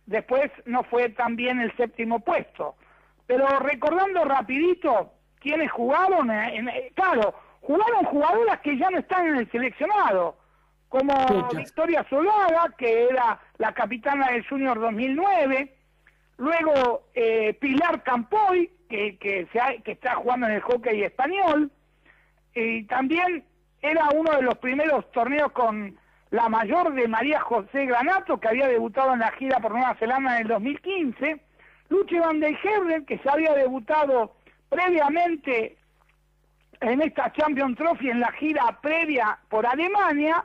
[0.05, 2.75] después no fue también el séptimo puesto.
[3.27, 9.27] Pero recordando rapidito quiénes jugaron, eh, en- eh, claro, jugaron jugadoras que ya no están
[9.27, 10.37] en el seleccionado,
[10.89, 11.55] como Muchas.
[11.63, 15.75] Victoria Solaga, que era la capitana del Junior 2009,
[16.37, 21.71] luego eh, Pilar Campoy, que, que, se ha- que está jugando en el hockey español,
[22.53, 23.43] y también
[23.85, 25.95] era uno de los primeros torneos con
[26.31, 30.35] la mayor de María José Granato, que había debutado en la gira por Nueva Zelanda
[30.35, 31.41] en el 2015,
[31.89, 34.35] Luche Van der Herden, que se había debutado
[34.69, 35.77] previamente
[36.81, 40.43] en esta Champions Trophy en la gira previa por Alemania,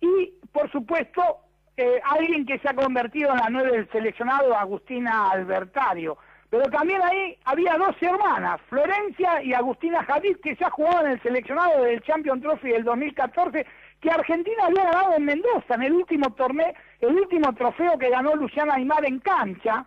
[0.00, 1.38] y por supuesto
[1.76, 6.18] eh, alguien que se ha convertido en la nueva del seleccionado, Agustina Albertario.
[6.50, 11.22] Pero también ahí había dos hermanas, Florencia y Agustina Javid, que ya jugaban en el
[11.22, 13.66] seleccionado del Champions Trophy del 2014,
[14.00, 18.36] que Argentina había ganado en Mendoza, en el último torneo, el último trofeo que ganó
[18.36, 19.86] Luciana Aymar en cancha.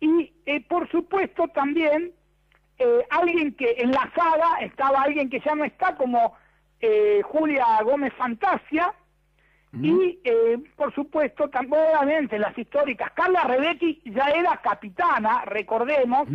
[0.00, 2.12] Y eh, por supuesto también
[2.78, 6.34] eh, alguien que en la saga estaba alguien que ya no está como
[6.80, 8.94] eh, Julia Gómez Fantasia
[9.72, 13.12] y eh, por supuesto también obviamente las históricas.
[13.12, 16.28] Carla Rebetti ya era capitana recordemos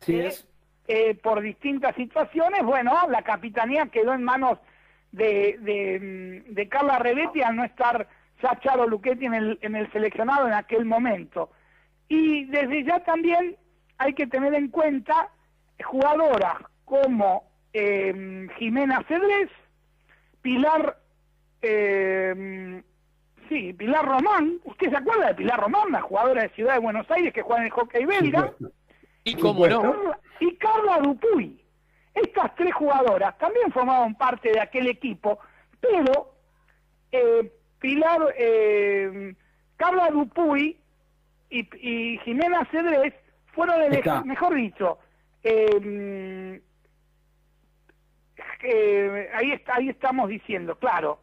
[0.00, 0.48] Sí que, es.
[0.88, 2.62] eh, por distintas situaciones.
[2.64, 4.58] Bueno la capitanía quedó en manos
[5.12, 8.08] de, de, de Carla Rebetti al no estar
[8.42, 11.50] ya Charo Luchetti en el, en el seleccionado en aquel momento.
[12.08, 13.56] Y desde ya también
[13.98, 15.30] hay que tener en cuenta
[15.84, 19.50] jugadoras como eh, Jimena Cedrés,
[20.42, 20.98] Pilar,
[21.62, 22.82] eh,
[23.48, 24.58] sí, Pilar Román.
[24.64, 27.60] ¿Usted se acuerda de Pilar Román, la jugadora de Ciudad de Buenos Aires que juega
[27.62, 28.52] en el hockey belga?
[29.24, 29.82] Y cómo no.
[29.82, 31.60] Carla- Y Carla Dupuy.
[32.14, 35.38] Estas tres jugadoras también formaban parte de aquel equipo,
[35.80, 36.34] pero
[37.12, 39.34] eh, Pilar, eh,
[39.76, 40.78] Carla Dupuy
[41.50, 43.12] y, y Jimena Cedrés
[43.52, 44.98] fueron elegidas, mejor dicho,
[45.42, 46.60] eh,
[48.62, 51.20] eh, ahí, está, ahí estamos diciendo, claro.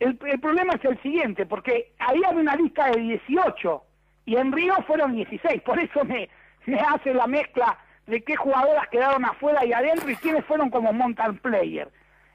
[0.00, 3.84] El, el problema es el siguiente, porque ahí había una lista de 18
[4.24, 6.28] y en Río fueron 16, por eso me,
[6.66, 10.92] me hace la mezcla de qué jugadoras quedaron afuera y adentro y quiénes fueron como
[10.92, 11.90] mountain player.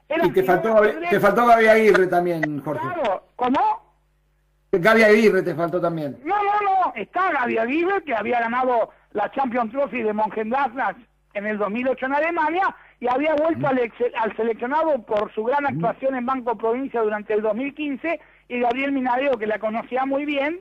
[0.08, 0.80] Eran Y te faltó,
[1.10, 2.80] te faltó Gaby Aguirre también, Jorge.
[2.80, 3.58] Claro, ¿cómo?
[4.72, 6.18] Gaby Aguirre te faltó también.
[6.24, 10.96] No, no, no, está Gaby Aguirre, que había ganado la Champions Trophy de Mönchengladbach
[11.34, 15.66] en el 2008 en Alemania y había vuelto al, ex- al seleccionado por su gran
[15.66, 20.60] actuación en Banco Provincia durante el 2015 y Gabriel Minadeo, que la conocía muy bien,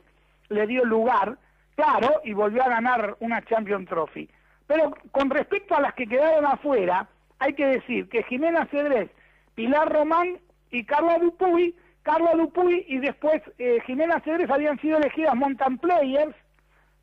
[0.50, 1.38] le dio lugar,
[1.76, 4.30] claro, y volvió a ganar una Champions Trophy.
[4.68, 7.08] Pero con respecto a las que quedaron afuera,
[7.40, 9.10] hay que decir que Jimena Cedrés,
[9.54, 10.40] Pilar Román
[10.72, 11.76] y Carla Dupuy
[12.06, 16.36] Carla Dupuy y después eh, Jimena Cedres habían sido elegidas Mountain Players,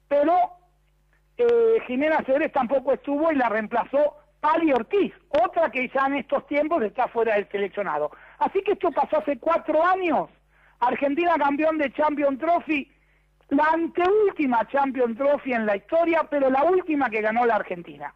[0.07, 0.33] pero
[1.39, 6.45] eh, Jimena Cedres tampoco estuvo y la reemplazó Pali Ortiz, otra que ya en estos
[6.49, 8.11] tiempos está fuera del seleccionado.
[8.41, 10.31] Así que esto pasó hace cuatro años.
[10.81, 12.91] Argentina campeón de Champion Trophy,
[13.51, 18.13] la anteúltima Champion Trophy en la historia, pero la última que ganó la Argentina.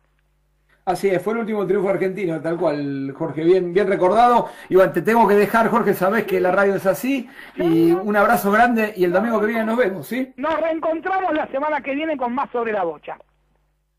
[0.85, 4.49] Así es, fue el último triunfo argentino, tal cual, Jorge, bien, bien recordado.
[4.69, 7.31] Y bueno, te tengo que dejar, Jorge, sabés que la radio es así.
[7.55, 10.33] Y un abrazo grande y el domingo que viene nos vemos, ¿sí?
[10.37, 13.17] Nos reencontramos la semana que viene con más sobre la bocha.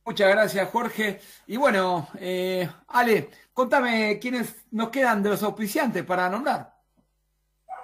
[0.08, 1.20] Muchas gracias, Jorge.
[1.48, 6.74] Y bueno, eh, Ale, contame quiénes nos quedan de los auspiciantes para nombrar.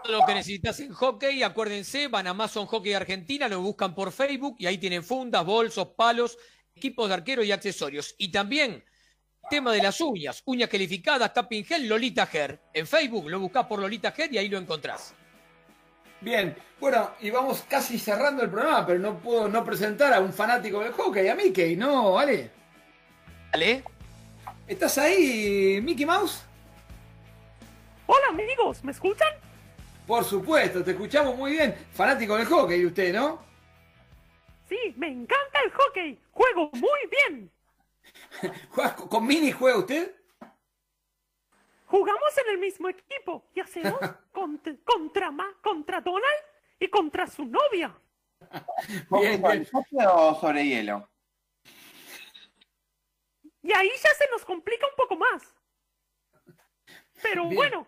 [0.01, 4.13] Todo lo que necesitas en hockey, acuérdense, van a Amazon Hockey Argentina, lo buscan por
[4.13, 6.37] Facebook y ahí tienen fundas, bolsos, palos,
[6.73, 8.15] equipos de arquero y accesorios.
[8.17, 8.85] Y también
[9.49, 12.57] tema de las uñas, uñas calificadas, tapping gel, Lolita Hair.
[12.73, 15.13] En Facebook lo buscas por Lolita Hair y ahí lo encontrás.
[16.23, 20.31] Bien, bueno, y vamos casi cerrando el programa, pero no puedo no presentar a un
[20.31, 22.49] fanático del hockey, a Mickey, ¿no, Ale?
[23.51, 23.83] ¿Ale?
[24.67, 26.43] ¿Estás ahí, Mickey Mouse?
[28.07, 29.27] Hola amigos, ¿me escuchan?
[30.07, 31.75] Por supuesto, te escuchamos muy bien.
[31.93, 33.41] Fanático del hockey, usted, ¿no?
[34.69, 36.19] Sí, me encanta el hockey.
[36.31, 37.51] Juego muy bien.
[38.69, 40.11] ¿Juegas con- con Mini juega usted?
[41.93, 43.99] Jugamos en el mismo equipo y hacemos
[44.31, 46.39] contra, contra, Ma- contra Donald
[46.79, 47.95] y contra su novia.
[49.11, 49.67] Bien, bien.
[50.09, 51.07] o sobre hielo?
[53.61, 55.55] Y ahí ya se nos complica un poco más.
[57.21, 57.55] Pero Bien.
[57.57, 57.87] bueno,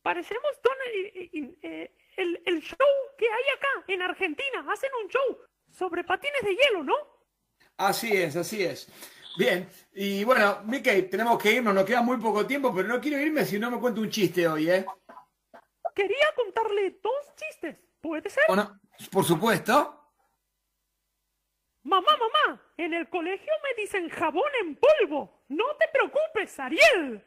[0.00, 2.78] parecemos Donald y, y- y, eh, el, el show
[3.18, 4.64] que hay acá en Argentina.
[4.72, 5.38] Hacen un show
[5.72, 6.94] sobre patines de hielo, ¿no?
[7.78, 8.86] Así es, así es.
[9.36, 13.18] Bien, y bueno, Mickey, tenemos que irnos, nos queda muy poco tiempo, pero no quiero
[13.20, 14.84] irme si no me cuento un chiste hoy, ¿eh?
[15.94, 17.76] Quería contarle dos chistes.
[18.00, 18.44] ¿Puede ser?
[19.10, 19.96] Por supuesto.
[21.82, 25.44] Mamá, mamá, en el colegio me dicen jabón en polvo.
[25.48, 27.24] No te preocupes, Ariel.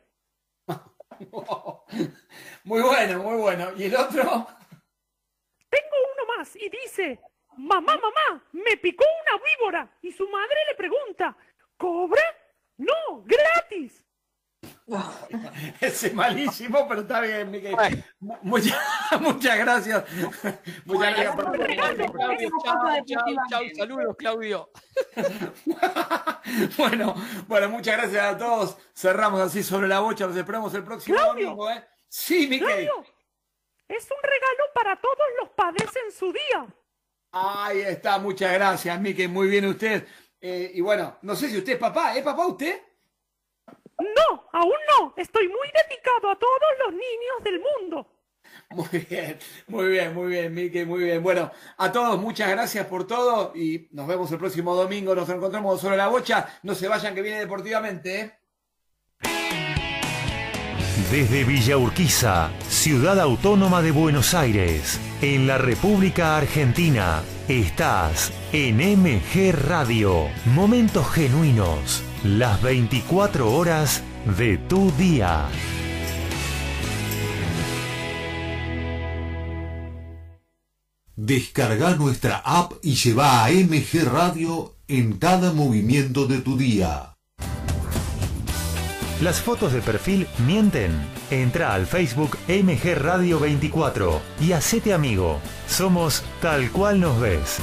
[2.64, 3.72] Muy bueno, muy bueno.
[3.78, 4.24] ¿Y el otro?
[5.70, 7.20] Tengo uno más y dice,
[7.58, 9.98] mamá, mamá, me picó una víbora.
[10.02, 11.38] Y su madre le pregunta,
[11.84, 12.22] ¿cobra?
[12.78, 14.06] No, gratis.
[15.82, 17.52] Ese es malísimo, pero está bien.
[18.22, 18.78] Mu- Muchas,
[19.20, 20.06] muchas gracias.
[20.86, 21.52] Muchas gracias por
[22.14, 24.70] Claudio, chao, chao, chao, saludos, Claudio.
[26.78, 27.16] Bueno,
[27.48, 28.78] bueno, muchas gracias a todos.
[28.94, 30.28] Cerramos así sobre la bocha.
[30.28, 31.46] Los esperamos el próximo Claudio.
[31.48, 31.84] domingo, ¿eh?
[32.08, 32.60] Sí, Mickey.
[32.60, 33.04] Claudio,
[33.88, 36.66] es un regalo para todos los padres en su día.
[37.32, 39.28] Ahí está, muchas gracias, Mickey.
[39.28, 40.06] Muy bien usted.
[40.46, 42.18] Eh, y bueno, no sé si usted es papá.
[42.18, 42.82] ¿Es papá usted?
[43.98, 45.14] No, aún no.
[45.16, 48.10] Estoy muy dedicado a todos los niños del mundo.
[48.70, 51.24] Muy bien, muy bien, muy bien, Mickey, muy bien.
[51.24, 55.16] Bueno, a todos muchas gracias por todo y nos vemos el próximo domingo.
[55.16, 56.60] Nos encontramos sobre la bocha.
[56.64, 58.32] No se vayan que viene deportivamente, ¿eh?
[61.10, 69.52] Desde Villa Urquiza, ciudad autónoma de Buenos Aires, en la República Argentina, estás en MG
[69.52, 70.30] Radio.
[70.46, 74.02] Momentos genuinos, las 24 horas
[74.38, 75.50] de tu día.
[81.16, 87.13] Descarga nuestra app y lleva a MG Radio en cada movimiento de tu día.
[89.22, 90.92] Las fotos de perfil mienten.
[91.30, 95.40] Entra al Facebook MG Radio 24 y hacete amigo.
[95.68, 97.60] Somos tal cual nos ves.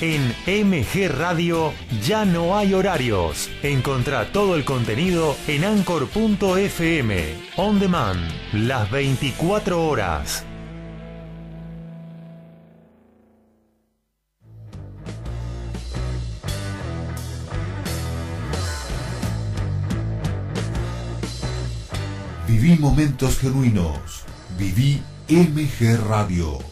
[0.00, 3.50] En MG Radio ya no hay horarios.
[3.62, 7.34] Encontrá todo el contenido en anchor.fm.
[7.56, 8.18] On demand,
[8.54, 10.46] las 24 horas.
[22.50, 24.26] Viví momentos genuinos.
[24.58, 26.69] Viví MG Radio.